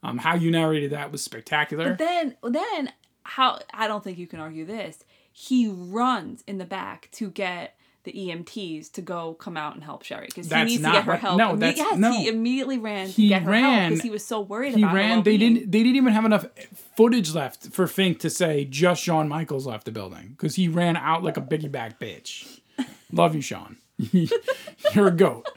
Um, 0.02 0.18
how 0.18 0.36
you 0.36 0.52
narrated 0.52 0.92
that 0.92 1.12
was 1.12 1.22
spectacular. 1.22 1.90
But 1.90 2.00
then 2.00 2.36
then 2.44 2.92
how 3.24 3.60
I 3.74 3.88
don't 3.88 4.04
think 4.04 4.18
you 4.18 4.28
can 4.28 4.40
argue 4.40 4.66
this. 4.66 5.04
He 5.36 5.68
runs 5.68 6.44
in 6.48 6.60
the 6.60 6.66
back 6.66 7.10
to 7.14 7.30
get 7.32 7.76
the 8.04 8.12
EMTs 8.12 8.92
to 8.92 9.02
go 9.02 9.34
come 9.36 9.56
out 9.58 9.76
and 9.76 9.84
help 9.84 10.04
Sherry 10.04 10.28
because 10.28 10.50
he 10.52 10.64
needs 10.64 10.84
to 10.84 10.92
get 10.92 11.06
her 11.06 11.16
help. 11.16 11.38
no, 11.38 11.54
Imme- 11.54 11.60
that's- 11.60 11.78
yes, 11.78 11.98
no. 11.98 12.12
he 12.12 12.28
immediately 12.28 12.78
ran 12.78 13.08
He 13.08 13.24
to 13.24 13.30
get 13.30 13.44
her 13.44 13.54
help 13.54 13.64
ran- 13.64 13.90
because 13.92 14.04
he 14.04 14.10
was 14.10 14.26
so 14.26 14.42
worried 14.42 14.76
He 14.76 14.84
about 14.84 14.92
her 14.92 14.96
ran. 14.98 15.24
They 15.24 15.38
didn't. 15.38 15.72
They 15.72 15.84
didn't 15.84 15.96
even 15.96 16.12
have 16.14 16.26
enough 16.26 16.46
footage 16.98 17.34
left 17.34 17.70
for 17.70 17.88
Fink 17.88 18.20
to 18.20 18.30
say 18.30 18.66
just 18.66 19.02
Shawn 19.02 19.28
Michaels 19.30 19.66
left 19.66 19.86
the 19.86 19.92
building 19.92 20.30
because 20.38 20.56
he 20.56 20.68
ran 20.68 20.98
out 20.98 21.24
like 21.24 21.38
a 21.38 21.42
piggyback 21.42 21.98
bitch. 21.98 22.60
Love 23.12 23.36
you, 23.36 23.42
Shawn. 23.42 23.78
You're 24.94 25.08
a 25.08 25.12
goat. 25.12 25.48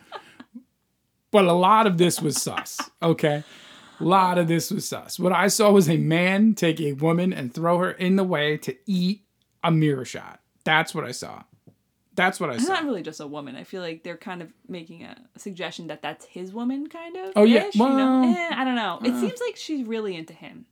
But 1.33 1.45
a 1.47 1.53
lot 1.53 1.87
of 1.87 1.99
this 1.99 2.23
was 2.23 2.41
sus. 2.41 2.81
Okay, 3.03 3.43
a 4.01 4.05
lot 4.05 4.39
of 4.39 4.47
this 4.49 4.71
was 4.71 4.87
sus. 4.89 5.19
What 5.19 5.33
I 5.33 5.49
saw 5.49 5.71
was 5.73 5.89
a 5.91 5.97
man 5.97 6.55
take 6.55 6.81
a 6.81 6.93
woman 6.93 7.33
and 7.33 7.53
throw 7.53 7.79
her 7.79 7.91
in 7.91 8.17
the 8.17 8.25
way 8.25 8.57
to 8.59 8.77
eat 8.87 9.23
a 9.67 9.71
mirror 9.71 10.05
shot. 10.05 10.41
That's 10.65 10.95
what 10.95 11.05
I 11.05 11.11
saw. 11.13 11.43
That's 12.15 12.41
what 12.41 12.49
I 12.49 12.55
It's 12.55 12.67
saw. 12.67 12.75
not 12.75 12.85
really 12.85 13.03
just 13.03 13.21
a 13.21 13.27
woman. 13.27 13.57
I 13.57 13.65
feel 13.65 13.83
like 13.83 14.03
they're 14.03 14.17
kind 14.17 14.41
of 14.41 14.51
making 14.69 15.03
a 15.05 15.17
suggestion 15.37 15.89
that 15.89 16.01
that's 16.01 16.25
his 16.25 16.53
woman, 16.53 16.89
kind 16.89 17.17
of. 17.17 17.33
Oh, 17.37 17.45
yeah. 17.45 17.67
ish, 17.67 17.75
you 17.75 17.87
know? 17.87 18.23
Uh. 18.25 18.33
Eh, 18.35 18.51
I 18.55 18.65
don't 18.65 18.75
know. 18.77 18.99
It 19.05 19.21
seems 19.21 19.39
like 19.45 19.57
she's 19.57 19.87
really 19.87 20.17
into 20.17 20.33
him. 20.33 20.65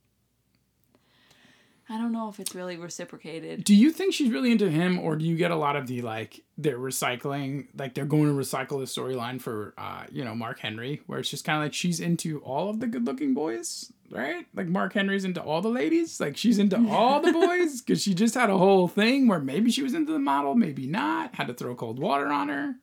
I 1.87 1.97
don't 1.99 2.11
know 2.11 2.29
if 2.29 2.39
it's 2.39 2.55
really 2.55 2.77
reciprocated. 2.77 3.63
Do 3.63 3.75
you 3.75 3.91
think 3.91 4.13
she's 4.13 4.31
really 4.31 4.51
into 4.51 4.71
him, 4.71 4.97
or 4.99 5.15
do 5.15 5.23
you 5.23 5.35
get 5.37 5.51
a 5.51 5.55
lot 5.55 5.75
of 5.75 5.85
the 5.85 6.01
like 6.01 6.41
they're 6.57 6.79
recycling, 6.79 7.67
like 7.77 7.93
they're 7.93 8.05
going 8.05 8.25
to 8.25 8.33
recycle 8.33 8.79
the 8.79 8.85
storyline 8.85 9.39
for, 9.39 9.73
uh, 9.77 10.05
you 10.11 10.23
know, 10.25 10.33
Mark 10.33 10.59
Henry, 10.59 11.01
where 11.05 11.19
it's 11.19 11.29
just 11.29 11.45
kind 11.45 11.57
of 11.57 11.63
like 11.63 11.73
she's 11.75 11.99
into 11.99 12.39
all 12.39 12.69
of 12.71 12.79
the 12.79 12.87
good-looking 12.87 13.35
boys, 13.35 13.91
right? 14.09 14.47
Like 14.55 14.67
Mark 14.67 14.93
Henry's 14.93 15.25
into 15.25 15.41
all 15.43 15.61
the 15.61 15.69
ladies, 15.69 16.19
like 16.19 16.37
she's 16.37 16.57
into 16.57 16.89
all 16.89 17.19
the 17.21 17.31
boys 17.31 17.81
because 17.85 18.01
she 18.01 18.15
just 18.15 18.33
had 18.33 18.49
a 18.49 18.57
whole 18.57 18.87
thing 18.87 19.27
where 19.27 19.39
maybe 19.39 19.69
she 19.69 19.83
was 19.83 19.93
into 19.93 20.11
the 20.11 20.17
model, 20.19 20.55
maybe 20.55 20.87
not. 20.87 21.35
Had 21.35 21.47
to 21.47 21.53
throw 21.53 21.75
cold 21.75 21.99
water 21.99 22.27
on 22.27 22.49
her. 22.49 22.75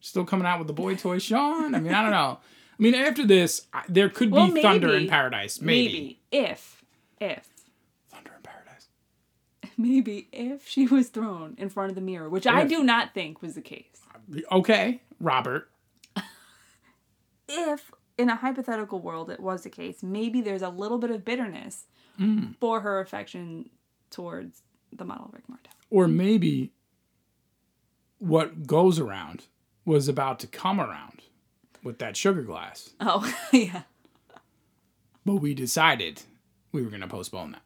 Still 0.00 0.24
coming 0.24 0.46
out 0.46 0.58
with 0.58 0.66
the 0.66 0.72
boy 0.72 0.96
toy 0.96 1.18
Shawn. 1.18 1.74
I 1.74 1.78
mean, 1.80 1.92
I 1.94 2.02
don't 2.02 2.10
know. 2.10 2.40
I 2.78 2.82
mean, 2.82 2.94
after 2.94 3.24
this, 3.26 3.66
there 3.88 4.08
could 4.08 4.32
Well, 4.32 4.50
be 4.50 4.62
Thunder 4.62 4.94
in. 4.94 5.06
Paradise, 5.08 5.60
maybe. 5.60 6.20
Maybe 6.32 6.46
if 6.48 6.82
if 7.20 7.36
Thunder 7.36 7.38
in 7.38 7.44
Paradise. 7.44 7.59
Maybe 9.80 10.28
if 10.32 10.66
she 10.68 10.86
was 10.86 11.08
thrown 11.08 11.54
in 11.58 11.68
front 11.68 11.90
of 11.90 11.94
the 11.94 12.00
mirror, 12.00 12.28
which 12.28 12.46
I 12.46 12.64
do 12.64 12.82
not 12.84 13.14
think 13.14 13.40
was 13.42 13.54
the 13.54 13.60
case. 13.62 14.00
Okay, 14.52 15.00
Robert. 15.18 15.70
If 17.48 17.90
in 18.16 18.28
a 18.28 18.36
hypothetical 18.36 19.00
world 19.00 19.30
it 19.30 19.40
was 19.40 19.62
the 19.62 19.70
case, 19.70 20.02
maybe 20.02 20.40
there's 20.40 20.62
a 20.62 20.68
little 20.68 20.98
bit 20.98 21.10
of 21.10 21.24
bitterness 21.24 21.86
Mm. 22.18 22.56
for 22.60 22.80
her 22.82 23.00
affection 23.00 23.70
towards 24.10 24.62
the 24.92 25.04
model 25.06 25.30
Rick 25.32 25.48
Martel. 25.48 25.72
or 25.88 26.06
maybe 26.06 26.72
what 28.18 28.66
goes 28.66 28.98
around 28.98 29.46
was 29.86 30.06
about 30.08 30.38
to 30.40 30.46
come 30.46 30.80
around 30.80 31.22
with 31.82 31.98
that 32.00 32.16
sugar 32.18 32.42
glass 32.42 32.90
Oh 33.00 33.32
yeah. 33.52 33.82
but 35.24 35.36
we 35.36 35.54
decided 35.54 36.22
we 36.72 36.82
were 36.82 36.90
going 36.90 37.00
to 37.00 37.06
postpone 37.06 37.52
that 37.52 37.62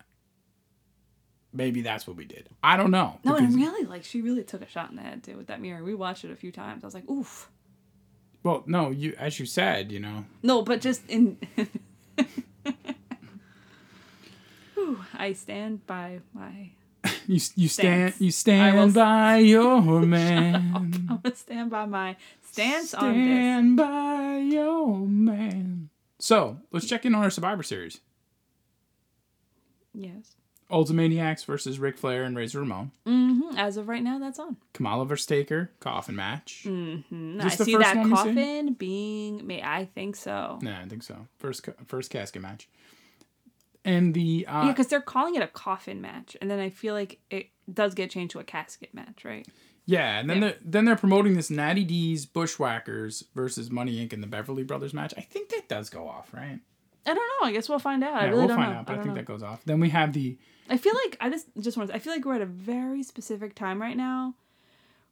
maybe 1.54 1.80
that's 1.82 2.06
what 2.06 2.16
we 2.16 2.24
did 2.24 2.48
i 2.62 2.76
don't 2.76 2.90
know 2.90 3.18
No, 3.24 3.36
and 3.36 3.54
really, 3.54 3.86
like 3.86 4.04
she 4.04 4.20
really 4.20 4.42
took 4.42 4.60
a 4.60 4.68
shot 4.68 4.90
in 4.90 4.96
the 4.96 5.02
head 5.02 5.22
too 5.22 5.36
with 5.36 5.46
that 5.46 5.60
mirror. 5.60 5.82
We 5.82 5.94
watched 5.94 6.24
it 6.24 6.30
a 6.30 6.36
few 6.36 6.50
times. 6.52 6.84
I 6.84 6.86
was 6.86 6.94
like, 6.94 7.08
oof. 7.08 7.48
well 8.42 8.62
no 8.66 8.90
you 8.90 9.14
as 9.18 9.38
you 9.40 9.46
said 9.46 9.90
you 9.92 10.00
know 10.00 10.24
No, 10.42 10.62
but 10.62 10.80
just 10.82 11.02
in. 11.08 11.38
Whew, 14.74 14.98
I 15.14 15.32
stand 15.32 15.86
by 15.86 16.20
my. 16.32 16.70
you, 17.26 17.40
you 17.54 17.68
stand 17.68 18.14
you 18.18 18.28
I 18.28 18.30
stand 18.30 18.76
will- 18.76 18.92
by 18.92 19.36
your 19.54 19.80
man 20.02 20.72
I'm 20.74 20.90
gonna 21.22 21.36
stand 21.36 21.70
by 21.70 21.84
my 21.86 22.16
stance 22.50 22.94
on 22.94 23.12
this. 23.14 23.24
stand 23.26 23.76
by 23.76 24.38
your 24.38 24.98
man 25.06 25.90
so 26.18 26.58
let's 26.72 26.86
check 26.86 27.04
in 27.04 27.14
on 27.14 27.22
our 27.22 27.30
survivor 27.30 27.62
series 27.62 28.00
Yes. 29.96 30.34
Ultimaniacs 30.74 31.44
versus 31.46 31.78
Ric 31.78 31.96
flair 31.96 32.24
and 32.24 32.36
razor 32.36 32.60
ramon 32.60 32.90
Mm-hmm. 33.06 33.56
As 33.56 33.76
of 33.76 33.88
right 33.88 34.02
now, 34.02 34.18
that's 34.18 34.38
on. 34.38 34.56
kamala 34.72 35.04
versus 35.06 35.26
taker 35.26 35.70
coffin 35.80 36.16
match 36.16 36.64
Mm-hmm. 36.66 37.40
I 37.40 37.48
see 37.48 37.76
that 37.76 37.94
coffin 38.08 38.74
being 38.74 39.46
made. 39.46 39.62
I 39.62 39.84
think 39.86 40.16
so. 40.16 40.58
Yeah, 40.62 40.80
I 40.84 40.88
think 40.88 41.02
so. 41.02 41.26
First, 41.38 41.68
first 41.86 42.10
casket 42.10 42.42
match, 42.42 42.68
and 43.84 44.14
the 44.14 44.46
uh, 44.48 44.64
Yeah, 44.66 44.72
because 44.72 44.88
they're 44.88 45.00
calling 45.00 45.34
it 45.34 45.42
a 45.42 45.46
coffin 45.48 46.00
match, 46.00 46.36
and 46.40 46.50
then 46.50 46.58
I 46.58 46.70
feel 46.70 46.94
like 46.94 47.18
it 47.30 47.48
does 47.72 47.94
get 47.94 48.10
changed 48.10 48.32
to 48.32 48.40
a 48.40 48.44
casket 48.44 48.92
match, 48.94 49.24
right? 49.24 49.46
yeah, 49.86 50.18
and 50.18 50.28
then 50.30 50.36
Yeah. 50.42 50.48
they're 50.48 50.58
then 50.64 50.84
they're 50.86 50.96
promoting 50.96 51.34
this 51.34 51.50
Natty 51.50 51.84
D's 51.84 52.24
Bushwhackers 52.26 53.24
versus 53.34 53.70
Money 53.70 54.04
Inc. 54.04 54.12
and 54.14 54.22
the 54.22 54.26
Beverly 54.26 54.64
Brothers 54.64 54.94
match. 54.94 55.12
I 55.16 55.20
think 55.20 55.50
that 55.50 55.68
does 55.68 55.90
go 55.90 56.08
off, 56.08 56.32
right? 56.32 56.60
I 57.06 57.14
don't 57.14 57.16
know. 57.40 57.46
I 57.48 57.52
guess 57.52 57.68
we'll 57.68 57.78
find 57.78 58.02
out. 58.04 58.14
I 58.14 58.20
yeah, 58.20 58.24
really 58.26 58.38
we'll 58.38 58.48
don't 58.48 58.56
find 58.56 58.72
know. 58.72 58.78
out, 58.78 58.86
but 58.86 58.92
I 58.92 58.96
I, 58.96 59.02
think 59.02 59.14
know. 59.14 59.20
that 59.20 59.24
goes 59.26 59.42
off. 59.42 59.62
Then 59.64 59.80
we 59.80 59.90
have 59.90 60.12
the 60.12 60.38
I 60.70 60.76
feel 60.78 60.94
like 61.04 61.16
I 61.20 61.28
just 61.30 61.46
just 61.60 61.76
want 61.76 61.90
to. 61.90 61.96
I 61.96 61.98
feel 61.98 62.12
like 62.12 62.24
we're 62.24 62.36
at 62.36 62.42
a 62.42 62.46
very 62.46 63.02
specific 63.02 63.54
time 63.54 63.80
right 63.82 63.96
now, 63.96 64.34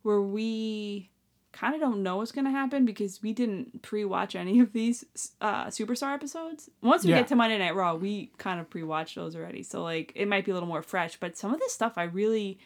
where 0.03 0.21
we 0.23 1.11
kind 1.53 1.75
of 1.75 1.81
don't 1.83 2.03
know 2.03 2.17
what's 2.17 2.33
gonna 2.33 2.51
happen 2.51 2.87
because 2.87 3.21
we 3.23 3.35
didn't 3.35 3.83
pre-watch 3.83 4.35
any 4.35 4.59
of 4.61 4.73
these 4.73 5.05
uh, 5.43 5.67
superstar 5.67 6.15
episodes. 6.15 6.71
Once 6.81 7.05
we 7.05 7.11
Yeah. 7.11 7.19
get 7.19 7.29
to 7.29 7.37
Monday 7.37 7.59
Night 7.59 7.75
Raw, 7.75 7.95
we 7.95 8.31
kind 8.39 8.59
of 8.59 8.71
pre-watched 8.71 9.15
those 9.17 9.37
already, 9.37 9.63
so 9.63 9.83
like 9.83 10.13
it 10.15 10.27
might 10.27 10.47
be 10.47 10.51
a 10.51 10.55
little 10.55 10.69
more 10.69 10.81
fresh. 10.83 11.19
But 11.21 11.37
some 11.37 11.53
of 11.53 11.61
this 11.61 11.75
stuff, 11.75 11.99
I 11.99 12.05
really, 12.05 12.59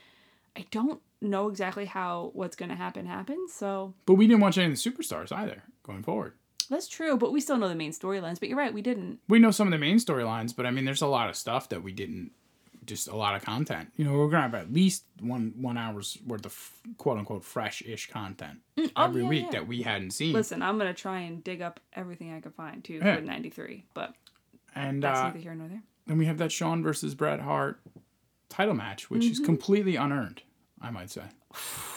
I 0.55 0.64
don't 0.70 1.01
know 1.20 1.49
exactly 1.49 1.87
how 1.87 2.31
what's 2.35 2.55
going 2.55 2.68
to 2.68 2.74
happen 2.77 3.07
happens. 3.07 3.53
So 3.53 3.95
But 4.05 4.14
we 4.14 4.29
didn't 4.29 4.41
watch 4.43 4.57
any 4.59 4.72
of 4.72 4.81
the 4.81 4.91
superstars 4.91 5.33
either 5.33 5.62
going 5.83 6.05
forward. 6.05 6.35
That's 6.69 6.89
true. 6.89 7.17
But 7.17 7.33
we 7.33 7.41
still 7.41 7.57
know 7.57 7.69
the 7.69 7.75
main 7.75 7.93
storylines. 7.93 8.41
But 8.41 8.49
you're 8.49 8.59
right, 8.59 8.73
we 8.73 8.83
didn't. 8.83 9.21
We 9.29 9.39
know 9.39 9.51
some 9.51 9.67
of 9.67 9.73
the 9.73 9.79
main 9.79 9.97
storylines, 9.99 10.55
but 10.55 10.67
I 10.67 10.71
mean, 10.71 10.85
there's 10.85 11.03
a 11.03 11.07
lot 11.07 11.29
of 11.29 11.37
stuff 11.37 11.69
that 11.71 11.83
we 11.83 11.93
didn't. 11.93 12.33
Just 12.85 13.09
a 13.09 13.17
lot 13.17 13.35
of 13.35 13.43
content. 13.43 13.91
You 13.97 14.05
know, 14.05 14.12
we're 14.12 14.29
gonna 14.29 14.43
have 14.43 14.55
at 14.55 14.73
least 14.73 15.05
one 15.21 15.55
one 15.57 15.77
hour's 15.77 16.19
worth 16.25 16.47
of 16.47 16.73
quote 16.99 17.19
unquote 17.19 17.45
fresh 17.45 17.83
ish 17.83 18.09
content 18.09 18.61
oh, 18.79 18.89
every 18.97 19.23
yeah, 19.23 19.29
week 19.29 19.45
yeah. 19.47 19.51
that 19.53 19.67
we 19.67 19.83
hadn't 19.83 20.12
seen. 20.12 20.33
Listen, 20.33 20.62
I'm 20.62 20.79
gonna 20.79 20.95
try 20.95 21.21
and 21.21 21.43
dig 21.43 21.62
up 21.62 21.81
everything 21.95 22.33
I 22.33 22.41
could 22.41 22.55
find 22.55 22.85
too 22.85 22.95
Yeah. 22.95 23.17
for 23.17 23.23
'93. 23.23 23.87
But 23.93 24.14
and 24.75 25.03
that's 25.03 25.19
uh, 25.19 25.25
neither 25.25 25.41
here 25.41 25.55
nor 25.57 25.67
there. 25.67 25.83
then 26.07 26.17
we 26.17 26.27
have 26.27 26.39
that 26.39 26.53
Shawn 26.53 26.85
versus 26.85 27.17
Bret 27.17 27.41
Hart 27.41 27.81
title 28.49 28.75
match, 28.75 29.11
which 29.11 29.25
is 29.25 29.41
completely 29.41 29.97
unearned, 29.97 30.43
I 30.81 30.91
might 30.91 31.11
say. 31.11 31.23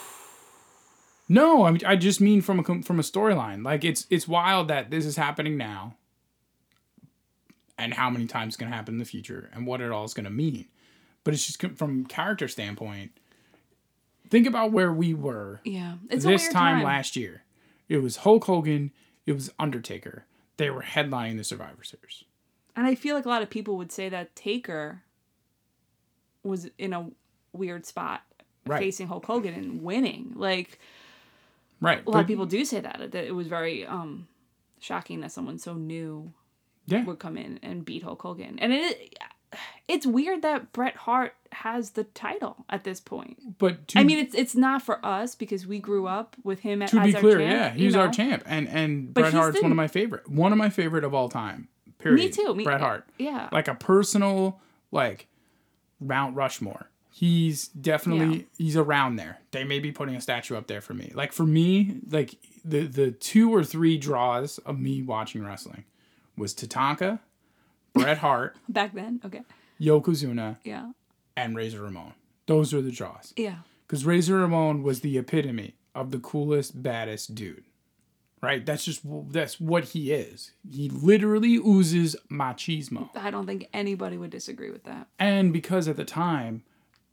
No, 1.30 1.64
I 1.64 1.70
mean, 1.70 1.80
I 1.86 1.94
just 1.94 2.20
mean 2.20 2.42
from 2.42 2.58
a 2.58 2.82
from 2.82 2.98
a 2.98 3.02
storyline. 3.04 3.64
Like 3.64 3.84
it's 3.84 4.04
it's 4.10 4.26
wild 4.26 4.66
that 4.66 4.90
this 4.90 5.06
is 5.06 5.14
happening 5.16 5.56
now, 5.56 5.94
and 7.78 7.94
how 7.94 8.10
many 8.10 8.26
times 8.26 8.54
it's 8.54 8.56
gonna 8.56 8.74
happen 8.74 8.94
in 8.94 8.98
the 8.98 9.04
future, 9.04 9.48
and 9.54 9.64
what 9.64 9.80
it 9.80 9.92
all 9.92 10.04
is 10.04 10.12
gonna 10.12 10.28
mean. 10.28 10.66
But 11.22 11.32
it's 11.32 11.46
just 11.46 11.62
from 11.78 12.04
character 12.06 12.48
standpoint. 12.48 13.12
Think 14.28 14.48
about 14.48 14.72
where 14.72 14.92
we 14.92 15.14
were 15.14 15.60
Yeah, 15.64 15.94
it's 16.08 16.24
this 16.24 16.48
time, 16.48 16.78
time 16.78 16.82
last 16.84 17.14
year. 17.14 17.44
It 17.88 17.98
was 17.98 18.16
Hulk 18.18 18.44
Hogan. 18.44 18.90
It 19.24 19.32
was 19.32 19.52
Undertaker. 19.56 20.24
They 20.56 20.68
were 20.70 20.82
headlining 20.82 21.36
the 21.36 21.44
Survivor 21.44 21.84
Series. 21.84 22.24
And 22.74 22.86
I 22.88 22.96
feel 22.96 23.14
like 23.14 23.24
a 23.24 23.28
lot 23.28 23.42
of 23.42 23.50
people 23.50 23.76
would 23.76 23.92
say 23.92 24.08
that 24.08 24.34
Taker 24.34 25.02
was 26.42 26.68
in 26.76 26.92
a 26.92 27.10
weird 27.52 27.86
spot 27.86 28.22
Right. 28.66 28.78
facing 28.78 29.06
Hulk 29.08 29.24
Hogan 29.26 29.54
and 29.54 29.82
winning. 29.82 30.32
Like 30.36 30.78
Right. 31.80 32.04
a 32.06 32.10
lot 32.10 32.20
of 32.20 32.26
people 32.26 32.46
do 32.46 32.64
say 32.64 32.80
that 32.80 33.12
that 33.12 33.24
it 33.24 33.34
was 33.34 33.46
very 33.46 33.86
um 33.86 34.28
shocking 34.80 35.20
that 35.20 35.32
someone 35.32 35.58
so 35.58 35.74
new 35.74 36.32
Yeah. 36.86 37.04
would 37.04 37.18
come 37.18 37.36
in 37.36 37.58
and 37.62 37.84
beat 37.84 38.02
Hulk 38.02 38.22
Hogan. 38.22 38.58
And 38.58 38.72
it 38.72 39.18
it's 39.88 40.06
weird 40.06 40.42
that 40.42 40.72
Bret 40.72 40.94
Hart 40.94 41.34
has 41.52 41.90
the 41.90 42.04
title 42.04 42.64
at 42.70 42.84
this 42.84 43.00
point. 43.00 43.58
But 43.58 43.88
to, 43.88 43.98
I 43.98 44.04
mean, 44.04 44.18
it's 44.18 44.34
it's 44.34 44.54
not 44.54 44.82
for 44.82 45.04
us 45.04 45.34
because 45.34 45.66
we 45.66 45.78
grew 45.80 46.06
up 46.06 46.36
with 46.44 46.60
him 46.60 46.78
to 46.86 46.98
as 46.98 47.06
be 47.06 47.14
our 47.16 47.20
clear, 47.20 47.38
champ, 47.38 47.52
yeah, 47.52 47.70
he's 47.72 47.96
our 47.96 48.08
champ, 48.10 48.44
and 48.46 48.68
and 48.68 49.12
But 49.12 49.22
Bret 49.22 49.34
Hart's 49.34 49.56
the- 49.56 49.62
one 49.62 49.72
of 49.72 49.76
my 49.76 49.88
favorite, 49.88 50.28
one 50.30 50.52
of 50.52 50.58
my 50.58 50.68
favorite 50.70 51.02
of 51.04 51.14
all 51.14 51.28
time. 51.28 51.68
Period. 51.98 52.18
Me 52.24 52.30
too. 52.30 52.54
Me, 52.54 52.64
Bret 52.64 52.80
Hart, 52.80 53.08
Yeah. 53.18 53.48
like 53.52 53.66
a 53.68 53.74
personal 53.74 54.60
like 54.92 55.26
Mount 56.00 56.36
Rushmore. 56.36 56.88
He's 57.12 57.68
definitely 57.68 58.36
Yeah. 58.38 58.42
he's 58.58 58.76
around 58.76 59.16
there. 59.16 59.40
They 59.50 59.64
may 59.64 59.78
be 59.80 59.92
putting 59.92 60.14
a 60.14 60.20
statue 60.20 60.56
up 60.56 60.66
there 60.68 60.80
for 60.80 60.94
me. 60.94 61.10
Like 61.14 61.32
for 61.32 61.44
me, 61.44 61.96
like 62.08 62.36
the 62.64 62.86
the 62.86 63.10
two 63.10 63.52
or 63.54 63.64
three 63.64 63.98
draws 63.98 64.58
of 64.58 64.78
me 64.78 65.02
watching 65.02 65.44
wrestling 65.44 65.84
was 66.36 66.54
Tatanka, 66.54 67.18
Bret 67.92 68.18
Hart, 68.26 68.56
Back 68.68 68.94
then. 68.94 69.20
Okay. 69.24 69.42
Yokozuna, 69.80 70.58
Yeah. 70.64 70.92
and 71.36 71.56
Razor 71.56 71.82
Ramon. 71.82 72.12
Those 72.46 72.72
are 72.74 72.82
the 72.82 72.90
draws. 72.92 73.32
Yeah. 73.36 73.56
Because 73.86 74.04
Razor 74.06 74.36
Ramon 74.38 74.82
was 74.82 75.00
the 75.00 75.18
epitome 75.18 75.74
of 75.94 76.10
the 76.12 76.18
coolest, 76.18 76.82
baddest 76.82 77.34
dude. 77.34 77.64
Right? 78.42 78.64
That's 78.64 78.84
just 78.84 79.02
that's 79.32 79.60
what 79.60 79.84
he 79.84 80.12
is. 80.12 80.52
He 80.70 80.88
literally 80.88 81.56
oozes 81.56 82.16
machismo. 82.30 83.10
I 83.16 83.30
don't 83.30 83.46
think 83.46 83.68
anybody 83.74 84.16
would 84.16 84.30
disagree 84.30 84.70
with 84.70 84.84
that. 84.84 85.08
And 85.18 85.52
because 85.52 85.88
at 85.88 85.96
the 85.96 86.04
time, 86.06 86.62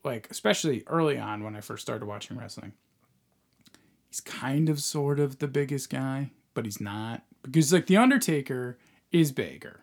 like 0.07 0.27
especially 0.31 0.83
early 0.87 1.17
on 1.17 1.43
when 1.43 1.55
I 1.55 1.61
first 1.61 1.83
started 1.83 2.05
watching 2.05 2.37
wrestling, 2.37 2.73
he's 4.09 4.21
kind 4.21 4.69
of 4.69 4.79
sort 4.79 5.19
of 5.19 5.39
the 5.39 5.47
biggest 5.47 5.89
guy, 5.89 6.31
but 6.53 6.65
he's 6.65 6.81
not. 6.81 7.23
Because 7.43 7.71
like 7.71 7.85
the 7.87 7.97
Undertaker 7.97 8.77
is 9.11 9.31
bigger. 9.31 9.81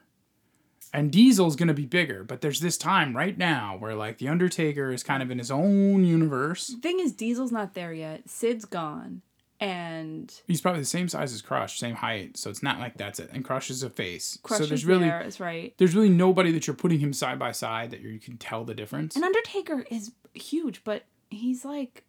And 0.92 1.10
Diesel's 1.10 1.56
gonna 1.56 1.74
be 1.74 1.86
bigger, 1.86 2.24
but 2.24 2.40
there's 2.40 2.60
this 2.60 2.76
time 2.76 3.16
right 3.16 3.36
now 3.36 3.76
where 3.78 3.94
like 3.94 4.18
the 4.18 4.28
Undertaker 4.28 4.90
is 4.92 5.02
kind 5.02 5.22
of 5.22 5.30
in 5.30 5.38
his 5.38 5.50
own 5.50 6.04
universe. 6.04 6.74
Thing 6.82 7.00
is, 7.00 7.12
Diesel's 7.12 7.52
not 7.52 7.74
there 7.74 7.92
yet. 7.92 8.28
Sid's 8.28 8.64
gone, 8.64 9.22
and 9.64 10.32
He's 10.46 10.60
probably 10.60 10.80
the 10.80 10.86
same 10.86 11.08
size 11.08 11.32
as 11.32 11.40
Crush, 11.40 11.78
same 11.78 11.94
height, 11.94 12.36
so 12.36 12.50
it's 12.50 12.62
not 12.62 12.78
like 12.78 12.96
that's 12.98 13.18
it. 13.18 13.30
And 13.32 13.44
Crush 13.44 13.70
is 13.70 13.82
a 13.82 13.88
face, 13.90 14.38
Crush 14.42 14.58
so 14.60 14.66
there's 14.66 14.80
is 14.80 14.86
really 14.86 15.08
there. 15.08 15.22
Is 15.22 15.40
right. 15.40 15.72
there's 15.78 15.94
really 15.94 16.10
nobody 16.10 16.52
that 16.52 16.66
you're 16.66 16.76
putting 16.76 16.98
him 17.00 17.12
side 17.12 17.38
by 17.38 17.52
side 17.52 17.90
that 17.92 18.00
you 18.00 18.18
can 18.18 18.36
tell 18.36 18.64
the 18.64 18.74
difference. 18.74 19.16
And 19.16 19.24
Undertaker 19.24 19.84
is 19.90 20.12
huge, 20.34 20.84
but 20.84 21.04
he's 21.30 21.64
like, 21.64 22.04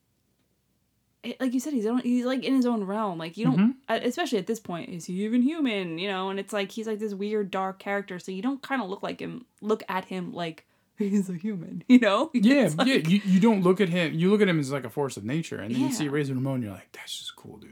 like 1.40 1.54
you 1.54 1.60
said, 1.60 1.74
he's 1.74 1.86
own, 1.86 2.00
he's 2.00 2.26
like 2.26 2.44
in 2.44 2.56
his 2.56 2.66
own 2.66 2.84
realm. 2.84 3.18
Like 3.18 3.38
you 3.38 3.46
don't, 3.46 3.58
Mm-hmm. 3.58 3.72
uh, 3.90 4.00
especially 4.04 4.38
at 4.38 4.48
this 4.48 4.60
point, 4.60 4.90
is 4.90 5.06
he 5.06 5.24
even 5.24 5.42
human? 5.42 5.98
You 5.98 6.10
know, 6.10 6.30
and 6.30 6.40
it's 6.40 6.52
like 6.54 6.72
he's 6.72 6.88
like 6.88 7.00
this 7.00 7.14
weird 7.14 7.52
dark 7.52 7.80
character, 7.80 8.20
so 8.20 8.32
you 8.32 8.42
don't 8.42 8.62
kind 8.62 8.82
of 8.82 8.90
look 8.90 9.02
like 9.02 9.20
him. 9.22 9.46
Look 9.62 9.82
at 9.90 10.06
him 10.06 10.34
like 10.34 10.66
he's 11.10 11.30
a 11.30 11.34
human. 11.34 11.84
You 11.88 12.00
know? 12.00 12.32
Yeah, 12.34 12.70
like- 12.78 12.88
yeah. 12.88 12.96
You, 12.96 13.22
you 13.26 13.40
don't 13.40 13.62
look 13.62 13.82
at 13.82 13.90
him. 13.90 14.14
You 14.14 14.30
look 14.32 14.42
at 14.42 14.48
him 14.48 14.60
as 14.60 14.72
like 14.72 14.86
a 14.86 14.90
force 14.90 15.18
of 15.18 15.24
nature, 15.26 15.58
and 15.58 15.74
then 15.74 15.82
you 15.82 15.92
see 15.92 16.06
Yeah. 16.06 16.12
Razor 16.12 16.34
Ramon, 16.34 16.62
you're 16.62 16.72
like, 16.72 16.92
that's 16.92 17.18
just 17.18 17.36
cool, 17.36 17.58
dude. 17.58 17.72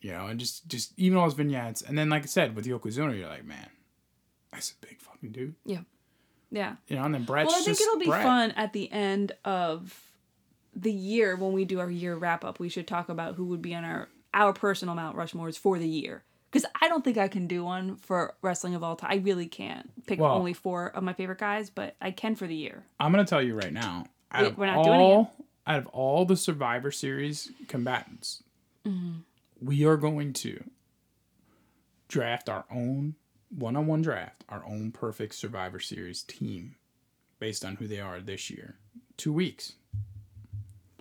You 0.00 0.12
know, 0.12 0.26
and 0.26 0.38
just 0.38 0.68
just 0.68 0.92
even 0.98 1.18
all 1.18 1.24
his 1.24 1.34
vignettes, 1.34 1.82
and 1.82 1.96
then 1.98 2.08
like 2.08 2.22
I 2.22 2.26
said 2.26 2.54
with 2.54 2.64
Yokozuna, 2.66 3.18
you're 3.18 3.28
like, 3.28 3.44
man, 3.44 3.68
that's 4.52 4.70
a 4.72 4.86
big 4.86 5.00
fucking 5.00 5.32
dude. 5.32 5.54
Yeah. 5.64 5.80
Yeah. 6.50 6.76
You 6.86 6.96
know, 6.96 7.04
and 7.04 7.14
then 7.14 7.24
Bret's 7.24 7.48
Well, 7.48 7.60
I 7.60 7.64
think 7.64 7.80
it'll 7.80 7.98
be 7.98 8.06
Bret. 8.06 8.22
fun 8.22 8.50
at 8.52 8.72
the 8.72 8.90
end 8.92 9.32
of 9.44 10.00
the 10.76 10.92
year 10.92 11.34
when 11.34 11.52
we 11.52 11.64
do 11.64 11.80
our 11.80 11.90
year 11.90 12.14
wrap 12.16 12.44
up. 12.44 12.60
We 12.60 12.68
should 12.68 12.86
talk 12.86 13.08
about 13.08 13.34
who 13.34 13.46
would 13.46 13.62
be 13.62 13.74
on 13.74 13.84
our 13.84 14.08
our 14.32 14.52
personal 14.52 14.94
Mount 14.94 15.16
Rushmores 15.16 15.58
for 15.58 15.78
the 15.78 15.88
year. 15.88 16.22
Because 16.50 16.64
I 16.80 16.88
don't 16.88 17.04
think 17.04 17.18
I 17.18 17.28
can 17.28 17.46
do 17.46 17.64
one 17.64 17.96
for 17.96 18.34
wrestling 18.40 18.74
of 18.74 18.82
all 18.82 18.96
time. 18.96 19.10
I 19.12 19.16
really 19.16 19.46
can't 19.46 19.90
pick 20.06 20.20
Well- 20.20 20.32
only 20.32 20.52
four 20.52 20.88
of 20.88 21.02
my 21.02 21.12
favorite 21.12 21.38
guys, 21.38 21.70
but 21.70 21.96
I 22.00 22.10
can 22.12 22.34
for 22.36 22.46
the 22.46 22.54
year. 22.54 22.84
I'm 23.00 23.10
gonna 23.12 23.24
tell 23.24 23.42
you 23.42 23.54
right 23.54 23.72
now. 23.72 24.06
Out 24.32 24.42
Wait, 24.42 24.52
of 24.52 24.58
we're 24.58 24.66
not 24.66 24.84
doing 24.84 25.00
it 25.00 25.02
all, 25.02 25.34
out 25.66 25.78
of 25.78 25.86
all 25.88 26.24
the 26.24 26.36
Survivor 26.36 26.90
Series 26.90 27.50
combatants, 27.68 28.42
Mm-hmm. 28.84 29.18
we 29.60 29.84
are 29.84 29.96
going 29.96 30.32
to 30.34 30.62
draft 32.08 32.48
our 32.48 32.64
own 32.70 33.16
one-on-one 33.50 34.02
draft, 34.02 34.44
our 34.48 34.64
own 34.66 34.92
perfect 34.92 35.34
Survivor 35.34 35.80
Series 35.80 36.22
team, 36.22 36.76
based 37.38 37.64
on 37.64 37.76
who 37.76 37.86
they 37.88 38.00
are 38.00 38.20
this 38.20 38.48
year. 38.50 38.76
Two 39.16 39.32
weeks. 39.32 39.74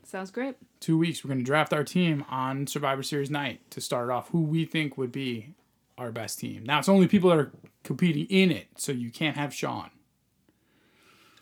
Sounds 0.04 0.32
great. 0.32 0.56
Two 0.86 1.00
weeks. 1.00 1.24
We're 1.24 1.30
gonna 1.30 1.42
draft 1.42 1.74
our 1.74 1.84
team 1.84 2.24
on 2.30 2.68
Survivor 2.68 3.02
Series 3.02 3.32
night 3.32 3.60
to 3.72 3.82
start 3.82 4.12
off 4.12 4.30
who 4.30 4.42
we 4.42 4.66
think 4.66 5.00
would 5.00 5.12
be 5.12 5.56
our 5.98 6.12
best 6.12 6.38
team. 6.38 6.64
Now 6.64 6.78
it's 6.78 6.88
only 6.88 7.08
people 7.08 7.32
that 7.32 7.40
are 7.40 7.52
competing 7.84 8.28
in 8.28 8.52
it, 8.52 8.68
so 8.78 8.92
you 8.92 9.10
can't 9.10 9.36
have 9.36 9.52
Shawn 9.52 9.90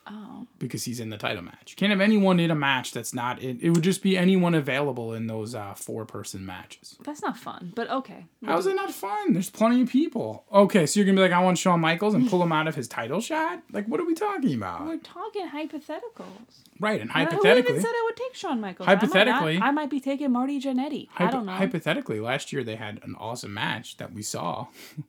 Oh, 0.06 0.48
because 0.60 0.84
he's 0.84 1.00
in 1.00 1.10
the 1.10 1.18
title 1.18 1.44
match. 1.44 1.72
You 1.72 1.76
can't 1.78 1.92
have 1.92 2.02
anyone 2.02 2.40
in 2.40 2.52
a 2.52 2.56
match 2.56 2.92
that's 2.92 3.14
not 3.14 3.40
in. 3.42 3.60
It 3.62 3.70
would 3.70 3.84
just 3.84 4.02
be 4.04 4.18
anyone 4.18 4.54
available 4.54 5.14
in 5.14 5.28
those 5.28 5.56
uh, 5.56 5.74
four 5.76 6.06
person 6.06 6.46
matches. 6.46 6.98
that's 7.04 7.22
not 7.22 7.38
fun, 7.38 7.72
but 7.74 7.90
okay. 7.90 8.26
How's 8.46 8.68
it 8.68 8.76
not 8.76 8.92
fun? 8.92 9.32
There's 9.34 9.50
plenty 9.50 9.82
of 9.82 9.90
people. 9.90 10.44
Okay, 10.52 10.86
so 10.86 11.00
you're 11.00 11.06
gonna 11.06 11.16
be 11.16 11.22
like, 11.22 11.32
I 11.32 11.42
want 11.42 11.58
Shawn 11.58 11.80
Michaels 11.80 12.14
and 12.16 12.30
pull 12.30 12.44
him 12.44 12.52
out 12.52 12.68
of 12.68 12.76
his 12.76 12.88
title 12.90 13.22
shot. 13.22 13.62
Like, 13.72 13.86
what 13.88 14.00
are 14.02 14.06
we 14.06 14.14
talking 14.14 14.54
about? 14.56 14.86
We're 14.86 14.98
talking 14.98 15.48
hypotheticals. 15.48 16.64
Right, 16.80 17.00
and 17.00 17.10
hypothetically. 17.10 17.62
Who 17.62 17.70
even 17.70 17.82
said 17.82 17.92
I 17.94 18.02
would 18.06 18.18
take 18.18 18.36
Shawn 18.36 18.60
Michaels? 18.60 18.88
I 18.90 18.96
might 18.96 19.02
not. 19.04 19.14
Hypothetically- 19.14 19.60
I 19.62 19.72
might 19.72 19.90
be 19.90 20.00
taking 20.00 20.32
Marty 20.32 20.60
Jannetty. 20.60 21.08
I 21.18 21.30
don't 21.32 21.46
know. 21.46 21.54
hypothetically, 21.54 22.20
last 22.20 22.52
year 22.52 22.64
they 22.64 22.76
had 22.76 23.00
an 23.04 23.16
awesome 23.18 23.54
match 23.54 23.98
that 23.98 24.12
we 24.14 24.22
saw. 24.22 24.68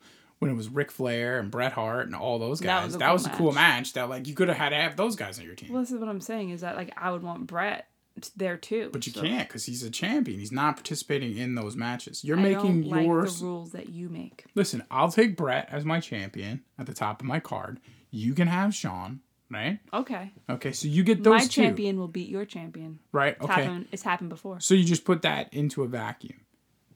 When 0.44 0.52
it 0.52 0.56
was 0.56 0.68
Ric 0.68 0.90
Flair 0.90 1.38
and 1.40 1.50
Bret 1.50 1.72
Hart 1.72 2.06
and 2.06 2.14
all 2.14 2.38
those 2.38 2.60
That 2.60 2.66
guys, 2.66 2.84
was 2.86 2.94
a 2.94 2.98
that 2.98 3.06
cool 3.06 3.12
was 3.14 3.26
a 3.26 3.30
cool 3.30 3.52
match. 3.52 3.54
match. 3.80 3.92
That 3.94 4.08
like 4.08 4.26
you 4.28 4.34
could 4.34 4.48
have 4.48 4.56
had 4.56 4.68
to 4.70 4.76
have 4.76 4.96
those 4.96 5.16
guys 5.16 5.38
on 5.38 5.44
your 5.44 5.54
team, 5.54 5.72
well, 5.72 5.82
this 5.82 5.90
is 5.92 5.98
what 5.98 6.08
I'm 6.08 6.20
saying 6.20 6.50
is 6.50 6.60
that 6.62 6.76
like 6.76 6.92
I 6.96 7.10
would 7.10 7.22
want 7.22 7.46
Bret 7.46 7.88
there 8.36 8.56
too. 8.56 8.90
but 8.92 9.06
you 9.06 9.12
so- 9.12 9.22
can't 9.22 9.48
because 9.48 9.64
he's 9.66 9.82
a 9.82 9.90
champion. 9.90 10.38
He's 10.38 10.52
not 10.52 10.76
participating 10.76 11.36
in 11.36 11.56
those 11.56 11.74
matches. 11.76 12.22
You're 12.24 12.38
I 12.38 12.42
making 12.42 12.88
like 12.88 13.04
yours. 13.04 13.40
the 13.40 13.46
rules 13.46 13.72
that 13.72 13.88
you 13.88 14.08
make. 14.08 14.44
Listen, 14.54 14.84
I'll 14.90 15.10
take 15.10 15.36
Bret 15.36 15.68
as 15.72 15.84
my 15.84 15.98
champion 15.98 16.62
at 16.78 16.86
the 16.86 16.94
top 16.94 17.20
of 17.20 17.26
my 17.26 17.40
card. 17.40 17.80
You 18.12 18.32
can 18.34 18.46
have 18.46 18.72
Shawn, 18.72 19.18
right? 19.50 19.80
Okay. 19.92 20.30
Okay, 20.48 20.70
so 20.70 20.86
you 20.86 21.02
get 21.02 21.24
those 21.24 21.32
My 21.32 21.40
two, 21.40 21.48
champion 21.48 21.98
will 21.98 22.06
beat 22.06 22.28
your 22.28 22.44
champion. 22.44 23.00
right? 23.10 23.34
It's 23.34 23.44
Okay, 23.44 23.62
happened. 23.64 23.88
It's 23.90 24.02
happened 24.04 24.28
before. 24.30 24.60
so 24.60 24.74
you 24.74 24.84
just 24.84 25.04
put 25.04 25.22
that 25.22 25.52
into 25.52 25.82
a 25.82 25.88
vacuum. 25.88 26.38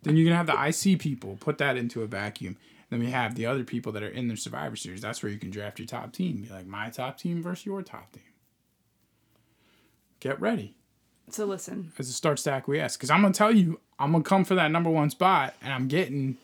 Then 0.04 0.16
you're 0.16 0.24
gonna 0.26 0.36
have 0.36 0.46
the 0.46 0.52
IC 0.92 1.00
people 1.00 1.36
put 1.40 1.58
that 1.58 1.76
into 1.76 2.02
a 2.02 2.06
vacuum. 2.06 2.56
Then 2.90 3.00
we 3.00 3.10
have 3.10 3.34
the 3.34 3.46
other 3.46 3.64
people 3.64 3.92
that 3.92 4.02
are 4.02 4.08
in 4.08 4.28
the 4.28 4.36
Survivor 4.36 4.76
Series. 4.76 5.02
That's 5.02 5.22
where 5.22 5.30
you 5.30 5.38
can 5.38 5.50
draft 5.50 5.78
your 5.78 5.86
top 5.86 6.12
team. 6.12 6.42
Be 6.42 6.48
like 6.48 6.66
my 6.66 6.88
top 6.88 7.18
team 7.18 7.42
versus 7.42 7.66
your 7.66 7.82
top 7.82 8.12
team. 8.12 8.22
Get 10.20 10.40
ready 10.40 10.74
So 11.30 11.44
listen, 11.44 11.92
as 11.98 12.08
it 12.08 12.12
starts 12.14 12.42
to 12.44 12.50
acquiesce. 12.52 12.96
Because 12.96 13.10
I'm 13.10 13.20
gonna 13.22 13.34
tell 13.34 13.52
you, 13.54 13.80
I'm 13.98 14.12
gonna 14.12 14.24
come 14.24 14.44
for 14.44 14.54
that 14.54 14.70
number 14.70 14.90
one 14.90 15.10
spot, 15.10 15.54
and 15.62 15.72
I'm 15.72 15.86
getting, 15.86 16.38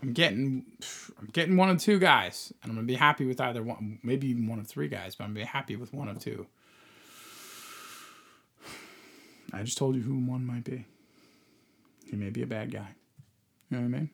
I'm 0.00 0.12
getting, 0.12 0.64
I'm 1.18 1.28
getting 1.32 1.56
one 1.56 1.68
of 1.70 1.78
two 1.78 1.98
guys, 1.98 2.52
and 2.62 2.70
I'm 2.70 2.76
gonna 2.76 2.86
be 2.86 2.94
happy 2.94 3.26
with 3.26 3.40
either 3.40 3.62
one, 3.62 3.98
maybe 4.02 4.28
even 4.28 4.46
one 4.46 4.60
of 4.60 4.68
three 4.68 4.88
guys, 4.88 5.16
but 5.16 5.24
I'm 5.24 5.30
gonna 5.30 5.40
be 5.40 5.46
happy 5.46 5.76
with 5.76 5.92
one 5.92 6.08
of 6.08 6.18
two. 6.20 6.46
I 9.52 9.62
just 9.64 9.76
told 9.76 9.96
you 9.96 10.02
who 10.02 10.14
one 10.14 10.46
might 10.46 10.64
be. 10.64 10.86
He 12.08 12.16
may 12.16 12.30
be 12.30 12.42
a 12.42 12.46
bad 12.46 12.70
guy. 12.70 12.94
You 13.68 13.76
know 13.76 13.78
what 13.78 13.96
I 13.96 14.00
mean? 14.00 14.10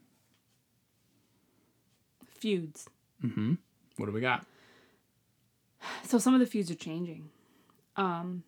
Feuds. 2.46 2.88
Mm-hmm. 3.24 3.54
What 3.96 4.06
do 4.06 4.12
we 4.12 4.20
got? 4.20 4.46
So 6.04 6.18
some 6.18 6.32
of 6.32 6.38
the 6.38 6.46
feuds 6.46 6.70
are 6.70 6.76
changing. 6.76 7.30
Um, 7.96 8.44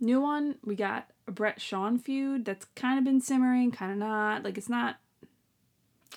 new 0.00 0.20
one 0.20 0.56
we 0.64 0.74
got 0.74 1.08
a 1.28 1.30
Bret 1.30 1.60
Shawn 1.60 1.96
feud 1.96 2.44
that's 2.44 2.66
kind 2.74 2.98
of 2.98 3.04
been 3.04 3.20
simmering, 3.20 3.70
kind 3.70 3.92
of 3.92 3.98
not. 3.98 4.42
Like 4.42 4.58
it's 4.58 4.68
not. 4.68 4.96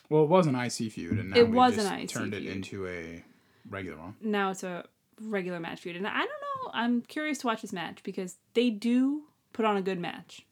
Well, 0.10 0.24
it 0.24 0.30
was 0.30 0.48
an 0.48 0.56
IC 0.56 0.92
feud, 0.94 1.20
and 1.20 1.30
now 1.30 1.38
It 1.38 1.50
was 1.50 1.78
an 1.78 2.00
IC 2.00 2.10
turned 2.10 2.34
it 2.34 2.46
into 2.46 2.88
a 2.88 3.24
regular 3.70 3.98
one. 4.00 4.16
Now 4.20 4.50
it's 4.50 4.64
a 4.64 4.86
regular 5.22 5.60
match 5.60 5.82
feud, 5.82 5.96
and 5.96 6.08
I 6.08 6.18
don't 6.18 6.28
know. 6.28 6.72
I'm 6.74 7.02
curious 7.04 7.38
to 7.40 7.48
watch 7.48 7.62
this 7.62 7.74
match 7.74 8.02
because 8.02 8.38
they 8.56 8.72
do 8.72 9.26
put 9.54 9.66
on 9.66 9.78
a 9.78 9.84
good 9.84 10.00
match, 10.00 10.48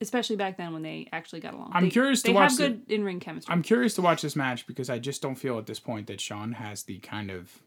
especially 0.00 0.36
back 0.36 0.56
then 0.56 0.72
when 0.72 0.82
they 0.82 1.08
actually 1.12 1.40
got 1.40 1.54
along. 1.54 1.70
I'm 1.72 1.84
They- 1.84 1.90
curious 1.90 2.22
to 2.22 2.28
they 2.28 2.34
watch 2.34 2.50
have 2.52 2.58
the- 2.58 2.68
good 2.70 2.90
in 2.92 3.04
ring 3.04 3.20
chemistry. 3.20 3.52
I'm 3.52 3.62
curious 3.62 3.94
to 3.94 4.02
watch 4.02 4.22
this 4.22 4.36
match 4.36 4.66
because 4.66 4.90
I 4.90 4.98
just 4.98 5.22
don't 5.22 5.36
feel 5.36 5.58
at 5.58 5.66
this 5.66 5.80
point 5.80 6.06
that 6.08 6.20
Shawn 6.20 6.52
has 6.52 6.82
the 6.84 6.98
kind 6.98 7.30
of 7.30 7.60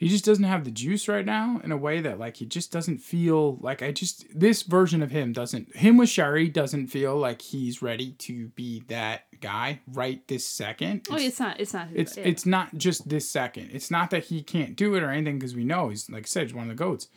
he 0.00 0.08
just 0.08 0.24
doesn't 0.24 0.44
have 0.44 0.64
the 0.64 0.70
juice 0.70 1.08
right 1.08 1.26
now 1.26 1.60
in 1.62 1.72
a 1.72 1.76
way 1.76 2.00
that 2.00 2.18
like 2.18 2.38
he 2.38 2.46
just 2.46 2.72
doesn't 2.72 2.98
feel 2.98 3.58
like 3.60 3.82
I 3.82 3.92
just 3.92 4.24
this 4.34 4.62
version 4.62 5.02
of 5.02 5.10
him 5.10 5.34
doesn't 5.34 5.76
him 5.76 5.98
with 5.98 6.08
Sherry 6.08 6.48
doesn't 6.48 6.86
feel 6.86 7.18
like 7.18 7.42
he's 7.42 7.82
ready 7.82 8.12
to 8.12 8.48
be 8.48 8.82
that 8.88 9.26
guy 9.42 9.80
right 9.92 10.26
this 10.26 10.46
second. 10.46 11.06
oh, 11.10 11.16
it's 11.16 11.38
not. 11.38 11.60
It's 11.60 11.74
not. 11.74 11.88
It's 11.94 12.16
yeah. 12.16 12.24
it's 12.24 12.46
not 12.46 12.78
just 12.78 13.10
this 13.10 13.30
second. 13.30 13.72
It's 13.74 13.90
not 13.90 14.08
that 14.08 14.24
he 14.24 14.42
can't 14.42 14.74
do 14.74 14.94
it 14.94 15.02
or 15.02 15.10
anything 15.10 15.38
because 15.38 15.54
we 15.54 15.64
know 15.64 15.90
he's 15.90 16.08
like 16.08 16.24
I 16.24 16.26
said, 16.26 16.44
he's 16.44 16.54
one 16.54 16.70
of 16.70 16.70
the 16.70 16.82
goats. 16.82 17.08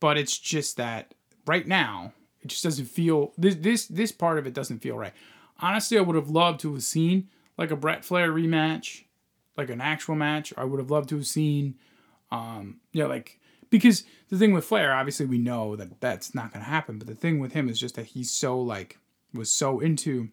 But 0.00 0.16
it's 0.16 0.38
just 0.38 0.78
that 0.78 1.12
right 1.46 1.68
now 1.68 2.14
it 2.40 2.48
just 2.48 2.64
doesn't 2.64 2.86
feel 2.86 3.34
this 3.36 3.56
this 3.56 3.86
this 3.86 4.12
part 4.12 4.38
of 4.38 4.46
it 4.46 4.54
doesn't 4.54 4.78
feel 4.78 4.96
right. 4.96 5.12
Honestly, 5.58 5.98
I 5.98 6.00
would 6.00 6.16
have 6.16 6.30
loved 6.30 6.60
to 6.60 6.72
have 6.72 6.82
seen 6.82 7.28
like 7.58 7.70
a 7.70 7.76
Bret 7.76 8.02
Flair 8.02 8.32
rematch, 8.32 9.04
like 9.58 9.68
an 9.68 9.82
actual 9.82 10.14
match. 10.14 10.54
I 10.56 10.64
would 10.64 10.80
have 10.80 10.90
loved 10.90 11.10
to 11.10 11.16
have 11.16 11.26
seen, 11.26 11.74
um, 12.30 12.80
yeah, 12.92 13.06
like 13.06 13.38
because 13.70 14.04
the 14.28 14.38
thing 14.38 14.52
with 14.52 14.64
Flair, 14.64 14.92
obviously 14.92 15.26
we 15.26 15.38
know 15.38 15.76
that 15.76 16.00
that's 16.00 16.34
not 16.34 16.52
gonna 16.52 16.64
happen. 16.64 16.98
But 16.98 17.06
the 17.08 17.14
thing 17.14 17.38
with 17.40 17.52
him 17.52 17.68
is 17.68 17.78
just 17.78 17.94
that 17.96 18.06
he's 18.06 18.30
so 18.30 18.60
like 18.60 18.98
was 19.32 19.50
so 19.52 19.80
into 19.80 20.28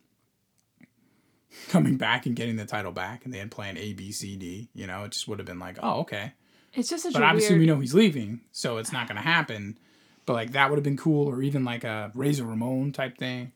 coming 1.69 1.97
back 1.97 2.25
and 2.25 2.35
getting 2.35 2.55
the 2.55 2.65
title 2.65 2.91
back 2.91 3.25
and 3.25 3.33
they 3.33 3.39
had 3.39 3.51
planned 3.51 3.77
A, 3.77 3.93
B, 3.93 4.11
C, 4.11 4.35
D, 4.35 4.69
you 4.73 4.87
know, 4.87 5.03
it 5.03 5.11
just 5.11 5.27
would 5.27 5.39
have 5.39 5.45
been 5.45 5.59
like, 5.59 5.77
oh, 5.81 5.99
okay. 6.01 6.33
It's 6.73 6.89
just 6.89 7.03
such 7.03 7.13
But 7.13 7.23
obviously 7.23 7.55
weird. 7.55 7.61
we 7.61 7.65
know 7.67 7.79
he's 7.79 7.93
leaving, 7.93 8.41
so 8.51 8.77
it's 8.77 8.91
not 8.91 9.07
gonna 9.07 9.21
happen. 9.21 9.77
But 10.25 10.33
like 10.33 10.51
that 10.51 10.69
would 10.69 10.77
have 10.77 10.83
been 10.83 10.97
cool, 10.97 11.27
or 11.27 11.41
even 11.41 11.63
like 11.63 11.83
a 11.83 12.11
Razor 12.13 12.43
Ramon 12.45 12.91
type 12.91 13.17
thing. 13.17 13.53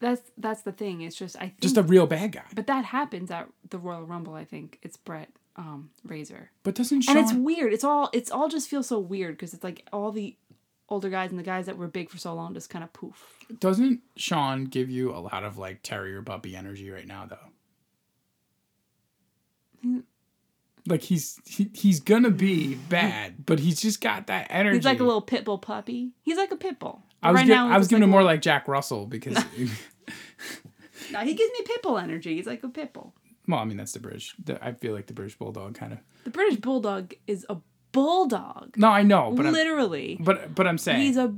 That's 0.00 0.20
that's 0.36 0.62
the 0.62 0.72
thing. 0.72 1.00
It's 1.00 1.16
just 1.16 1.36
I 1.36 1.40
think. 1.48 1.60
Just 1.60 1.76
a 1.78 1.82
real 1.82 2.06
bad 2.06 2.32
guy. 2.32 2.42
but 2.54 2.66
that 2.66 2.84
happens 2.86 3.30
at 3.30 3.48
the 3.70 3.78
Royal 3.78 4.02
Rumble. 4.02 4.34
I 4.34 4.44
think 4.44 4.78
it's 4.82 4.96
Bret 4.96 5.30
um, 5.56 5.90
Razor. 6.04 6.50
But 6.62 6.74
doesn't 6.74 7.02
Shawn 7.02 7.16
and 7.16 7.24
it's 7.24 7.34
weird. 7.34 7.72
It's 7.72 7.84
all 7.84 8.10
it's 8.12 8.30
all 8.30 8.48
just 8.48 8.68
feels 8.68 8.86
so 8.86 8.98
weird 8.98 9.36
because 9.36 9.54
it's 9.54 9.64
like 9.64 9.86
all 9.92 10.12
the 10.12 10.36
older 10.88 11.10
guys 11.10 11.30
and 11.30 11.38
the 11.38 11.42
guys 11.44 11.66
that 11.66 11.78
were 11.78 11.88
big 11.88 12.10
for 12.10 12.18
so 12.18 12.34
long 12.34 12.54
just 12.54 12.70
kind 12.70 12.84
of 12.84 12.92
poof. 12.92 13.38
doesn't 13.58 14.00
Shawn 14.16 14.66
give 14.66 14.90
you 14.90 15.14
a 15.14 15.18
lot 15.18 15.44
of 15.44 15.58
like 15.58 15.80
terrier 15.82 16.22
puppy 16.22 16.56
energy 16.56 16.90
right 16.90 17.06
now 17.06 17.26
though? 17.26 20.00
Like 20.86 21.02
he's 21.02 21.38
he, 21.46 21.70
he's 21.72 22.00
gonna 22.00 22.30
be 22.30 22.74
bad, 22.74 23.34
but 23.46 23.58
he's 23.58 23.80
just 23.80 24.00
got 24.00 24.26
that 24.26 24.48
energy. 24.50 24.78
He's 24.78 24.84
like 24.84 25.00
a 25.00 25.04
little 25.04 25.22
pit 25.22 25.44
bull 25.44 25.58
puppy. 25.58 26.12
He's 26.22 26.36
like 26.36 26.50
a 26.50 26.56
pit 26.56 26.78
bull. 26.78 27.02
I 27.22 27.30
was 27.30 27.40
right 27.40 27.46
gi- 27.46 27.54
now, 27.54 27.70
I 27.70 27.78
was 27.78 27.88
giving 27.88 28.02
like 28.02 28.08
him 28.08 28.10
more 28.10 28.22
like 28.22 28.42
Jack 28.42 28.68
Russell 28.68 29.06
because 29.06 29.36
No, 31.12 31.20
he 31.20 31.34
gives 31.34 31.52
me 31.52 31.64
pit 31.64 31.82
bull 31.82 31.98
energy. 31.98 32.36
He's 32.36 32.46
like 32.46 32.62
a 32.62 32.68
pit 32.68 32.92
bull. 32.92 33.14
Well, 33.48 33.60
I 33.60 33.64
mean 33.64 33.76
that's 33.76 33.92
the 33.92 34.00
British. 34.00 34.34
The, 34.42 34.64
I 34.64 34.72
feel 34.72 34.94
like 34.94 35.06
the 35.06 35.12
British 35.14 35.36
bulldog 35.36 35.74
kind 35.74 35.92
of. 35.92 35.98
The 36.24 36.30
British 36.30 36.56
bulldog 36.60 37.14
is 37.26 37.44
a 37.48 37.56
bulldog. 37.92 38.76
No, 38.76 38.88
I 38.88 39.02
know, 39.02 39.32
but 39.34 39.46
I'm, 39.46 39.52
Literally, 39.52 40.18
but 40.20 40.54
but 40.54 40.66
I'm 40.66 40.78
saying 40.78 41.00
he's 41.00 41.16
a 41.16 41.34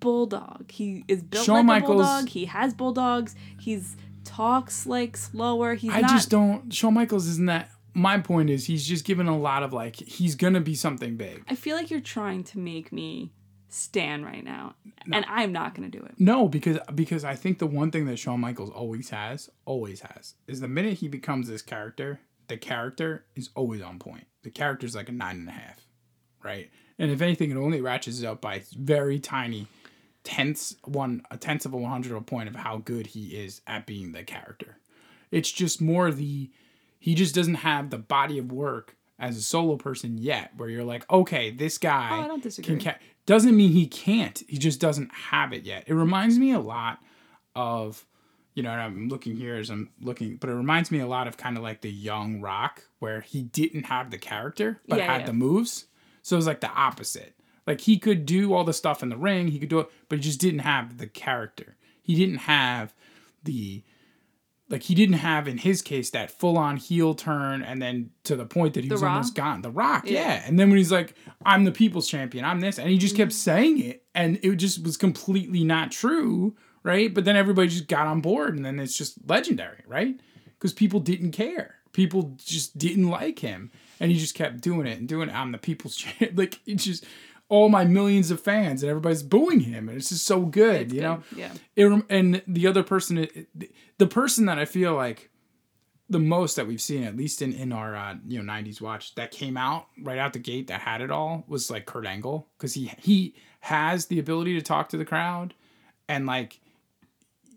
bulldog. 0.00 0.70
He 0.70 1.04
is 1.08 1.22
built 1.22 1.44
Shawn 1.44 1.66
like 1.66 1.82
Michaels- 1.82 2.02
a 2.02 2.04
bulldog. 2.04 2.28
He 2.28 2.44
has 2.46 2.74
bulldogs. 2.74 3.34
He's 3.60 3.96
talks 4.24 4.86
like 4.86 5.16
slower. 5.16 5.74
He's 5.74 5.92
I 5.92 6.00
not. 6.00 6.10
just 6.10 6.30
don't. 6.30 6.72
Shawn 6.72 6.94
Michaels 6.94 7.26
isn't 7.26 7.46
that. 7.46 7.70
My 7.94 8.18
point 8.18 8.48
is, 8.48 8.64
he's 8.66 8.86
just 8.86 9.04
given 9.04 9.26
a 9.28 9.36
lot 9.38 9.62
of 9.62 9.72
like 9.72 9.96
he's 9.96 10.34
gonna 10.34 10.60
be 10.60 10.74
something 10.74 11.16
big. 11.16 11.44
I 11.48 11.54
feel 11.54 11.76
like 11.76 11.90
you're 11.90 12.00
trying 12.00 12.42
to 12.44 12.58
make 12.58 12.90
me 12.92 13.32
stand 13.72 14.24
right 14.24 14.44
now, 14.44 14.74
and 15.12 15.24
I'm 15.28 15.52
not 15.52 15.74
gonna 15.74 15.88
do 15.88 15.98
it. 15.98 16.14
No, 16.18 16.48
because 16.48 16.78
because 16.94 17.24
I 17.24 17.34
think 17.34 17.58
the 17.58 17.66
one 17.66 17.90
thing 17.90 18.06
that 18.06 18.18
Shawn 18.18 18.40
Michaels 18.40 18.70
always 18.70 19.10
has, 19.10 19.50
always 19.64 20.00
has, 20.00 20.34
is 20.46 20.60
the 20.60 20.68
minute 20.68 20.94
he 20.94 21.08
becomes 21.08 21.48
this 21.48 21.62
character, 21.62 22.20
the 22.48 22.56
character 22.56 23.24
is 23.34 23.50
always 23.54 23.80
on 23.80 23.98
point. 23.98 24.26
The 24.42 24.50
character's 24.50 24.94
like 24.94 25.08
a 25.08 25.12
nine 25.12 25.36
and 25.36 25.48
a 25.48 25.52
half, 25.52 25.86
right? 26.44 26.70
And 26.98 27.10
if 27.10 27.22
anything, 27.22 27.50
it 27.50 27.56
only 27.56 27.80
ratchets 27.80 28.22
up 28.22 28.40
by 28.40 28.62
very 28.76 29.18
tiny 29.18 29.66
tenths 30.24 30.76
one 30.84 31.22
a 31.30 31.36
tenth 31.36 31.66
of 31.66 31.72
a 31.72 31.76
one 31.76 31.90
hundred 31.90 32.12
of 32.12 32.18
a 32.18 32.24
point 32.24 32.48
of 32.48 32.56
how 32.56 32.78
good 32.78 33.08
he 33.08 33.28
is 33.28 33.60
at 33.66 33.86
being 33.86 34.12
the 34.12 34.22
character. 34.22 34.78
It's 35.30 35.50
just 35.50 35.80
more 35.80 36.10
the 36.10 36.50
he 36.98 37.14
just 37.14 37.34
doesn't 37.34 37.54
have 37.54 37.90
the 37.90 37.98
body 37.98 38.38
of 38.38 38.52
work 38.52 38.96
as 39.22 39.36
a 39.38 39.42
solo 39.42 39.76
person 39.76 40.18
yet, 40.18 40.50
where 40.58 40.68
you're 40.68 40.84
like, 40.84 41.10
okay, 41.10 41.50
this 41.50 41.78
guy 41.78 42.10
Oh, 42.12 42.22
I 42.22 42.26
don't 42.26 42.42
disagree. 42.42 42.76
can 42.76 42.84
ca- 42.92 42.98
doesn't 43.24 43.56
mean 43.56 43.70
he 43.72 43.86
can't. 43.86 44.42
He 44.48 44.58
just 44.58 44.80
doesn't 44.80 45.10
have 45.14 45.52
it 45.54 45.62
yet. 45.64 45.84
It 45.86 45.94
reminds 45.94 46.38
me 46.38 46.52
a 46.52 46.60
lot 46.60 46.98
of, 47.54 48.04
you 48.54 48.62
know, 48.62 48.70
and 48.72 48.80
I'm 48.80 49.08
looking 49.08 49.36
here 49.36 49.54
as 49.56 49.70
I'm 49.70 49.90
looking, 50.00 50.36
but 50.36 50.50
it 50.50 50.54
reminds 50.54 50.90
me 50.90 50.98
a 51.00 51.06
lot 51.06 51.28
of 51.28 51.36
kind 51.36 51.56
of 51.56 51.62
like 51.62 51.80
the 51.82 51.90
young 51.90 52.40
Rock, 52.40 52.82
where 52.98 53.20
he 53.20 53.42
didn't 53.42 53.84
have 53.84 54.10
the 54.10 54.18
character 54.18 54.80
but 54.88 54.98
Yeah, 54.98 55.06
had 55.12 55.20
yeah. 55.22 55.26
the 55.26 55.32
moves. 55.32 55.86
So 56.22 56.36
it 56.36 56.38
was 56.38 56.46
like 56.46 56.60
the 56.60 56.70
opposite. 56.70 57.34
Like 57.66 57.80
he 57.82 57.98
could 57.98 58.26
do 58.26 58.52
all 58.52 58.64
the 58.64 58.72
stuff 58.72 59.02
in 59.04 59.08
the 59.08 59.16
ring, 59.16 59.48
he 59.48 59.58
could 59.60 59.68
do 59.68 59.78
it, 59.78 59.88
but 60.08 60.18
he 60.18 60.22
just 60.22 60.40
didn't 60.40 60.60
have 60.60 60.98
the 60.98 61.06
character. 61.06 61.76
He 62.02 62.16
didn't 62.16 62.38
have 62.38 62.92
the 63.44 63.84
like 64.72 64.82
he 64.82 64.94
didn't 64.96 65.16
have 65.16 65.46
in 65.46 65.58
his 65.58 65.82
case 65.82 66.10
that 66.10 66.30
full 66.32 66.58
on 66.58 66.76
heel 66.78 67.14
turn 67.14 67.62
and 67.62 67.80
then 67.80 68.10
to 68.24 68.34
the 68.34 68.46
point 68.46 68.74
that 68.74 68.82
he 68.82 68.88
The 68.88 68.94
was 68.96 69.02
Rock? 69.02 69.10
almost 69.12 69.34
gone. 69.36 69.62
The 69.62 69.70
Rock, 69.70 70.06
yeah. 70.06 70.12
Yeah. 70.20 70.42
And 70.46 70.58
then 70.58 70.68
when 70.70 70.78
he's 70.78 70.90
like, 70.90 71.14
I'm 71.46 71.62
the 71.64 71.70
people's 71.72 72.08
champion, 72.08 72.44
I'm 72.44 72.58
this, 72.60 72.78
and 72.78 72.88
he 72.88 72.98
just 72.98 73.14
Mm-hmm. 73.14 73.22
kept 73.22 73.32
saying 73.34 73.78
it, 73.80 74.02
and 74.14 74.40
it 74.42 74.56
just 74.56 74.82
was 74.82 74.96
completely 74.96 75.62
not 75.62 75.92
true, 75.92 76.56
right? 76.82 77.12
But 77.14 77.24
then 77.24 77.36
everybody 77.36 77.68
just 77.68 77.86
got 77.86 78.08
on 78.08 78.20
board, 78.20 78.56
and 78.56 78.64
then 78.64 78.80
it's 78.80 78.96
just 78.96 79.18
legendary, 79.28 79.84
right? 79.86 80.18
Because 80.58 80.72
people 80.72 80.98
didn't 81.00 81.32
care. 81.32 81.76
People 81.92 82.34
just 82.42 82.78
didn't 82.78 83.08
like 83.10 83.38
him. 83.40 83.70
And 84.00 84.10
he 84.10 84.18
just 84.18 84.34
kept 84.34 84.62
doing 84.62 84.86
it 84.86 84.98
and 84.98 85.06
doing 85.06 85.28
it. 85.28 85.34
I'm 85.34 85.52
the 85.52 85.58
people's 85.58 85.94
champion. 86.02 86.34
Like 86.34 86.58
it's 86.66 86.84
just 86.84 87.04
all 87.52 87.68
my 87.68 87.84
millions 87.84 88.30
of 88.30 88.40
fans 88.40 88.82
and 88.82 88.88
everybody's 88.88 89.22
booing 89.22 89.60
him. 89.60 89.88
And 89.88 89.98
it's 89.98 90.08
just 90.08 90.24
so 90.24 90.40
good, 90.46 90.82
It's 90.82 90.94
you 90.94 91.00
good, 91.00 91.06
know? 91.06 91.22
yeah. 91.36 91.52
it 91.76 92.04
and 92.08 92.42
the 92.46 92.66
other 92.66 92.82
person 92.82 93.18
it- 93.18 93.48
the 93.98 94.06
person 94.06 94.46
that 94.46 94.58
i 94.58 94.64
feel 94.64 94.94
like 94.94 95.28
the 96.08 96.18
most 96.18 96.56
that 96.56 96.66
we've 96.66 96.80
seen 96.80 97.04
at 97.04 97.14
least 97.16 97.40
in 97.42 97.52
in 97.52 97.70
our 97.72 97.94
uh, 97.94 98.14
you 98.26 98.42
know 98.42 98.52
90s 98.52 98.80
watch 98.80 99.14
that 99.14 99.30
came 99.30 99.56
out 99.56 99.86
right 100.02 100.18
out 100.18 100.32
the 100.32 100.38
gate 100.38 100.66
that 100.68 100.80
had 100.80 101.00
it 101.02 101.10
all 101.10 101.44
was 101.46 101.70
like 101.70 101.84
kurt 101.86 102.06
angle 102.06 102.48
because 102.56 102.72
he 102.74 102.90
he 102.98 103.34
has 103.60 104.06
the 104.06 104.18
ability 104.18 104.54
to 104.54 104.62
talk 104.62 104.88
to 104.88 104.96
the 104.96 105.04
crowd 105.04 105.54
and 106.08 106.26
like 106.26 106.58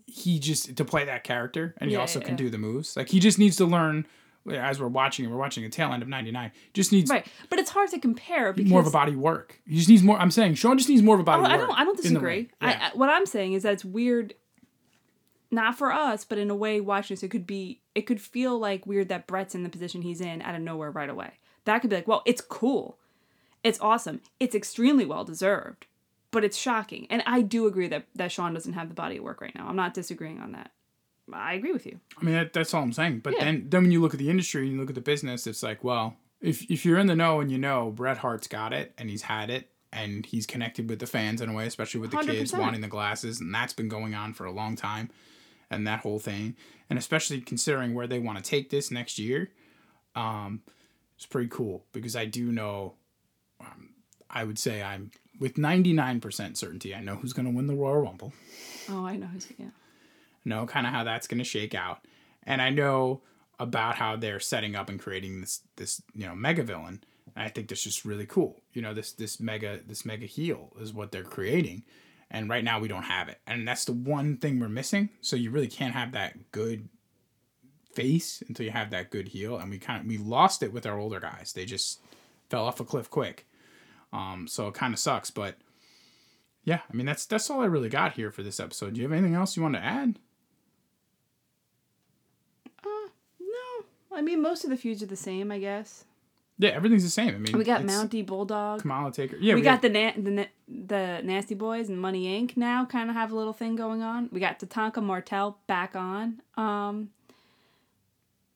he 0.05 0.39
just 0.39 0.75
to 0.77 0.85
play 0.85 1.05
that 1.05 1.23
character 1.23 1.73
and 1.79 1.89
he 1.89 1.95
Yeah, 1.95 2.01
also 2.01 2.19
yeah, 2.19 2.25
can 2.25 2.33
yeah. 2.33 2.43
do 2.45 2.49
the 2.49 2.57
moves 2.57 2.95
like 2.95 3.09
he 3.09 3.19
just 3.19 3.39
needs 3.39 3.55
to 3.57 3.65
learn 3.65 4.05
as 4.49 4.79
we're 4.79 4.87
watching 4.87 5.29
we're 5.29 5.37
watching 5.37 5.65
a 5.65 5.69
tail 5.69 5.91
end 5.91 6.03
of 6.03 6.09
99 6.09 6.51
just 6.73 6.91
needs 6.91 7.09
Right, 7.09 7.25
but 7.49 7.57
it's 7.57 7.71
hard 7.71 7.89
to 7.91 7.99
compare 7.99 8.53
because 8.53 8.69
more 8.69 8.79
of 8.79 8.87
a 8.87 8.91
body 8.91 9.15
work 9.15 9.59
he 9.65 9.75
just 9.77 9.89
needs 9.89 10.03
more 10.03 10.17
i'm 10.19 10.29
saying 10.31 10.53
shawn 10.55 10.77
just 10.77 10.89
needs 10.89 11.01
more 11.01 11.15
of 11.15 11.21
a 11.21 11.23
body 11.23 11.41
Oh, 11.41 11.45
I 11.45 11.57
work 11.57 11.67
don't. 11.67 11.79
I 11.79 11.83
don't 11.83 11.97
disagree. 11.97 12.49
I, 12.61 12.69
Yeah. 12.71 12.89
I, 12.93 12.97
what 12.97 13.09
I'm 13.09 13.25
saying 13.25 13.53
is 13.53 13.63
that 13.63 13.73
it's 13.73 13.85
weird, 13.85 14.35
not 15.51 15.77
for 15.77 15.91
us, 15.91 16.25
but 16.25 16.37
in 16.37 16.49
a 16.49 16.55
way, 16.55 16.81
watching 16.81 17.15
this, 17.15 17.23
it 17.23 17.29
could 17.29 17.47
be. 17.47 17.81
It 17.93 18.01
could 18.01 18.21
feel 18.21 18.57
like 18.59 18.85
weird 18.85 19.09
that 19.09 19.25
Bret's 19.27 19.55
in 19.55 19.63
the 19.63 19.69
position 19.69 20.01
he's 20.01 20.21
in 20.21 20.41
out 20.41 20.55
of 20.55 20.61
nowhere 20.61 20.91
right 20.91 21.09
away. 21.09 21.31
That 21.65 21.79
could 21.79 21.89
be 21.89 21.95
like, 21.95 22.07
well, 22.07 22.21
it's 22.25 22.41
cool, 22.41 22.97
it's 23.63 23.79
awesome, 23.79 24.21
it's 24.39 24.55
extremely 24.55 25.05
well 25.05 25.23
deserved, 25.23 25.87
but 26.31 26.43
it's 26.43 26.57
shocking. 26.57 27.07
And 27.09 27.23
I 27.25 27.41
do 27.41 27.65
agree 27.67 27.87
that 27.87 28.05
that 28.15 28.31
Shawn 28.31 28.53
doesn't 28.53 28.73
have 28.73 28.89
the 28.89 28.95
body 28.95 29.17
of 29.17 29.23
work 29.23 29.41
right 29.41 29.55
now. 29.55 29.67
I'm 29.67 29.75
not 29.75 29.93
disagreeing 29.93 30.39
on 30.39 30.51
that. 30.51 30.71
I 31.33 31.53
agree 31.53 31.71
with 31.73 31.85
you. 31.85 31.99
I 32.19 32.23
mean, 32.23 32.35
that, 32.35 32.53
that's 32.53 32.73
all 32.73 32.83
I'm 32.83 32.93
saying. 32.93 33.19
But 33.19 33.33
Yeah. 33.33 33.45
then, 33.45 33.65
then 33.69 33.81
when 33.83 33.91
you 33.91 34.01
look 34.01 34.13
at 34.13 34.19
the 34.19 34.29
industry 34.29 34.63
and 34.63 34.73
you 34.73 34.79
look 34.79 34.89
at 34.89 34.95
the 34.95 35.01
business, 35.01 35.47
it's 35.47 35.63
like, 35.63 35.83
well, 35.83 36.17
if 36.41 36.69
if 36.69 36.85
you're 36.85 36.99
in 36.99 37.07
the 37.07 37.15
know 37.15 37.39
and 37.39 37.51
you 37.51 37.57
know 37.57 37.91
Bret 37.91 38.17
Hart's 38.19 38.47
got 38.47 38.73
it 38.73 38.93
and 38.97 39.09
he's 39.09 39.23
had 39.23 39.49
it 39.49 39.69
and 39.91 40.25
he's 40.25 40.45
connected 40.45 40.89
with 40.89 40.99
the 40.99 41.07
fans 41.07 41.41
in 41.41 41.49
a 41.49 41.53
way, 41.53 41.65
especially 41.65 42.01
with 42.01 42.11
the 42.11 42.17
kids 42.17 42.51
100%. 42.51 42.59
wanting 42.59 42.81
the 42.81 42.87
glasses, 42.87 43.39
and 43.39 43.53
that's 43.53 43.73
been 43.73 43.87
going 43.87 44.13
on 44.13 44.33
for 44.33 44.45
a 44.45 44.51
long 44.51 44.75
time, 44.75 45.09
and 45.71 45.87
that 45.87 46.01
whole 46.01 46.19
thing, 46.19 46.55
and 46.89 46.99
especially 46.99 47.39
considering 47.41 47.93
where 47.95 48.05
they 48.05 48.19
want 48.19 48.37
to 48.37 48.43
take 48.43 48.69
this 48.69 48.91
next 48.91 49.17
year, 49.17 49.49
um, 50.15 50.61
is 51.17 51.25
pretty 51.25 51.47
cool 51.49 51.85
because 51.93 52.15
I 52.15 52.25
do 52.25 52.51
know. 52.51 52.95
Um, 53.61 53.89
I 54.29 54.43
would 54.43 54.59
say 54.59 54.83
I'm 54.83 55.11
with 55.39 55.55
99% 55.55 56.57
certainty. 56.57 56.93
I 56.93 56.99
know 56.99 57.15
who's 57.15 57.31
going 57.33 57.45
to 57.45 57.51
win 57.55 57.67
the 57.67 57.75
Royal 57.75 58.01
Rumble. 58.01 58.33
Oh, 58.89 59.05
I 59.05 59.15
know 59.15 59.27
who's 59.27 59.47
yeah. 59.57 59.67
Know 60.45 60.65
kind 60.65 60.87
of 60.87 60.93
how 60.93 61.03
that's 61.03 61.27
going 61.27 61.39
to 61.39 61.43
shake 61.43 61.75
out. 61.75 62.05
And 62.43 62.61
i 62.61 62.69
know 62.69 63.21
about 63.59 63.95
how 63.95 64.15
they're 64.15 64.39
setting 64.39 64.75
up 64.75 64.89
and 64.89 64.99
creating 64.99 65.41
this 65.41 65.61
this 65.75 66.01
you 66.13 66.25
know 66.25 66.35
mega 66.35 66.63
villain. 66.63 67.03
And 67.35 67.45
i 67.45 67.49
think 67.49 67.67
that's 67.67 67.83
just 67.83 68.05
really 68.05 68.25
cool. 68.25 68.61
You 68.73 68.81
know 68.81 68.93
this 68.93 69.11
this 69.11 69.39
mega 69.39 69.79
this 69.85 70.05
mega 70.05 70.25
heel 70.25 70.73
is 70.79 70.93
what 70.93 71.11
they're 71.11 71.23
creating. 71.23 71.83
And 72.31 72.49
right 72.49 72.63
now 72.63 72.79
we 72.79 72.87
don't 72.87 73.03
have 73.03 73.29
it. 73.29 73.39
And 73.45 73.67
that's 73.67 73.85
the 73.85 73.93
one 73.93 74.37
thing 74.37 74.59
we're 74.59 74.67
missing. 74.67 75.09
So 75.21 75.35
you 75.35 75.51
really 75.51 75.67
can't 75.67 75.93
have 75.93 76.11
that 76.13 76.51
good 76.51 76.89
face 77.93 78.43
until 78.47 78.65
you 78.65 78.71
have 78.71 78.89
that 78.89 79.11
good 79.11 79.29
heel. 79.29 79.57
And 79.57 79.69
we 79.69 79.77
kind 79.77 80.01
of 80.01 80.07
we 80.07 80.17
lost 80.17 80.63
it 80.63 80.73
with 80.73 80.85
our 80.85 80.99
older 80.99 81.19
guys. 81.19 81.53
They 81.53 81.65
just 81.65 82.01
fell 82.49 82.65
off 82.65 82.79
a 82.79 82.83
cliff 82.83 83.09
quick. 83.09 83.47
Um 84.11 84.47
so 84.47 84.67
it 84.67 84.73
kind 84.73 84.93
of 84.93 84.99
sucks. 84.99 85.31
But 85.31 85.57
yeah 86.63 86.79
i 86.91 86.95
mean 86.95 87.05
that's 87.05 87.27
that's 87.27 87.49
all 87.51 87.61
i 87.61 87.65
really 87.65 87.89
got 87.89 88.13
here 88.13 88.31
for 88.31 88.43
this 88.43 88.59
episode. 88.59 88.93
Do 88.93 89.01
you 89.01 89.07
have 89.07 89.13
anything 89.13 89.35
else 89.35 89.55
you 89.55 89.63
want 89.63 89.75
to 89.75 89.83
add 89.83 90.19
No, 93.39 93.85
I 94.15 94.21
mean 94.21 94.41
most 94.41 94.63
of 94.63 94.69
the 94.69 94.77
feuds 94.77 95.03
are 95.03 95.07
the 95.07 95.15
same, 95.15 95.51
I 95.51 95.59
guess. 95.59 96.05
Yeah, 96.57 96.69
everything's 96.69 97.03
the 97.03 97.09
same. 97.09 97.35
I 97.35 97.37
mean, 97.37 97.57
We 97.57 97.65
got 97.65 97.81
Mountie 97.81 98.25
Bulldog. 98.25 98.81
Kamala 98.81 99.11
Taker. 99.11 99.35
Yeah, 99.35 99.55
we, 99.55 99.59
we, 99.59 99.65
got 99.65 99.81
got 99.81 99.81
the, 99.81 99.89
na- 99.89 100.13
the 100.15 100.31
na- 100.31 100.45
the 100.67 101.21
Nasty 101.21 101.53
Boys 101.53 101.89
and 101.89 101.99
Money 101.99 102.41
Inc. 102.41 102.55
now 102.55 102.85
kind 102.85 103.09
of 103.09 103.15
have 103.15 103.31
a 103.33 103.35
little 103.35 103.51
thing 103.51 103.75
going 103.75 104.01
on. 104.01 104.29
We 104.31 104.39
got 104.39 104.59
Tatanka 104.59 105.03
Martel 105.03 105.57
back 105.67 105.97
on. 105.97 106.41
Um, 106.55 107.09